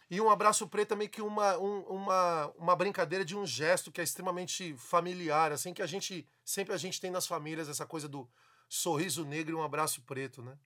E 0.10 0.22
um 0.22 0.30
abraço 0.30 0.68
preto 0.68 0.94
é 0.94 0.98
meio 0.98 1.10
que 1.10 1.22
uma, 1.22 1.58
um- 1.58 1.82
uma, 1.82 2.54
uma 2.58 2.76
brincadeira 2.76 3.26
de 3.26 3.36
um 3.36 3.46
gesto 3.46 3.92
que 3.92 4.00
é 4.00 4.04
extremamente 4.04 4.74
familiar, 4.78 5.52
assim, 5.52 5.74
que 5.74 5.82
a 5.82 5.86
gente, 5.86 6.26
sempre 6.46 6.74
a 6.74 6.78
gente 6.78 7.02
tem 7.02 7.12
nas 7.12 7.28
famílias, 7.28 7.68
essa 7.68 7.86
coisa 7.86 8.08
do 8.08 8.28
sorriso 8.70 9.26
negro 9.26 9.52
e 9.52 9.56
um 9.60 9.64
abraço 9.64 10.02
preto, 10.04 10.42
né? 10.42 10.58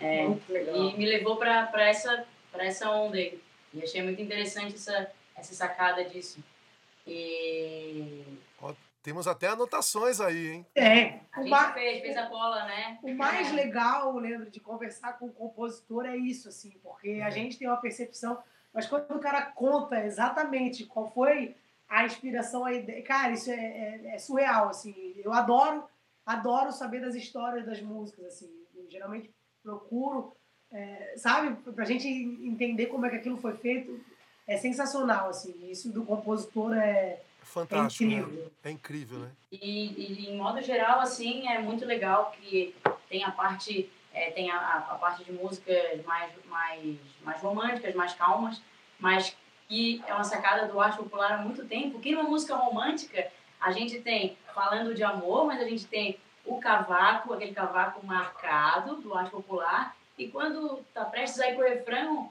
É, 0.00 0.26
Muito 0.26 0.52
legal. 0.52 0.74
e 0.76 0.96
me 0.96 1.06
levou 1.06 1.36
para 1.36 1.70
essa, 1.88 2.26
pra 2.50 2.64
essa 2.64 2.90
onda 2.90 3.16
aí. 3.16 3.40
E 3.72 3.82
achei 3.82 4.02
muito 4.02 4.20
interessante 4.20 4.74
essa, 4.74 5.12
essa 5.36 5.54
sacada 5.54 6.04
disso. 6.04 6.42
E 7.06 8.24
Temos 9.02 9.26
até 9.26 9.48
anotações 9.48 10.20
aí, 10.20 10.48
hein? 10.52 10.66
É, 10.76 11.20
a 11.32 11.40
o, 11.40 11.44
gente 11.44 11.72
fez, 11.74 12.00
fez 12.02 12.16
a 12.16 12.26
cola, 12.26 12.64
né? 12.66 12.98
o 13.02 13.12
mais 13.14 13.50
legal, 13.52 14.16
Leandro, 14.16 14.48
de 14.48 14.60
conversar 14.60 15.18
com 15.18 15.26
o 15.26 15.32
compositor 15.32 16.06
é 16.06 16.16
isso, 16.16 16.48
assim, 16.48 16.70
porque 16.82 17.20
a 17.20 17.24
Uhum. 17.26 17.30
gente 17.32 17.58
tem 17.58 17.66
uma 17.66 17.78
percepção, 17.78 18.40
mas 18.72 18.86
quando 18.86 19.10
o 19.14 19.18
cara 19.20 19.42
conta 19.42 20.04
exatamente 20.04 20.86
qual 20.86 21.10
foi 21.10 21.54
a 21.88 22.04
inspiração, 22.06 22.64
a 22.64 22.72
ideia, 22.72 23.02
cara, 23.02 23.32
isso 23.32 23.50
é, 23.50 23.54
é- 23.54 24.14
é 24.14 24.18
surreal, 24.18 24.68
assim. 24.68 25.14
Eu 25.22 25.32
adoro, 25.32 25.84
adoro 26.24 26.72
saber 26.72 27.00
das 27.00 27.14
histórias 27.14 27.66
das 27.66 27.80
músicas, 27.82 28.24
assim. 28.26 28.50
Eu 28.74 28.90
geralmente 28.90 29.30
procuro, 29.62 30.34
é, 30.70 31.14
sabe, 31.18 31.54
pra 31.72 31.84
gente 31.84 32.08
entender 32.08 32.86
como 32.86 33.04
é 33.04 33.10
que 33.10 33.16
aquilo 33.16 33.36
foi 33.36 33.54
feito, 33.56 34.00
é 34.46 34.56
sensacional, 34.56 35.28
assim. 35.28 35.70
Isso 35.70 35.92
do 35.92 36.04
compositor 36.04 36.72
é, 36.74 36.80
É 36.80 37.20
é 37.42 37.44
fantástico, 37.44 38.08
né? 38.10 38.16
incrível. 38.20 38.50
É 38.64 38.70
incrível, 38.70 39.18
né? 39.18 39.30
E, 39.50 39.58
e, 39.60 40.30
em 40.30 40.36
modo 40.38 40.62
geral, 40.62 41.00
assim, 41.00 41.46
é 41.46 41.58
muito 41.60 41.84
legal 41.84 42.32
que 42.40 42.74
tem 43.10 43.22
a 43.22 43.30
parte, 43.30 43.90
é, 44.14 44.30
tem 44.30 44.50
a, 44.50 44.58
a, 44.90 44.94
parte 44.96 45.24
de 45.24 45.32
músicas 45.32 46.04
mais, 46.04 46.30
mais, 46.46 46.96
mais 47.22 47.40
românticas, 47.40 47.94
mais 47.94 48.12
calmas, 48.14 48.60
mas 48.98 49.36
que 49.68 50.02
é 50.06 50.14
uma 50.14 50.24
sacada 50.24 50.66
do 50.66 50.80
arte 50.80 50.98
popular 50.98 51.32
há 51.32 51.38
muito 51.38 51.64
tempo, 51.66 51.98
que 51.98 52.12
numa 52.12 52.28
música 52.28 52.54
romântica 52.54 53.30
a 53.60 53.70
gente 53.72 54.00
tem 54.00 54.36
falando 54.54 54.94
de 54.94 55.02
amor, 55.02 55.46
mas 55.46 55.60
a 55.60 55.64
gente 55.68 55.86
tem 55.86 56.18
o 56.44 56.58
cavaco, 56.58 57.32
aquele 57.32 57.54
cavaco 57.54 58.04
marcado 58.04 58.96
do 58.96 59.14
arte 59.16 59.30
popular, 59.30 59.96
e 60.18 60.28
quando 60.28 60.84
tá 60.92 61.04
prestes 61.04 61.40
a 61.40 61.48
ir 61.50 61.56
pro 61.56 61.66
refrão, 61.66 62.30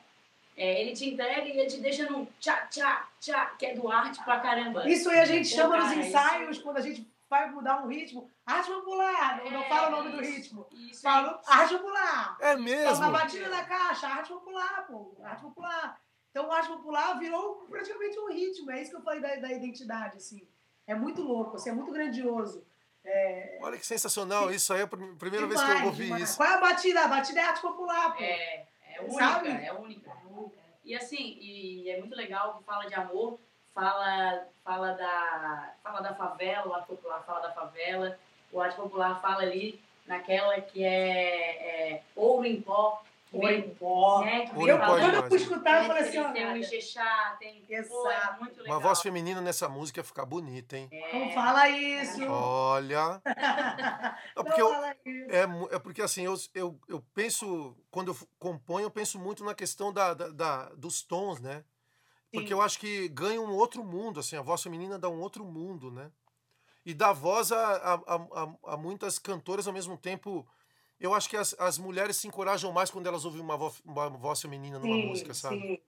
é, 0.56 0.82
ele 0.82 0.94
te 0.94 1.10
entrega 1.10 1.48
e 1.48 1.52
ele 1.58 1.66
te 1.70 1.78
deixa 1.78 2.08
num 2.10 2.28
tchá, 2.40 2.68
tchá, 2.68 3.08
tchá, 3.20 3.46
que 3.58 3.66
é 3.66 3.74
do 3.74 3.90
arte 3.92 4.22
pra 4.24 4.40
caramba. 4.40 4.88
Isso 4.88 5.10
aí 5.10 5.20
a 5.20 5.26
gente 5.26 5.50
Pô, 5.50 5.56
chama 5.56 5.76
cara, 5.78 5.84
nos 5.86 5.94
isso- 5.98 6.08
ensaios, 6.08 6.60
quando 6.60 6.78
a 6.78 6.82
gente 6.82 7.08
vai 7.30 7.50
mudar 7.50 7.82
um 7.84 7.88
ritmo, 7.88 8.30
arte 8.54 8.70
popular, 8.72 9.38
não, 9.44 9.52
não 9.52 9.62
É, 9.64 9.70
fala 9.70 9.88
o 9.88 9.92
nome 9.92 10.12
do 10.12 10.22
isso, 10.22 10.32
ritmo. 10.34 10.68
Isso 10.72 11.02
Falo 11.02 11.40
arte 11.48 11.78
popular. 11.78 12.38
É 12.40 12.56
mesmo? 12.56 13.00
na 13.00 13.10
batida 13.12 13.50
da 13.50 13.64
caixa, 13.64 14.08
arte 14.08 14.30
popular, 14.30 14.86
pô, 14.88 15.16
arte 15.24 15.42
popular. 15.42 16.00
Então, 16.30 16.48
o 16.48 16.52
arte 16.52 16.70
popular 16.70 17.20
virou 17.20 17.66
praticamente 17.70 18.18
um 18.20 18.28
ritmo, 18.32 18.72
é 18.72 18.82
isso 18.82 18.92
que 18.92 18.98
eu 18.98 19.02
falei 19.02 19.20
da, 19.22 19.36
da 19.36 19.52
identidade, 19.52 20.18
assim. 20.18 20.48
É 20.88 20.96
muito 20.96 21.22
louco, 21.22 21.58
assim, 21.58 21.70
é 21.70 21.74
muito 21.74 21.92
grandioso. 21.92 22.66
É, 23.04 23.58
Olha 23.62 23.78
que 23.78 23.86
sensacional, 23.86 24.52
isso 24.52 24.72
aí 24.74 24.80
é 24.82 24.84
a 24.84 24.88
prim- 24.88 25.16
primeira 25.16 25.48
vez 25.48 25.60
que 25.60 25.66
demais, 25.66 25.82
eu 25.84 25.88
ouvi 25.88 26.04
demais. 26.06 26.24
isso. 26.24 26.38
Qual 26.38 26.48
é 26.50 26.54
a 26.54 26.58
batida? 26.60 27.02
A 27.04 27.08
batida 27.08 27.40
é 27.40 27.44
arte 27.44 27.62
popular, 27.62 28.16
pô. 28.16 28.24
É, 28.24 28.66
é 28.96 29.02
única, 29.02 29.18
Sabe? 29.20 29.50
é 29.66 29.74
única. 29.74 30.12
E 30.86 30.96
assim, 30.96 31.38
e 31.42 31.90
é 31.90 32.00
muito 32.00 32.16
legal 32.16 32.58
que 32.58 32.64
fala 32.64 32.86
de 32.86 32.94
amor, 32.94 33.40
fala, 33.74 34.48
fala, 34.64 34.94
da, 34.94 35.76
fala 35.84 36.02
da 36.02 36.14
favela, 36.16 36.68
o 36.68 36.74
arte 36.74 36.88
popular 36.88 37.24
fala 37.24 37.40
da 37.42 37.52
favela, 37.52 38.20
o 38.52 38.60
arte 38.62 38.76
popular 38.76 39.22
fala 39.22 39.42
ali 39.44 39.80
naquela 40.06 40.60
que 40.62 40.84
é, 40.84 41.92
é 41.94 42.04
ouro 42.16 42.46
em 42.46 42.62
pó, 42.62 43.02
que 43.30 43.38
Ouro 43.38 43.50
em 43.50 43.62
pó. 43.76 44.22
né, 44.26 44.52
Ouro 44.54 44.72
em 44.72 44.78
pó 44.78 44.86
falando- 44.86 45.02
Quando 45.02 45.14
eu 45.14 45.22
fui 45.22 45.38
demais, 45.38 45.42
escutar, 45.42 45.82
eu 45.82 45.88
falei 45.88 46.02
assim, 46.04 46.12
tem, 46.12 46.22
ó, 46.22 46.32
tem 46.34 46.46
um 46.48 46.58
enxexá, 46.58 47.38
tem. 47.40 47.62
Pô, 47.88 48.12
é 48.12 48.38
muito 48.40 48.58
legal. 48.62 48.66
Uma 48.76 48.80
voz 48.80 49.02
feminina 49.02 49.40
nessa 49.40 49.70
música 49.70 50.04
fica 50.04 50.26
bonita, 50.26 50.76
hein? 50.78 50.90
não 51.14 51.32
fala 51.32 51.70
isso. 51.70 52.22
Olha. 52.30 53.22
Não, 54.36 54.44
Não 54.44 54.44
porque 54.44 54.62
eu, 54.62 54.70
fala 54.70 54.96
isso. 55.06 55.32
é, 55.32 55.76
é 55.76 55.80
porque 55.80 56.02
assim, 56.02 56.24
eu, 56.26 56.36
eu, 56.54 56.80
eu 56.90 57.02
penso, 57.14 57.76
quando 57.90 58.12
eu 58.12 58.18
componho, 58.38 58.86
eu 58.86 58.92
penso 58.92 59.18
muito 59.20 59.44
na 59.46 59.54
questão 59.56 59.94
da, 59.94 60.14
da, 60.14 60.28
da- 60.30 60.70
dos 60.76 61.02
tons, 61.02 61.40
né? 61.40 61.64
Porque 62.34 62.48
Sim. 62.48 62.54
eu 62.54 62.62
acho 62.62 62.80
que 62.80 63.08
ganha 63.10 63.40
um 63.42 63.54
outro 63.56 63.84
mundo, 63.84 64.20
assim, 64.20 64.36
a 64.38 64.42
voz 64.42 64.62
feminina 64.64 64.98
dá 65.00 65.10
um 65.10 65.20
outro 65.22 65.44
mundo, 65.46 65.90
né? 65.92 66.10
E 66.86 66.94
dá 66.94 67.12
voz 67.14 67.52
a, 67.52 67.76
a, 67.76 67.94
a, 67.94 68.74
a- 68.74 68.78
muitas 68.78 69.20
cantoras 69.20 69.68
ao 69.68 69.74
mesmo 69.74 69.98
tempo. 69.98 70.48
Eu 71.00 71.14
acho 71.14 71.30
que 71.30 71.38
as, 71.38 71.56
as 71.60 71.78
mulheres 71.78 72.18
se 72.18 72.28
encorajam 72.28 72.72
mais 72.72 72.90
quando 72.92 73.08
elas 73.08 73.26
ouvem 73.26 73.42
uma 73.42 73.58
voz, 73.58 73.82
uma 73.86 74.10
voz 74.10 74.42
feminina 74.42 74.80
numa 74.80 74.98
Sim, 74.98 75.08
música, 75.08 75.34
sabe? 75.34 75.62
sim. 75.68 75.80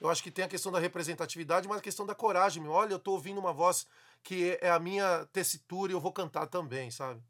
Eu 0.00 0.10
acho 0.10 0.22
que 0.22 0.30
tem 0.32 0.44
a 0.44 0.48
questão 0.48 0.72
da 0.72 0.80
representatividade, 0.80 1.68
mas 1.68 1.78
a 1.78 1.82
questão 1.82 2.04
da 2.04 2.14
coragem. 2.14 2.66
Olha, 2.66 2.92
eu 2.94 2.98
tô 2.98 3.12
ouvindo 3.12 3.38
uma 3.38 3.52
voz 3.52 3.86
que 4.22 4.58
é 4.60 4.68
a 4.70 4.78
minha 4.78 5.26
tessitura 5.32 5.92
e 5.92 5.94
eu 5.94 6.00
vou 6.00 6.12
cantar 6.12 6.46
também, 6.46 6.90
sabe? 6.90 7.20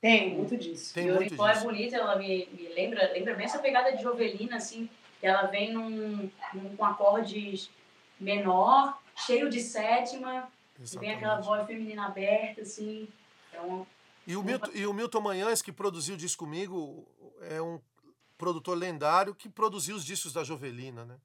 Tem 0.00 0.34
muito 0.34 0.56
disso. 0.56 0.92
Tem 0.94 1.06
e 1.06 1.10
o 1.10 1.14
muito 1.14 1.32
Nicole 1.32 1.50
é 1.52 1.60
bonita, 1.60 1.96
ela 1.96 2.16
me, 2.16 2.46
me 2.46 2.68
lembra, 2.68 3.12
lembra 3.12 3.34
bem 3.34 3.46
essa 3.46 3.58
pegada 3.58 3.94
de 3.96 4.02
Jovelina, 4.02 4.56
assim, 4.56 4.88
que 5.20 5.26
ela 5.26 5.46
vem 5.46 5.72
num, 5.72 6.30
num, 6.52 6.76
com 6.76 6.84
acordes 6.84 7.70
menor, 8.20 8.98
cheio 9.16 9.48
de 9.48 9.60
sétima, 9.60 10.50
e 10.92 10.98
vem 10.98 11.12
aquela 11.12 11.34
Exatamente. 11.34 11.46
voz 11.58 11.66
feminina 11.66 12.06
aberta, 12.06 12.60
assim. 12.62 13.08
Então, 13.50 13.86
E 14.26 14.36
o, 14.36 14.42
Milton, 14.42 14.70
e 14.74 14.86
o 14.86 14.92
Milton 14.92 15.20
Manhães, 15.20 15.62
que 15.62 15.72
produziu 15.72 16.14
o 16.14 16.18
disco 16.18 16.44
comigo, 16.44 17.06
é 17.42 17.60
um 17.62 17.80
produtor 18.36 18.76
lendário 18.76 19.34
que 19.34 19.48
produziu 19.48 19.94
os 19.96 20.04
discos 20.04 20.32
da 20.32 20.42
Jovelina, 20.44 21.04
né? 21.04 21.16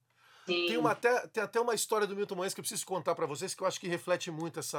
sim. 0.45 0.65
Tem, 0.67 0.77
uma, 0.77 0.91
até, 0.91 1.27
tem 1.27 1.43
até 1.43 1.59
uma 1.59 1.73
história 1.75 2.05
do 2.07 2.15
Milton 2.15 2.35
Manhães 2.35 2.53
que 2.53 2.59
eu 2.59 2.63
preciso 2.63 2.85
contar 2.85 3.15
pra 3.15 3.25
vocês, 3.25 3.53
que 3.53 3.61
eu 3.63 3.67
acho 3.67 3.79
que 3.79 3.87
reflete 3.87 4.29
muito 4.31 4.59
essa... 4.59 4.77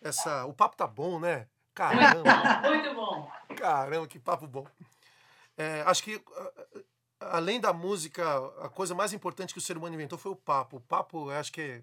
essa 0.00 0.44
o 0.46 0.52
papo 0.54 0.76
tá 0.76 0.86
bom, 0.86 1.18
né? 1.20 1.46
Caramba! 1.74 2.24
Muito 2.68 2.94
bom. 2.94 3.30
Caramba, 3.56 4.06
que 4.06 4.18
papo 4.18 4.46
bom. 4.46 4.66
É, 5.56 5.82
acho 5.86 6.02
que, 6.02 6.20
além 7.20 7.60
da 7.60 7.72
música, 7.72 8.24
a 8.60 8.68
coisa 8.68 8.94
mais 8.94 9.12
importante 9.12 9.52
que 9.52 9.58
o 9.58 9.62
ser 9.62 9.78
humano 9.78 9.94
inventou 9.94 10.18
foi 10.18 10.32
o 10.32 10.36
papo. 10.36 10.76
O 10.78 10.80
papo, 10.80 11.30
acho 11.30 11.52
que 11.52 11.60
é- 11.60 11.82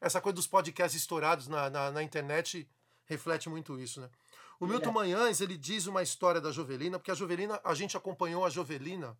essa 0.00 0.20
coisa 0.20 0.34
dos 0.36 0.46
podcasts 0.46 1.00
estourados 1.00 1.46
na, 1.48 1.68
na, 1.70 1.90
na 1.90 2.02
internet 2.02 2.68
reflete 3.06 3.48
muito 3.48 3.78
isso, 3.78 4.00
né? 4.00 4.08
O 4.58 4.66
Milton 4.66 4.92
Manhães, 4.92 5.40
ele 5.40 5.56
diz 5.56 5.86
uma 5.86 6.02
história 6.02 6.40
da 6.40 6.52
Jovelina, 6.52 6.98
porque 6.98 7.10
a 7.10 7.14
Jovelina, 7.14 7.58
a 7.64 7.72
gente 7.74 7.96
acompanhou 7.96 8.44
a 8.44 8.50
Jovelina 8.50 9.16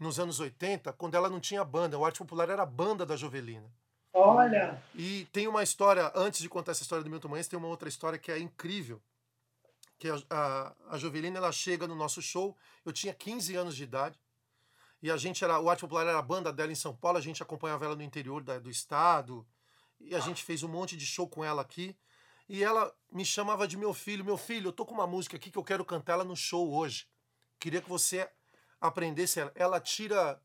nos 0.00 0.18
anos 0.18 0.40
80, 0.40 0.92
quando 0.94 1.14
ela 1.14 1.28
não 1.30 1.38
tinha 1.40 1.64
banda. 1.64 1.96
O 1.98 2.04
Arte 2.04 2.18
Popular 2.18 2.48
era 2.50 2.62
a 2.62 2.66
banda 2.66 3.06
da 3.06 3.16
Jovelina. 3.16 3.70
Olha, 4.12 4.82
E 4.94 5.26
tem 5.32 5.46
uma 5.46 5.62
história, 5.62 6.10
antes 6.14 6.40
de 6.40 6.48
contar 6.48 6.72
essa 6.72 6.82
história 6.82 7.04
do 7.04 7.10
Milton 7.10 7.28
Manhães, 7.28 7.46
tem 7.46 7.58
uma 7.58 7.68
outra 7.68 7.88
história 7.88 8.18
que 8.18 8.32
é 8.32 8.38
incrível. 8.38 9.00
Que 9.98 10.08
a, 10.08 10.16
a, 10.30 10.72
a 10.90 10.98
Jovelina, 10.98 11.38
ela 11.38 11.52
chega 11.52 11.86
no 11.86 11.94
nosso 11.94 12.20
show, 12.22 12.56
eu 12.84 12.92
tinha 12.92 13.14
15 13.14 13.54
anos 13.54 13.76
de 13.76 13.84
idade, 13.84 14.18
e 15.00 15.08
a 15.10 15.16
gente 15.16 15.44
era, 15.44 15.60
o 15.60 15.70
Arte 15.70 15.80
Popular 15.80 16.06
era 16.06 16.18
a 16.18 16.22
banda 16.22 16.52
dela 16.52 16.72
em 16.72 16.76
São 16.76 16.94
Paulo, 16.96 17.18
a 17.18 17.20
gente 17.20 17.42
acompanhava 17.42 17.84
ela 17.84 17.94
no 17.94 18.02
interior 18.02 18.42
da- 18.42 18.58
do 18.58 18.70
estado, 18.70 19.46
e 20.00 20.14
a 20.14 20.20
gente 20.20 20.44
fez 20.44 20.62
um 20.62 20.68
monte 20.68 20.96
de 20.96 21.04
show 21.06 21.28
com 21.28 21.44
ela 21.44 21.62
aqui, 21.62 21.96
e 22.48 22.62
ela 22.64 22.94
me 23.12 23.24
chamava 23.24 23.66
de 23.68 23.76
meu 23.76 23.92
filho, 23.92 24.24
meu 24.24 24.38
filho, 24.38 24.68
eu 24.68 24.72
tô 24.72 24.86
com 24.86 24.94
uma 24.94 25.06
música 25.06 25.36
aqui 25.36 25.50
que 25.50 25.58
eu 25.58 25.64
quero 25.64 25.84
cantar 25.84 26.14
ela 26.14 26.24
no 26.24 26.36
show 26.36 26.72
hoje. 26.72 27.06
Queria 27.58 27.82
que 27.82 27.88
você 27.88 28.28
aprendesse 28.80 29.40
ela. 29.40 29.52
Ela 29.54 29.80
tira 29.80 30.40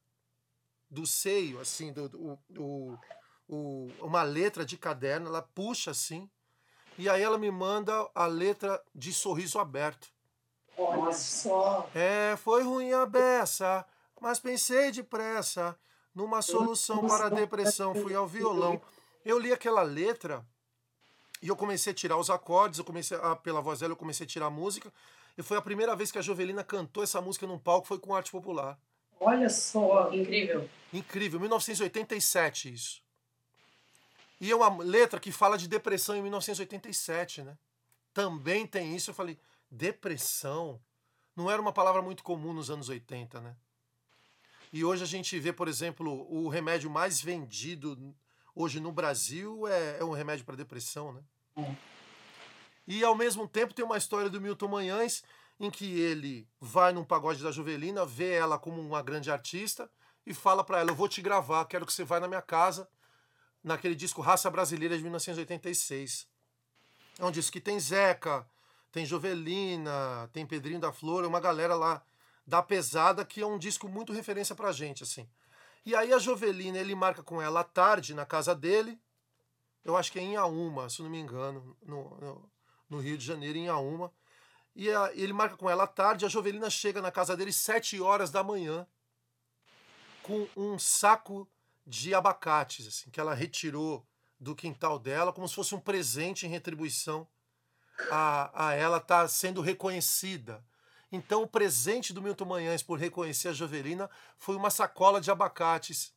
do 0.89 1.06
seio, 1.06 1.60
assim, 1.60 1.93
do, 1.93 2.10
do, 2.10 2.39
do- 2.49 2.99
o- 3.47 3.89
uma 3.99 4.24
letra 4.24 4.66
de 4.66 4.78
caderno, 4.78 5.28
ela 5.28 5.41
puxa 5.41 5.91
assim, 5.91 6.30
e 6.97 7.10
aí 7.10 7.22
ela 7.22 7.38
me 7.38 7.49
manda 7.51 7.93
a 8.14 8.26
letra 8.26 8.82
de 8.93 9.14
sorriso 9.14 9.58
aberto. 9.60 10.08
olha 10.78 11.12
só. 11.14 11.89
É, 11.95 12.36
foi 12.38 12.64
ruim 12.64 12.91
a 12.93 13.06
beça, 13.06 13.86
mas 14.20 14.39
pensei 14.39 14.91
depressa 14.91 15.78
numa 16.14 16.41
solução 16.41 17.08
para 17.08 17.26
a 17.26 17.30
depressão, 17.30 17.93
fui 17.95 18.14
ao 18.14 18.28
violão. 18.28 18.82
Eu 19.26 19.39
li 19.39 19.51
aquela 19.53 19.82
letra 19.82 20.45
e 21.41 21.47
eu 21.47 21.55
comecei 21.55 21.91
a 21.91 21.95
tirar 21.95 22.17
os 22.17 22.30
acordes, 22.30 22.80
eu 22.80 22.86
comecei 22.86 23.17
a, 23.17 23.36
pela 23.36 23.61
voz 23.61 23.80
dela, 23.80 23.93
eu 23.93 23.97
comecei 23.97 24.26
a 24.26 24.28
tirar 24.28 24.45
a 24.45 24.49
música, 24.49 24.91
e 25.38 25.43
foi 25.43 25.57
a 25.57 25.61
primeira 25.61 25.95
vez 25.95 26.11
que 26.11 26.17
a 26.17 26.21
Jovelina 26.21 26.63
cantou 26.63 27.03
essa 27.03 27.19
música 27.19 27.45
num 27.45 27.59
palco, 27.59 27.88
foi 27.88 27.99
com 27.99 28.15
arte 28.15 28.32
popular. 28.32 28.80
Olha 29.19 29.49
só. 29.49 30.13
Incrível. 30.13 30.69
Incrível, 30.91 31.39
1987 31.39 32.74
isso. 32.74 33.01
E 34.39 34.51
é 34.51 34.55
uma 34.55 34.84
letra 34.84 35.19
que 35.19 35.32
fala 35.32 35.57
de 35.57 35.67
depressão 35.67 36.15
em 36.15 36.21
1987, 36.21 37.43
né? 37.43 37.57
Também 38.13 38.67
tem 38.67 38.95
isso. 38.95 39.09
Eu 39.09 39.15
falei, 39.15 39.38
depressão? 39.71 40.82
Não 41.36 41.49
era 41.49 41.61
uma 41.61 41.71
palavra 41.71 42.01
muito 42.01 42.24
comum 42.24 42.53
nos 42.53 42.69
anos 42.69 42.89
80, 42.89 43.39
né? 43.39 43.55
E 44.71 44.84
hoje 44.84 45.03
a 45.03 45.07
gente 45.07 45.39
vê, 45.39 45.53
por 45.53 45.67
exemplo, 45.67 46.28
o 46.30 46.49
remédio 46.49 46.89
mais 46.89 47.21
vendido 47.21 48.13
hoje 48.56 48.80
no 48.80 48.91
Brasil 48.91 49.68
é, 49.68 49.99
é 49.99 50.04
um 50.04 50.12
remédio 50.12 50.45
para 50.45 50.56
depressão, 50.56 51.14
né? 51.14 51.22
E 52.88 53.04
ao 53.04 53.16
mesmo 53.16 53.47
tempo 53.47 53.74
tem 53.74 53.86
uma 53.86 53.97
história 53.97 54.30
do 54.30 54.41
Milton 54.41 54.68
Manhães 54.68 55.24
em 55.60 55.70
que 55.70 55.99
ele 55.99 56.47
vai 56.60 56.91
num 56.91 57.06
pagode 57.06 57.41
da 57.41 57.51
Juvelina, 57.51 58.06
vê 58.06 58.34
ela 58.34 58.60
como 58.60 58.82
uma 58.82 59.01
grande 59.01 59.32
artista 59.32 59.89
e 60.26 60.34
fala 60.34 60.64
para 60.64 60.80
ela: 60.80 60.91
Eu 60.91 60.95
vou 60.95 61.08
te 61.08 61.22
gravar, 61.22 61.66
quero 61.66 61.86
que 61.86 61.93
você 61.93 62.04
vá 62.04 62.20
na 62.20 62.28
minha 62.28 62.41
casa, 62.41 62.88
naquele 63.64 63.95
disco 63.95 64.22
Raça 64.22 64.49
Brasileira 64.49 64.97
de 64.97 65.04
1986. 65.04 66.28
É 67.20 67.26
um 67.26 67.32
disco 67.32 67.54
que 67.54 67.62
tem 67.62 67.80
Zeca, 67.80 68.45
tem 68.91 69.06
Jovelina, 69.06 70.30
tem 70.34 70.45
Pedrinho 70.45 70.80
da 70.80 70.91
Flor, 70.91 71.24
é 71.24 71.28
uma 71.28 71.39
galera 71.39 71.76
lá 71.76 72.04
da 72.45 72.62
pesada 72.62 73.24
que 73.24 73.41
é 73.41 73.45
um 73.45 73.58
disco 73.58 73.88
muito 73.88 74.12
referência 74.12 74.56
pra 74.56 74.72
gente, 74.72 75.04
assim. 75.04 75.30
E 75.86 75.95
aí 75.95 76.13
a 76.13 76.17
Jovelina, 76.17 76.77
ele 76.77 76.95
marca 76.95 77.21
com 77.21 77.41
ela 77.41 77.59
à 77.59 77.63
tarde 77.63 78.13
na 78.13 78.25
casa 78.25 78.55
dele, 78.55 78.99
eu 79.84 79.97
acho 79.97 80.11
que 80.11 80.19
é 80.19 80.21
em 80.21 80.36
Auma, 80.36 80.89
se 80.89 81.01
não 81.01 81.09
me 81.09 81.19
engano, 81.19 81.75
no, 81.81 82.17
no, 82.17 82.51
no 82.89 82.99
Rio 82.99 83.17
de 83.17 83.25
Janeiro, 83.25 83.57
em 83.57 83.67
Auma. 83.67 84.11
E 84.75 84.89
a, 84.89 85.11
ele 85.13 85.34
marca 85.34 85.57
com 85.57 85.69
ela 85.69 85.84
à 85.84 85.88
tarde, 85.88 86.25
a 86.25 86.29
Jovelina 86.29 86.69
chega 86.69 87.01
na 87.01 87.11
casa 87.11 87.36
dele 87.36 87.51
sete 87.51 87.99
horas 87.99 88.31
da 88.31 88.43
manhã 88.43 88.88
com 90.23 90.47
um 90.55 90.79
saco 90.79 91.47
de 91.86 92.15
abacates, 92.15 92.88
assim, 92.88 93.09
que 93.11 93.19
ela 93.19 93.34
retirou 93.34 94.07
do 94.39 94.55
quintal 94.55 94.97
dela, 94.97 95.34
como 95.34 95.47
se 95.47 95.55
fosse 95.55 95.75
um 95.75 95.79
presente 95.79 96.45
em 96.45 96.49
retribuição 96.49 97.27
a, 98.09 98.67
a 98.67 98.73
ela 98.73 98.97
estar 98.97 99.23
tá 99.23 99.27
sendo 99.27 99.61
reconhecida. 99.61 100.63
Então, 101.16 101.43
o 101.43 101.47
presente 101.47 102.11
do 102.11 102.24
Milton 102.24 102.45
Manhães 102.45 102.82
por 102.82 102.97
reconhecer 102.97 103.49
a 103.49 103.53
Jovelina 103.53 104.09
foi 104.36 104.55
uma 104.55 104.72
sacola 104.72 105.22
de 105.22 105.30
abacates. 105.30 106.11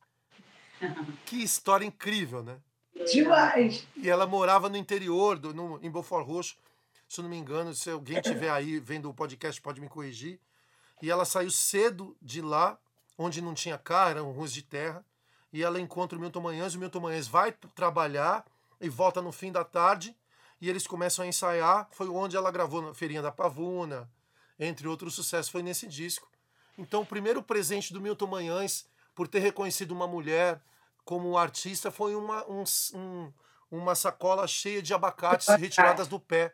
que 1.26 1.36
história 1.42 1.84
incrível, 1.84 2.42
né? 2.42 2.58
Demais! 3.12 3.86
E 3.94 4.08
ela 4.08 4.26
morava 4.26 4.70
no 4.70 4.76
interior, 4.78 5.38
do, 5.38 5.52
no, 5.52 5.78
em 5.84 5.90
Beaufort 5.90 6.26
Roxo, 6.26 6.56
se 7.06 7.20
eu 7.20 7.24
não 7.24 7.28
me 7.28 7.36
engano. 7.36 7.74
Se 7.74 7.90
alguém 7.90 8.22
tiver 8.22 8.48
aí 8.48 8.80
vendo 8.80 9.10
o 9.10 9.12
podcast, 9.12 9.60
pode 9.60 9.82
me 9.82 9.88
corrigir. 9.88 10.40
E 11.02 11.10
ela 11.10 11.26
saiu 11.26 11.50
cedo 11.50 12.16
de 12.22 12.40
lá, 12.40 12.78
onde 13.18 13.42
não 13.42 13.52
tinha 13.52 13.76
carro, 13.76 14.12
eram 14.12 14.32
ruas 14.32 14.50
de 14.50 14.62
terra. 14.62 15.04
E 15.52 15.62
ela 15.62 15.78
encontra 15.78 16.16
o 16.16 16.20
Milton 16.20 16.40
Manhães, 16.40 16.74
o 16.74 16.78
Milton 16.78 17.00
Manhães 17.00 17.28
vai 17.28 17.52
trabalhar 17.52 18.46
e 18.80 18.88
volta 18.88 19.20
no 19.20 19.30
fim 19.30 19.52
da 19.52 19.62
tarde. 19.62 20.16
E 20.58 20.70
eles 20.70 20.86
começam 20.86 21.22
a 21.22 21.28
ensaiar. 21.28 21.86
Foi 21.92 22.08
onde 22.08 22.34
ela 22.34 22.50
gravou 22.50 22.80
na 22.80 22.94
Feirinha 22.94 23.20
da 23.20 23.30
Pavuna, 23.30 24.10
entre 24.58 24.88
outros 24.88 25.14
sucessos, 25.14 25.50
foi 25.50 25.62
nesse 25.62 25.86
disco. 25.86 26.28
Então, 26.78 27.02
o 27.02 27.06
primeiro 27.06 27.42
presente 27.42 27.92
do 27.92 28.00
Milton 28.00 28.26
Manhães, 28.26 28.86
por 29.14 29.28
ter 29.28 29.38
reconhecido 29.40 29.92
uma 29.92 30.06
mulher 30.06 30.60
como 31.04 31.38
artista, 31.38 31.90
foi 31.90 32.14
uma, 32.14 32.44
um, 32.50 32.64
um, 32.94 33.32
uma 33.70 33.94
sacola 33.94 34.46
cheia 34.46 34.82
de 34.82 34.92
abacates 34.92 35.48
retiradas 35.48 36.08
do 36.08 36.20
pé 36.20 36.52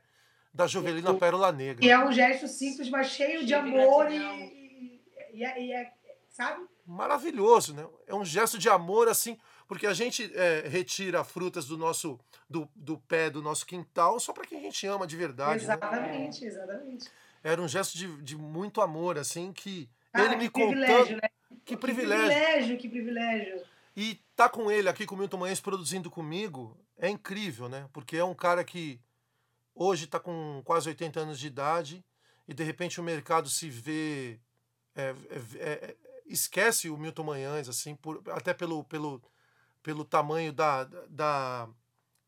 da 0.55 0.67
Jovelina 0.67 1.15
Pérola 1.15 1.51
Negra. 1.51 1.85
E 1.85 1.91
é 1.91 1.99
um 1.99 2.13
gesto 2.13 2.47
simples, 2.47 2.89
mas 2.91 3.09
cheio 3.09 3.45
de 3.45 3.55
amor 3.55 4.11
e, 4.11 4.19
e, 4.19 5.03
e, 5.33 5.45
é, 5.45 5.63
e, 5.63 5.73
é, 5.73 5.93
sabe? 6.29 6.67
Maravilhoso, 6.87 7.75
né? 7.75 7.87
É 8.07 8.15
um 8.15 8.25
gesto 8.25 8.59
de 8.59 8.69
amor, 8.69 9.09
assim, 9.09 9.39
porque 9.67 9.87
a 9.87 9.95
gente 9.95 10.31
é, 10.35 10.69
retira 10.69 11.25
frutas 11.25 11.65
do 11.65 11.79
nosso 11.79 12.21
do, 12.51 12.69
do 12.77 12.99
pé 12.99 13.31
do 13.31 13.41
nosso 13.41 13.65
quintal 13.65 14.21
só 14.21 14.33
para 14.33 14.45
quem 14.45 14.59
a 14.59 14.63
gente 14.63 14.87
ama 14.87 15.07
de 15.07 15.17
verdade. 15.17 15.65
Exatamente, 15.65 16.43
né? 16.43 16.49
exatamente 16.49 17.11
era 17.43 17.61
um 17.61 17.69
gesto 17.69 17.97
de, 17.97 18.23
de 18.23 18.37
muito 18.37 18.81
amor, 18.81 19.19
assim, 19.19 19.53
que 19.53 19.89
ah, 20.13 20.23
ele 20.23 20.37
me 20.37 20.49
contando. 20.49 20.73
Privilégio, 20.73 21.17
né? 21.17 21.29
Que 21.65 21.77
privilégio. 21.77 22.29
Que 22.29 22.35
privilégio, 22.35 22.79
que 22.79 22.89
privilégio. 22.89 23.63
E 23.97 24.21
tá 24.35 24.49
com 24.49 24.71
ele 24.71 24.89
aqui, 24.89 25.05
com 25.05 25.15
o 25.15 25.19
Milton 25.19 25.37
Manhães, 25.39 25.61
produzindo 25.61 26.11
comigo, 26.11 26.77
é 26.99 27.09
incrível, 27.09 27.69
né? 27.69 27.89
Porque 27.93 28.17
é 28.17 28.25
um 28.25 28.35
cara 28.35 28.65
que 28.65 29.01
hoje 29.75 30.05
está 30.05 30.19
com 30.19 30.63
quase 30.65 30.89
80 30.89 31.21
anos 31.21 31.39
de 31.39 31.47
idade 31.47 32.05
e 32.49 32.55
de 32.55 32.63
repente 32.63 33.01
o 33.01 33.05
mercado 33.05 33.49
se 33.49 33.69
vê. 33.69 34.39
É, 34.95 35.15
é, 35.31 35.71
é, 35.71 35.97
esquece 36.27 36.89
o 36.89 36.97
Milton 36.97 37.25
Manhães, 37.25 37.69
assim, 37.69 37.95
por, 37.95 38.23
até 38.31 38.55
pelo, 38.55 38.85
pelo, 38.85 39.23
pelo 39.83 40.05
tamanho 40.05 40.53
da, 40.53 40.85
da 41.09 41.69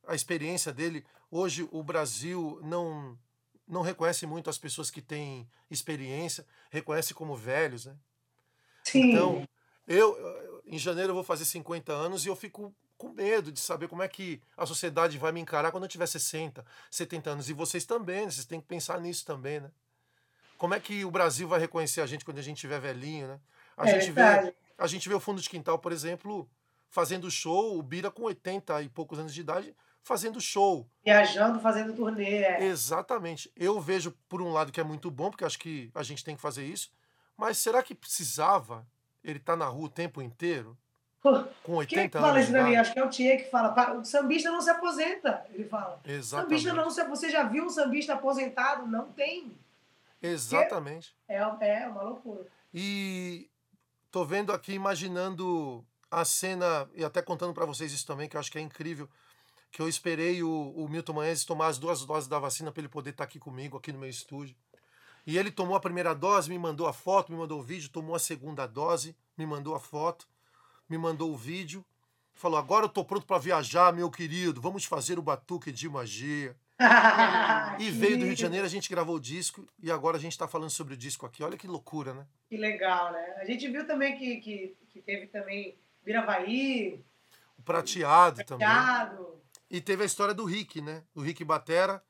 a 0.07 0.15
experiência 0.15 0.73
dele. 0.73 1.05
Hoje 1.31 1.67
o 1.71 1.83
Brasil 1.83 2.61
não 2.63 3.19
não 3.67 3.83
reconhece 3.83 4.27
muito 4.27 4.51
as 4.51 4.59
pessoas 4.59 4.91
que 4.91 5.01
têm 5.01 5.49
experiência, 5.71 6.47
reconhece 6.71 7.15
como 7.15 7.35
velhos, 7.35 7.87
né? 7.87 7.97
Sim. 8.83 9.13
Então, 9.13 9.49
eu, 9.87 10.63
em 10.67 10.79
janeiro 10.79 11.11
eu 11.11 11.15
vou 11.15 11.25
fazer 11.25 11.45
50 11.45 11.93
anos 11.93 12.25
e 12.25 12.29
eu 12.29 12.37
fico 12.37 12.75
com 12.97 13.09
medo 13.09 13.51
de 13.51 13.61
saber 13.61 13.89
como 13.89 14.03
é 14.03 14.09
que 14.09 14.41
a 14.57 14.67
sociedade 14.67 15.19
vai 15.19 15.33
me 15.33 15.41
encarar 15.41 15.71
quando 15.71 15.85
eu 15.85 15.89
tiver 15.89 16.07
60, 16.07 16.65
70 16.91 17.31
anos. 17.31 17.51
E 17.51 17.53
vocês 17.53 17.85
também, 17.85 18.25
né? 18.25 18.31
vocês 18.31 18.47
têm 18.47 18.61
que 18.61 18.67
pensar 18.67 19.01
nisso 19.01 19.25
também, 19.25 19.61
né? 19.61 19.71
Como 20.57 20.75
é 20.75 20.81
que 20.81 21.05
o 21.05 21.11
Brasil 21.11 21.49
vai 21.49 21.59
reconhecer 21.59 22.01
a 22.01 22.07
gente 22.07 22.25
quando 22.25 22.39
a 22.39 22.43
gente 22.43 22.59
tiver 22.59 22.81
velhinho, 22.81 23.27
né? 23.27 23.41
A, 23.77 23.89
é 23.89 24.01
gente, 24.01 24.13
vê, 24.13 24.55
a 24.79 24.87
gente 24.87 25.09
vê 25.09 25.15
o 25.15 25.21
Fundo 25.21 25.41
de 25.41 25.51
Quintal, 25.51 25.79
por 25.79 25.93
exemplo, 25.93 26.49
fazendo 26.89 27.31
show, 27.31 27.77
o 27.77 27.83
Bira 27.83 28.11
com 28.11 28.23
80 28.23 28.83
e 28.83 28.89
poucos 28.89 29.19
anos 29.19 29.35
de 29.35 29.41
idade, 29.41 29.75
fazendo 30.05 30.41
show. 30.41 30.87
Viajando, 31.05 31.59
fazendo 31.59 31.95
turnê. 31.95 32.45
É. 32.45 32.65
Exatamente. 32.65 33.51
Eu 33.57 33.81
vejo, 33.81 34.13
por 34.29 34.41
um 34.41 34.53
lado, 34.53 34.71
que 34.71 34.81
é 34.81 34.85
muito 34.85 35.11
bom, 35.11 35.31
porque 35.31 35.45
acho 35.45 35.59
que 35.59 35.91
a 35.95 36.03
gente 36.03 36.23
tem 36.23 36.37
que 36.37 36.43
fazer 36.43 36.65
isso. 36.65 36.93
Mas 37.37 37.59
será 37.59 37.83
que 37.83 37.95
precisava 37.95 38.87
ele 39.25 39.39
estar 39.39 39.55
tá 39.55 39.57
na 39.57 39.67
rua 39.67 39.87
o 39.87 39.89
tempo 39.89 40.23
inteiro? 40.23 40.77
Com 41.63 41.77
80 41.77 41.87
Quem 41.87 41.99
é 42.01 42.09
que 42.09 42.19
fala 42.19 42.39
isso 42.39 42.51
pra 42.51 42.65
mim? 42.65 42.77
Acho 42.77 42.93
que 42.93 42.99
é 42.99 43.05
o 43.05 43.09
Tia 43.09 43.37
que 43.39 43.51
fala. 43.51 43.95
O 43.95 44.05
sambista 44.05 44.51
não 44.51 44.61
se 44.61 44.69
aposenta, 44.69 45.47
ele 45.55 45.65
fala. 45.65 45.99
Exatamente. 46.05 46.61
Sambista 46.61 46.73
não 46.75 46.91
se 46.91 47.05
Você 47.05 47.31
já 47.31 47.45
viu 47.45 47.65
um 47.65 47.71
sambista 47.71 48.13
aposentado? 48.13 48.87
Não 48.87 49.11
tem. 49.11 49.51
Exatamente. 50.23 51.17
É, 51.27 51.37
é 51.37 51.89
uma 51.89 52.03
loucura. 52.03 52.47
E 52.75 53.49
tô 54.11 54.23
vendo 54.23 54.53
aqui, 54.53 54.75
imaginando 54.75 55.83
a 56.11 56.27
cena, 56.27 56.89
e 56.95 57.03
até 57.03 57.23
contando 57.23 57.55
para 57.55 57.65
vocês 57.65 57.91
isso 57.91 58.07
também, 58.07 58.29
que 58.29 58.37
eu 58.37 58.41
acho 58.41 58.53
que 58.53 58.59
é 58.59 58.61
incrível 58.61 59.09
que 59.75 59.83
eu 59.83 59.89
esperei 59.89 60.41
o, 60.41 60.73
o 60.77 60.89
Milton 60.89 61.15
Manhães 61.15 61.45
tomar 61.45 61.67
as 61.67 61.79
duas 61.79 62.07
doses 62.07 62.29
da 62.29 62.39
vacina 62.39 62.71
para 62.71 62.81
ele 62.81 62.89
poder 62.89 63.11
estar 63.11 63.25
tá 63.25 63.29
aqui 63.29 63.41
comigo, 63.41 63.77
aqui 63.77 63.93
no 63.93 63.99
meu 63.99 64.09
estúdio. 64.09 64.55
E 65.27 65.37
ele 65.37 65.51
tomou 65.51 65.75
a 65.75 65.81
primeira 65.81 66.15
dose, 66.15 66.49
me 66.49 66.57
mandou 66.57 66.87
a 66.87 66.93
foto, 66.93 67.33
me 67.33 67.37
mandou 67.37 67.59
o 67.59 67.63
vídeo, 67.63 67.91
tomou 67.91 68.15
a 68.15 68.21
segunda 68.21 68.69
dose, 68.69 69.17
me 69.37 69.45
mandou 69.45 69.75
a 69.75 69.81
foto, 69.81 70.29
me 70.89 70.97
mandou 70.97 71.33
o 71.33 71.37
vídeo. 71.37 71.85
Falou: 72.35 72.57
agora 72.57 72.85
eu 72.85 72.89
tô 72.89 73.05
pronto 73.05 73.27
para 73.27 73.41
viajar, 73.41 73.93
meu 73.93 74.09
querido, 74.13 74.61
vamos 74.61 74.85
fazer 74.85 75.19
o 75.19 75.23
batuque 75.23 75.73
de 75.73 75.89
magia. 75.89 76.55
e 77.81 77.91
veio 77.91 78.17
do 78.17 78.27
Rio 78.27 78.35
de 78.37 78.43
Janeiro, 78.43 78.67
a 78.67 78.71
gente 78.71 78.89
gravou 78.89 79.17
o 79.17 79.21
disco 79.21 79.67
e 79.83 79.91
agora 79.91 80.17
a 80.17 80.21
gente 80.21 80.33
está 80.33 80.47
falando 80.47 80.71
sobre 80.71 80.95
o 80.95 80.97
disco 80.97 81.27
aqui. 81.27 81.43
Olha 81.43 81.59
que 81.59 81.67
loucura, 81.67 82.15
né? 82.15 82.25
Que 82.49 82.57
legal, 82.57 83.11
né? 83.11 83.35
A 83.39 83.45
gente 83.45 83.69
viu 83.69 83.85
também 83.85 84.17
que, 84.17 84.37
que, 84.37 84.77
que 84.91 85.03
teve 85.03 85.27
também 85.27 85.77
Viravaí. 86.05 87.05
O 87.59 87.63
prateado, 87.63 88.37
prateado. 88.37 89.17
também. 89.17 89.44
E 89.75 89.81
teve 89.81 90.05
a 90.05 90.07
história 90.07 90.33
do 90.33 90.45
Rick, 90.45 90.81
né? 90.81 91.03
Do 91.13 91.21
Rick 91.21 91.43
Batera, 91.45 92.01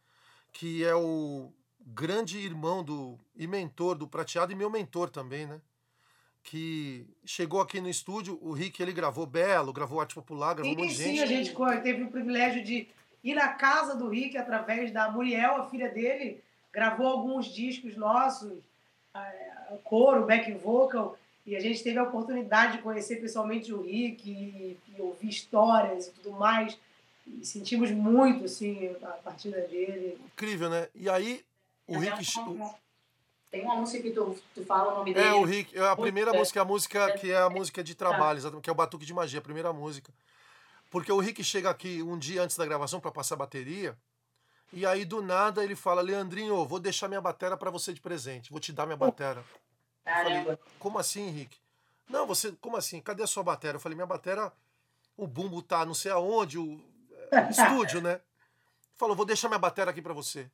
que 0.52 0.84
é 0.84 0.94
o 0.94 1.50
grande 1.80 2.36
irmão 2.36 2.84
do 2.84 3.18
e 3.34 3.46
mentor 3.46 3.96
do 3.96 4.06
Prateado 4.06 4.52
e 4.52 4.54
meu 4.54 4.68
mentor 4.68 5.08
também, 5.08 5.46
né? 5.46 5.62
Que 6.42 7.06
chegou 7.24 7.62
aqui 7.62 7.80
no 7.80 7.88
estúdio, 7.88 8.38
o 8.42 8.52
Rick 8.52 8.82
ele 8.82 8.92
gravou 8.92 9.24
Belo, 9.24 9.72
gravou 9.72 9.98
Arte 9.98 10.14
Popular, 10.14 10.52
gravou 10.52 10.74
sim, 10.74 10.78
um 10.78 10.84
monte 10.84 10.90
de 10.90 11.02
gente. 11.04 11.16
Sim, 11.16 11.22
a 11.22 11.26
gente 11.26 11.82
teve 11.82 12.02
o 12.02 12.10
privilégio 12.10 12.62
de 12.62 12.86
ir 13.24 13.34
na 13.34 13.48
casa 13.48 13.96
do 13.96 14.10
Rick 14.10 14.36
através 14.36 14.92
da 14.92 15.10
Muriel, 15.10 15.56
a 15.56 15.70
filha 15.70 15.88
dele, 15.88 16.44
gravou 16.70 17.06
alguns 17.06 17.46
discos 17.46 17.96
nossos, 17.96 18.52
coro, 19.84 20.26
back 20.26 20.52
vocal, 20.52 21.16
e 21.46 21.56
a 21.56 21.60
gente 21.60 21.82
teve 21.82 21.98
a 21.98 22.02
oportunidade 22.02 22.76
de 22.76 22.82
conhecer 22.82 23.22
pessoalmente 23.22 23.72
o 23.72 23.80
Rick 23.80 24.30
e, 24.30 24.76
e 24.94 25.00
ouvir 25.00 25.30
histórias 25.30 26.08
e 26.08 26.10
tudo 26.10 26.32
mais. 26.32 26.78
E 27.26 27.44
sentimos 27.44 27.90
muito, 27.90 28.44
assim, 28.44 28.94
a 29.02 29.08
partida 29.08 29.60
dele. 29.62 30.18
Incrível, 30.26 30.68
né? 30.68 30.88
E 30.94 31.08
aí, 31.08 31.44
o 31.86 31.98
Rick. 31.98 32.24
Tem 33.50 33.62
uma 33.64 33.76
música 33.76 34.02
que 34.02 34.10
tu, 34.10 34.36
tu 34.52 34.64
fala 34.64 34.92
o 34.92 34.96
nome 34.98 35.12
é, 35.12 35.14
dele. 35.14 35.28
É, 35.28 35.34
o 35.34 35.44
Rick. 35.44 35.78
A 35.78 35.96
primeira 35.96 36.34
é. 36.34 36.38
música 36.38 36.58
é 36.58 36.62
a 36.62 36.64
música 36.64 37.12
que 37.12 37.30
é 37.30 37.36
a 37.36 37.48
música 37.48 37.84
de 37.84 37.94
trabalho, 37.94 38.38
exatamente, 38.38 38.64
que 38.64 38.70
é 38.70 38.72
o 38.72 38.76
Batuque 38.76 39.06
de 39.06 39.14
Magia, 39.14 39.38
a 39.38 39.42
primeira 39.42 39.72
música. 39.72 40.12
Porque 40.90 41.10
o 41.10 41.18
Rick 41.18 41.42
chega 41.42 41.70
aqui 41.70 42.02
um 42.02 42.18
dia 42.18 42.42
antes 42.42 42.56
da 42.56 42.66
gravação 42.66 43.00
para 43.00 43.10
passar 43.10 43.36
a 43.36 43.38
bateria. 43.38 43.96
E 44.72 44.84
aí, 44.84 45.04
do 45.04 45.22
nada, 45.22 45.62
ele 45.62 45.76
fala: 45.76 46.02
Leandrinho, 46.02 46.64
vou 46.66 46.80
deixar 46.80 47.08
minha 47.08 47.20
bateria 47.20 47.56
para 47.56 47.70
você 47.70 47.92
de 47.92 48.00
presente. 48.00 48.50
Vou 48.50 48.60
te 48.60 48.72
dar 48.72 48.86
minha 48.86 48.96
bateria. 48.96 49.44
Caramba. 50.04 50.58
como 50.78 50.98
assim, 50.98 51.30
Rick? 51.30 51.56
Não, 52.08 52.26
você. 52.26 52.52
Como 52.60 52.76
assim? 52.76 53.00
Cadê 53.00 53.22
a 53.22 53.26
sua 53.26 53.42
bateria? 53.42 53.76
Eu 53.76 53.80
falei: 53.80 53.94
minha 53.94 54.06
bateria, 54.06 54.52
o 55.16 55.26
bumbo 55.26 55.62
tá 55.62 55.86
não 55.86 55.94
sei 55.94 56.10
aonde, 56.10 56.58
o 56.58 56.80
estúdio, 57.50 58.00
né? 58.00 58.20
Falou, 58.94 59.16
vou 59.16 59.26
deixar 59.26 59.48
minha 59.48 59.58
bateria 59.58 59.90
aqui 59.90 60.00
para 60.00 60.14
você. 60.14 60.50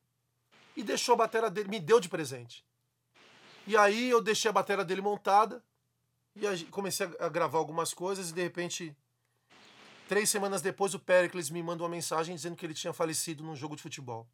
E 0.77 0.83
deixou 0.83 1.15
a 1.15 1.19
bateria 1.19 1.51
dele, 1.51 1.69
me 1.69 1.81
deu 1.81 2.01
de 2.01 2.09
presente. 2.09 2.65
E 3.67 3.77
aí 3.77 4.09
eu 4.09 4.23
deixei 4.23 4.49
a 4.49 4.53
bateria 4.53 4.85
dele 4.85 5.01
montada 5.01 5.63
e 6.35 6.65
comecei 6.67 7.09
a 7.19 7.29
gravar 7.29 7.59
algumas 7.59 7.93
coisas 7.93 8.31
e 8.31 8.33
de 8.33 8.43
repente, 8.43 8.97
três 10.09 10.31
semanas 10.31 10.63
depois, 10.63 10.95
o 10.95 10.99
Pericles 10.99 11.51
me 11.51 11.63
mandou 11.63 11.87
uma 11.87 11.95
mensagem 11.95 12.35
dizendo 12.35 12.57
que 12.57 12.65
ele 12.65 12.75
tinha 12.75 12.93
falecido 12.93 13.45
num 13.45 13.57
jogo 13.57 13.77
de 13.77 13.83
futebol. 13.83 14.29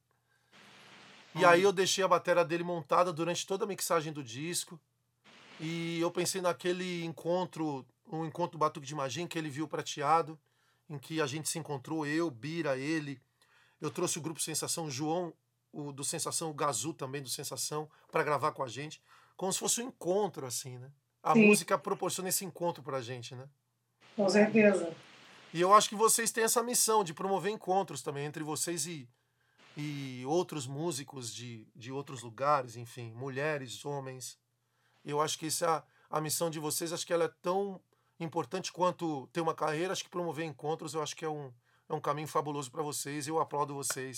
E 1.35 1.45
aí 1.45 1.63
eu 1.63 1.73
deixei 1.73 2.03
a 2.03 2.09
bateria 2.09 2.45
dele 2.45 2.65
montada 2.65 3.13
durante 3.13 3.47
toda 3.47 3.65
a 3.65 3.69
mixagem 3.69 4.11
do 4.11 4.25
disco. 4.25 4.81
E 5.61 6.01
eu 6.01 6.11
pensei 6.11 6.41
naquele 6.41 7.05
encontro, 7.05 7.85
um 8.11 8.25
encontro 8.25 8.53
do 8.53 8.59
Batuque 8.59 8.87
de 8.87 8.95
Magia, 8.95 9.23
em 9.23 9.27
que 9.27 9.39
ele 9.39 9.51
viu 9.51 9.69
prateado, 9.69 10.39
em 10.89 10.99
que 10.99 11.21
a 11.21 11.27
gente 11.27 11.49
se 11.49 11.59
encontrou, 11.59 12.07
eu, 12.07 12.31
Bira, 12.31 12.77
ele. 12.79 13.21
Eu 13.81 13.91
trouxe 13.91 14.19
o 14.19 14.23
grupo 14.23 14.41
Sensação, 14.41 14.87
o 14.87 14.91
João, 14.91 15.33
o 15.73 15.93
do 15.93 16.05
Sensação, 16.05 16.51
o 16.51 16.55
Gazu 16.55 16.95
também 16.95 17.23
do 17.23 17.29
Sensação, 17.29 17.89
para 18.11 18.25
gravar 18.25 18.53
com 18.53 18.63
a 18.63 18.69
gente. 18.69 19.03
Como 19.37 19.53
se 19.53 19.59
fosse 19.59 19.83
um 19.83 19.89
encontro, 19.89 20.47
assim, 20.47 20.79
né? 20.79 20.91
A 21.23 21.35
Sim. 21.35 21.47
música 21.47 21.77
proporciona 21.77 22.29
esse 22.29 22.45
encontro 22.45 22.83
pra 22.83 23.03
gente, 23.03 23.35
né? 23.35 23.49
Com 24.15 24.29
certeza. 24.29 24.95
E 25.53 25.61
eu 25.61 25.75
acho 25.75 25.89
que 25.89 25.95
vocês 25.95 26.31
têm 26.31 26.45
essa 26.45 26.63
missão 26.63 27.05
de 27.05 27.13
promover 27.13 27.53
encontros 27.53 28.03
também 28.03 28.25
entre 28.25 28.43
vocês 28.43 28.87
e, 28.87 29.09
e 29.77 30.25
outros 30.27 30.67
músicos 30.67 31.35
de, 31.35 31.67
de 31.75 31.93
outros 31.93 32.23
lugares, 32.23 32.77
enfim, 32.77 33.13
mulheres, 33.13 33.85
homens. 33.85 34.39
Eu 35.05 35.21
acho 35.21 35.39
que 35.39 35.47
essa 35.47 35.85
a 36.09 36.21
missão 36.21 36.49
de 36.49 36.59
vocês, 36.59 36.93
acho 36.93 37.07
que 37.07 37.13
ela 37.13 37.25
é 37.25 37.31
tão 37.43 37.81
importante 38.25 38.73
quanto 38.73 39.27
ter 39.33 39.41
uma 39.41 39.55
carreira. 39.55 39.93
Acho 39.93 40.05
que 40.05 40.11
promover 40.11 40.45
encontros, 40.45 40.95
eu 40.95 41.03
acho 41.03 41.15
que 41.17 41.25
é 41.25 41.29
um, 41.29 41.51
é 41.89 41.95
um 41.95 42.01
caminho 42.01 42.29
fabuloso 42.29 42.71
para 42.71 42.83
vocês. 42.83 43.27
Eu 43.29 43.41
aplaudo 43.41 43.75
vocês. 43.75 44.17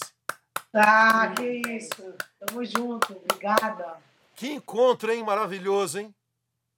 Ah, 0.73 1.33
que 1.37 1.45
isso. 1.77 2.15
Tamo 2.39 2.65
junto. 2.65 3.13
Obrigada. 3.13 3.97
Que 4.35 4.51
encontro, 4.53 5.11
hein? 5.11 5.23
Maravilhoso, 5.25 5.99
hein? 6.01 6.15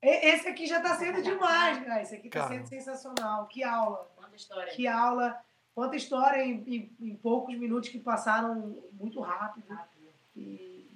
E- 0.03 0.29
Esse 0.29 0.49
aqui 0.49 0.67
já 0.67 0.81
tá 0.81 0.97
sendo 0.97 1.23
demais, 1.23 1.85
cara. 1.85 2.03
Esse 2.03 2.15
aqui 2.15 2.29
tá 2.31 2.41
Cara. 2.41 2.55
sendo 2.55 2.67
sensacional. 2.69 3.47
Que 3.47 3.63
aula. 3.63 4.09
Quanta 4.17 4.37
história. 4.37 4.73
Que 4.73 4.87
aula. 4.87 5.39
Quanta 5.75 5.97
história 5.97 6.43
em, 6.45 6.53
em- 6.67 6.91
em 7.11 7.15
poucos 7.17 7.55
minutos 7.57 7.89
que 7.91 7.99
passaram 7.99 8.77
muito 8.93 9.21
rápido. 9.21 9.67
E 10.37 10.87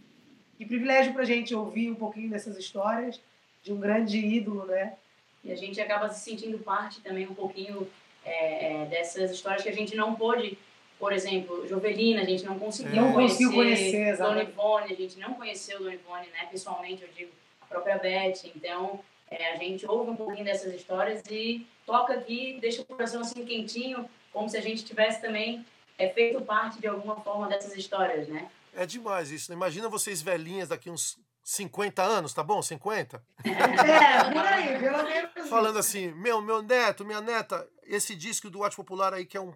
que 0.56 0.64
privilégio 0.64 1.12
pra 1.12 1.24
gente 1.24 1.54
ouvir 1.54 1.90
um 1.90 1.94
pouquinho 1.96 2.30
dessas 2.30 2.56
histórias 2.56 3.20
de 3.62 3.72
um 3.72 3.80
grande 3.80 4.18
ídolo, 4.18 4.64
né? 4.66 4.96
E 5.44 5.52
a 5.52 5.56
gente 5.56 5.80
acaba 5.80 6.08
se 6.08 6.24
sentindo 6.24 6.58
parte 6.58 7.00
também 7.00 7.26
um 7.28 7.34
pouquinho 7.34 7.88
é, 8.24 8.82
é, 8.82 8.86
dessas 8.86 9.30
histórias 9.30 9.62
que 9.62 9.68
a 9.68 9.74
gente 9.74 9.94
não 9.94 10.14
pôde, 10.14 10.56
por 10.98 11.12
exemplo, 11.12 11.66
Jovelina, 11.68 12.22
a 12.22 12.24
gente 12.24 12.44
não 12.44 12.58
conseguiu 12.58 12.96
Não 12.96 13.12
conhecer, 13.12 13.52
conhecer. 13.52 14.16
Dona 14.16 14.42
Ivone, 14.42 14.92
a 14.92 14.96
gente 14.96 15.18
não 15.18 15.34
conheceu 15.34 15.78
Dona 15.78 15.94
Ivone, 15.94 16.28
né, 16.28 16.48
pessoalmente, 16.50 17.02
eu 17.02 17.08
digo, 17.14 17.30
a 17.60 17.66
própria 17.66 17.98
Beth, 17.98 18.50
então 18.56 19.00
é, 19.30 19.52
a 19.52 19.56
gente 19.56 19.86
ouve 19.86 20.10
um 20.10 20.16
pouquinho 20.16 20.44
dessas 20.44 20.72
histórias 20.74 21.22
e 21.30 21.66
toca 21.84 22.14
aqui, 22.14 22.58
deixa 22.60 22.80
o 22.82 22.84
coração 22.84 23.20
assim 23.20 23.44
quentinho, 23.44 24.08
como 24.32 24.48
se 24.48 24.56
a 24.56 24.60
gente 24.62 24.84
tivesse 24.84 25.20
também 25.20 25.64
é, 25.98 26.08
feito 26.08 26.40
parte 26.40 26.80
de 26.80 26.86
alguma 26.86 27.16
forma 27.20 27.48
dessas 27.48 27.76
histórias, 27.76 28.26
né? 28.28 28.48
É 28.74 28.86
demais 28.86 29.30
isso. 29.30 29.50
né? 29.50 29.56
Imagina 29.56 29.88
vocês 29.88 30.20
velhinhas 30.20 30.68
daqui 30.68 30.90
uns 30.90 31.16
50 31.44 32.02
anos, 32.02 32.32
tá 32.32 32.42
bom? 32.42 32.62
50? 32.62 33.22
É, 33.44 34.32
por 34.32 34.46
aí, 34.46 34.78
pelo 34.78 35.02
menos. 35.02 35.50
Falando 35.50 35.78
assim, 35.78 36.10
meu, 36.12 36.40
meu 36.40 36.62
neto, 36.62 37.04
minha 37.04 37.20
neta, 37.20 37.68
esse 37.82 38.16
disco 38.16 38.48
do 38.48 38.64
Arte 38.64 38.76
Popular 38.76 39.12
aí, 39.12 39.26
que 39.26 39.36
é 39.36 39.40
um 39.40 39.52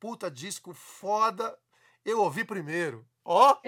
puta 0.00 0.30
disco 0.30 0.72
foda, 0.72 1.56
eu 2.04 2.20
ouvi 2.20 2.42
primeiro. 2.42 3.06
Ó, 3.22 3.58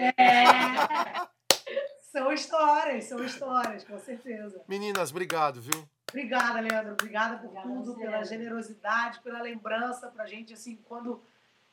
São 2.11 2.31
histórias, 2.33 3.05
são 3.05 3.23
histórias, 3.23 3.83
com 3.83 3.99
certeza. 3.99 4.63
meninas, 4.67 5.11
obrigado, 5.11 5.61
viu? 5.61 5.87
Obrigada, 6.09 6.59
Leandro. 6.59 6.93
Obrigada 6.93 7.37
por 7.37 7.45
Obrigada 7.49 7.67
tudo, 7.67 7.93
você, 7.93 8.01
pela 8.01 8.23
generosidade, 8.23 9.19
pela 9.21 9.41
lembrança 9.41 10.07
pra 10.09 10.25
gente, 10.25 10.53
assim, 10.53 10.77
quando, 10.85 11.21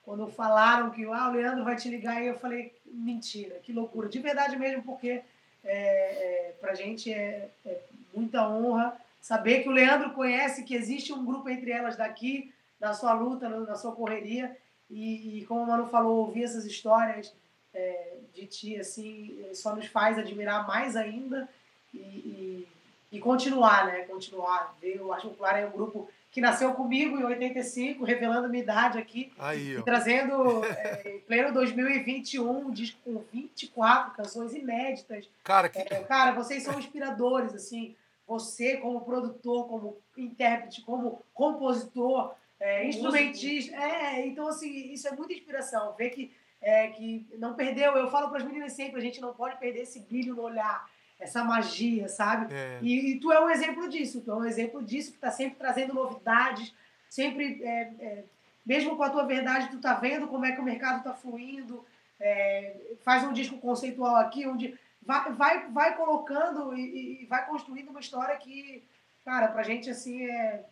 quando 0.02 0.28
falaram 0.28 0.90
que 0.90 1.04
ah, 1.04 1.28
o 1.28 1.32
Leandro 1.32 1.64
vai 1.64 1.76
te 1.76 1.88
ligar, 1.88 2.16
aí 2.16 2.26
eu 2.26 2.38
falei, 2.38 2.74
mentira, 2.84 3.60
que 3.60 3.72
loucura. 3.72 4.08
De 4.08 4.18
verdade 4.18 4.56
mesmo, 4.58 4.82
porque 4.82 5.22
é, 5.64 6.48
é, 6.48 6.54
pra 6.60 6.74
gente 6.74 7.12
é, 7.12 7.48
é 7.64 7.80
muita 8.14 8.48
honra 8.48 8.96
saber 9.20 9.62
que 9.62 9.68
o 9.68 9.72
Leandro 9.72 10.10
conhece 10.12 10.64
que 10.64 10.74
existe 10.74 11.12
um 11.12 11.24
grupo 11.24 11.48
entre 11.48 11.70
elas 11.70 11.96
daqui, 11.96 12.52
na 12.78 12.92
sua 12.92 13.12
luta, 13.14 13.48
na 13.48 13.74
sua 13.74 13.92
correria, 13.92 14.56
e, 14.90 15.38
e 15.38 15.46
como 15.46 15.62
o 15.62 15.66
Manu 15.66 15.86
falou, 15.86 16.26
ouvir 16.26 16.44
essas 16.44 16.66
histórias 16.66 17.32
é, 17.72 18.18
de 18.34 18.46
ti, 18.46 18.78
assim, 18.78 19.38
só 19.54 19.74
nos 19.74 19.86
faz 19.86 20.18
admirar 20.18 20.66
mais 20.66 20.94
ainda 20.94 21.48
e, 21.92 21.98
e, 21.98 22.68
e 23.12 23.18
continuar, 23.18 23.86
né? 23.86 24.02
Continuar. 24.02 24.76
Ver 24.80 25.00
o 25.00 25.12
Arte 25.12 25.26
é 25.26 25.66
um 25.66 25.70
grupo 25.70 26.08
que 26.34 26.40
nasceu 26.40 26.74
comigo 26.74 27.16
em 27.16 27.22
85, 27.22 28.04
revelando 28.04 28.48
minha 28.48 28.64
idade 28.64 28.98
aqui, 28.98 29.32
Aí, 29.38 29.76
e 29.76 29.82
trazendo, 29.84 30.64
é, 30.66 31.14
em 31.14 31.20
pleno 31.20 31.54
2021, 31.54 32.66
um 32.66 32.72
disco 32.72 32.98
com 33.04 33.22
24 33.32 34.14
canções 34.14 34.52
inéditas. 34.52 35.28
Cara, 35.44 35.68
que, 35.68 35.78
É, 35.78 36.02
cara, 36.02 36.32
vocês 36.32 36.64
são 36.64 36.76
inspiradores, 36.76 37.54
assim. 37.54 37.94
Você 38.26 38.78
como 38.78 39.02
produtor, 39.02 39.68
como 39.68 39.96
intérprete, 40.18 40.82
como 40.82 41.22
compositor, 41.32 42.34
é, 42.58 42.84
instrumentista. 42.88 43.76
É, 43.76 44.26
então, 44.26 44.48
assim, 44.48 44.92
isso 44.92 45.06
é 45.06 45.12
muita 45.12 45.34
inspiração. 45.34 45.94
Ver 45.96 46.10
que, 46.10 46.32
é, 46.60 46.88
que 46.88 47.24
não 47.38 47.54
perdeu. 47.54 47.92
Eu 47.96 48.10
falo 48.10 48.28
para 48.28 48.38
as 48.38 48.44
meninas 48.44 48.72
sempre, 48.72 48.98
a 48.98 49.04
gente 49.04 49.20
não 49.20 49.32
pode 49.32 49.56
perder 49.60 49.82
esse 49.82 50.00
brilho 50.00 50.34
no 50.34 50.42
olhar, 50.42 50.90
essa 51.18 51.44
magia, 51.44 52.08
sabe? 52.08 52.52
é, 52.54 52.78
E, 52.82 53.12
e 53.12 53.20
tu 53.20 53.32
é 53.32 53.40
um 53.40 53.50
exemplo 53.50 53.88
disso, 53.88 54.20
tu 54.20 54.30
é 54.30 54.34
um 54.34 54.44
exemplo 54.44 54.82
disso 54.82 55.10
que 55.10 55.16
está 55.16 55.30
sempre 55.30 55.56
trazendo 55.58 55.94
novidades, 55.94 56.74
sempre, 57.08 57.62
é, 57.62 57.80
é, 58.00 58.24
mesmo 58.64 58.96
com 58.96 59.02
a 59.02 59.10
tua 59.10 59.24
verdade, 59.24 59.70
tu 59.70 59.80
tá 59.80 59.94
vendo 59.94 60.28
como 60.28 60.44
é 60.44 60.52
que 60.52 60.60
o 60.60 60.64
mercado 60.64 60.98
está 60.98 61.14
fluindo, 61.14 61.84
é, 62.20 62.94
faz 63.02 63.24
um 63.24 63.32
disco 63.32 63.58
conceitual 63.58 64.16
aqui, 64.16 64.46
onde 64.46 64.78
vai, 65.02 65.32
vai, 65.32 65.70
vai 65.70 65.96
colocando 65.96 66.76
e, 66.76 67.22
e 67.22 67.26
vai 67.26 67.46
construindo 67.46 67.90
uma 67.90 68.00
história 68.00 68.36
que, 68.36 68.82
cara, 69.24 69.48
pra 69.48 69.62
gente, 69.62 69.90
assim, 69.90 70.24
é, 70.26 70.64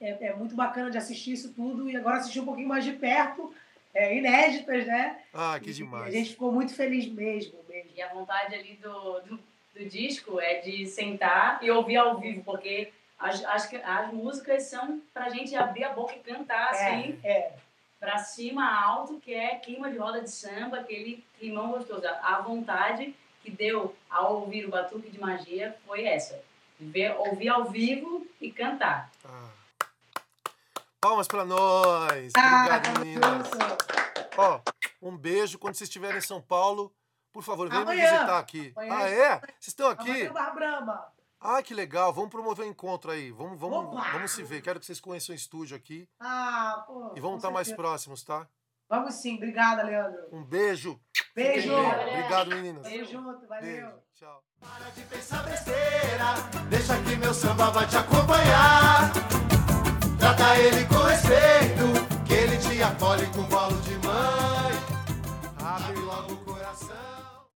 é, 0.00 0.26
é 0.28 0.34
muito 0.34 0.54
bacana 0.54 0.90
de 0.90 0.98
assistir 0.98 1.32
isso 1.32 1.52
tudo 1.52 1.90
e 1.90 1.96
agora 1.96 2.16
assistir 2.16 2.40
um 2.40 2.44
pouquinho 2.44 2.68
mais 2.68 2.84
de 2.84 2.92
perto, 2.92 3.52
é, 3.92 4.16
inéditas, 4.16 4.86
né? 4.86 5.18
ah, 5.34 5.58
que 5.60 5.70
E 5.70 5.74
demais. 5.74 6.06
A 6.06 6.10
gente 6.10 6.30
ficou 6.30 6.52
muito 6.52 6.74
feliz 6.74 7.06
mesmo, 7.06 7.58
mesmo. 7.68 7.90
E 7.96 8.02
a 8.02 8.12
vontade 8.12 8.54
ali 8.54 8.74
do, 8.76 9.20
do, 9.20 9.40
do 9.78 9.88
disco 9.88 10.40
é 10.40 10.60
de 10.60 10.86
sentar 10.86 11.60
e 11.62 11.70
ouvir 11.70 11.96
ao 11.96 12.18
vivo, 12.18 12.42
porque 12.42 12.92
as, 13.18 13.44
as, 13.44 13.72
as 13.84 14.12
músicas 14.12 14.64
são 14.64 15.00
pra 15.14 15.28
gente 15.28 15.54
abrir 15.54 15.84
a 15.84 15.92
boca 15.92 16.14
e 16.14 16.18
cantar 16.18 16.70
assim, 16.70 17.18
É, 17.22 17.52
pra 18.00 18.18
cima, 18.18 18.68
alto, 18.68 19.20
que 19.20 19.32
é 19.32 19.56
clima 19.56 19.90
de 19.90 19.98
roda 19.98 20.20
de 20.20 20.30
samba, 20.30 20.78
aquele 20.80 21.24
climão 21.38 21.70
gostoso. 21.70 22.02
A 22.22 22.40
vontade 22.40 23.14
que 23.42 23.50
deu 23.50 23.94
ao 24.10 24.40
ouvir 24.40 24.66
o 24.66 24.70
Batuque 24.70 25.10
de 25.10 25.20
Magia 25.20 25.76
foi 25.86 26.04
essa. 26.04 26.40
Ver, 26.78 27.12
ouvir 27.16 27.48
ao 27.48 27.64
vivo 27.64 28.26
e 28.40 28.50
cantar. 28.52 29.10
Ah. 29.24 29.48
Palmas 31.00 31.28
pra 31.28 31.44
nós. 31.44 32.32
Ah, 32.36 32.66
Obrigado, 32.66 33.00
meninas. 33.00 33.46
isso. 33.48 33.58
Ó, 34.36 34.60
um 35.02 35.16
beijo. 35.16 35.58
Quando 35.58 35.74
vocês 35.74 35.88
estiverem 35.88 36.18
em 36.18 36.20
São 36.20 36.40
Paulo, 36.40 36.92
por 37.32 37.42
favor, 37.42 37.68
venham 37.68 37.84
me 37.84 37.92
Amanhã. 37.92 38.10
visitar 38.12 38.38
aqui. 38.38 38.72
Amanhã. 38.76 38.94
Ah, 38.96 39.08
é? 39.08 39.38
Vocês 39.38 39.68
estão 39.68 39.90
Amanhã 39.90 40.12
aqui? 40.14 40.28
Brahma. 40.54 41.06
Ah, 41.40 41.62
que 41.62 41.72
legal. 41.72 42.12
Vamos 42.12 42.30
promover 42.30 42.66
um 42.66 42.70
encontro 42.70 43.10
aí. 43.10 43.30
Vamos, 43.30 43.58
vamos, 43.60 43.78
Opa! 43.96 44.10
vamos 44.12 44.32
se 44.32 44.42
ver. 44.42 44.60
Quero 44.60 44.80
que 44.80 44.86
vocês 44.86 45.00
conheçam 45.00 45.32
o 45.32 45.36
estúdio 45.36 45.76
aqui. 45.76 46.08
Ah, 46.18 46.84
pô. 46.86 47.12
E 47.14 47.20
vamos 47.20 47.36
estar 47.36 47.50
mais 47.50 47.70
próximos, 47.72 48.24
tá? 48.24 48.48
Vamos 48.88 49.14
sim. 49.14 49.36
Obrigada, 49.36 49.82
Leandro. 49.82 50.20
Um 50.32 50.42
beijo. 50.44 50.98
Beijo. 51.34 51.72
Obrigado, 51.72 52.48
meninas. 52.48 52.82
Tamo 52.82 53.04
junto. 53.04 53.46
Valeu. 53.46 53.62
Beijo. 53.62 53.92
Tchau. 54.14 54.42
Para 54.58 54.90
de 54.90 55.02
pensar 55.02 55.44
besteira, 55.44 56.34
deixa 56.68 57.00
que 57.02 57.14
meu 57.14 57.32
samba 57.32 57.70
vai 57.70 57.86
te 57.86 57.96
acompanhar. 57.96 59.12
Trata 60.18 60.58
ele 60.58 60.84
com 60.86 60.96
respeito, 60.96 62.24
que 62.26 62.34
ele 62.34 62.58
te 62.58 62.82
acolhe 62.82 63.26
com 63.28 63.42
bolo 63.44 63.80
de 63.82 63.94
mãe. 63.98 64.87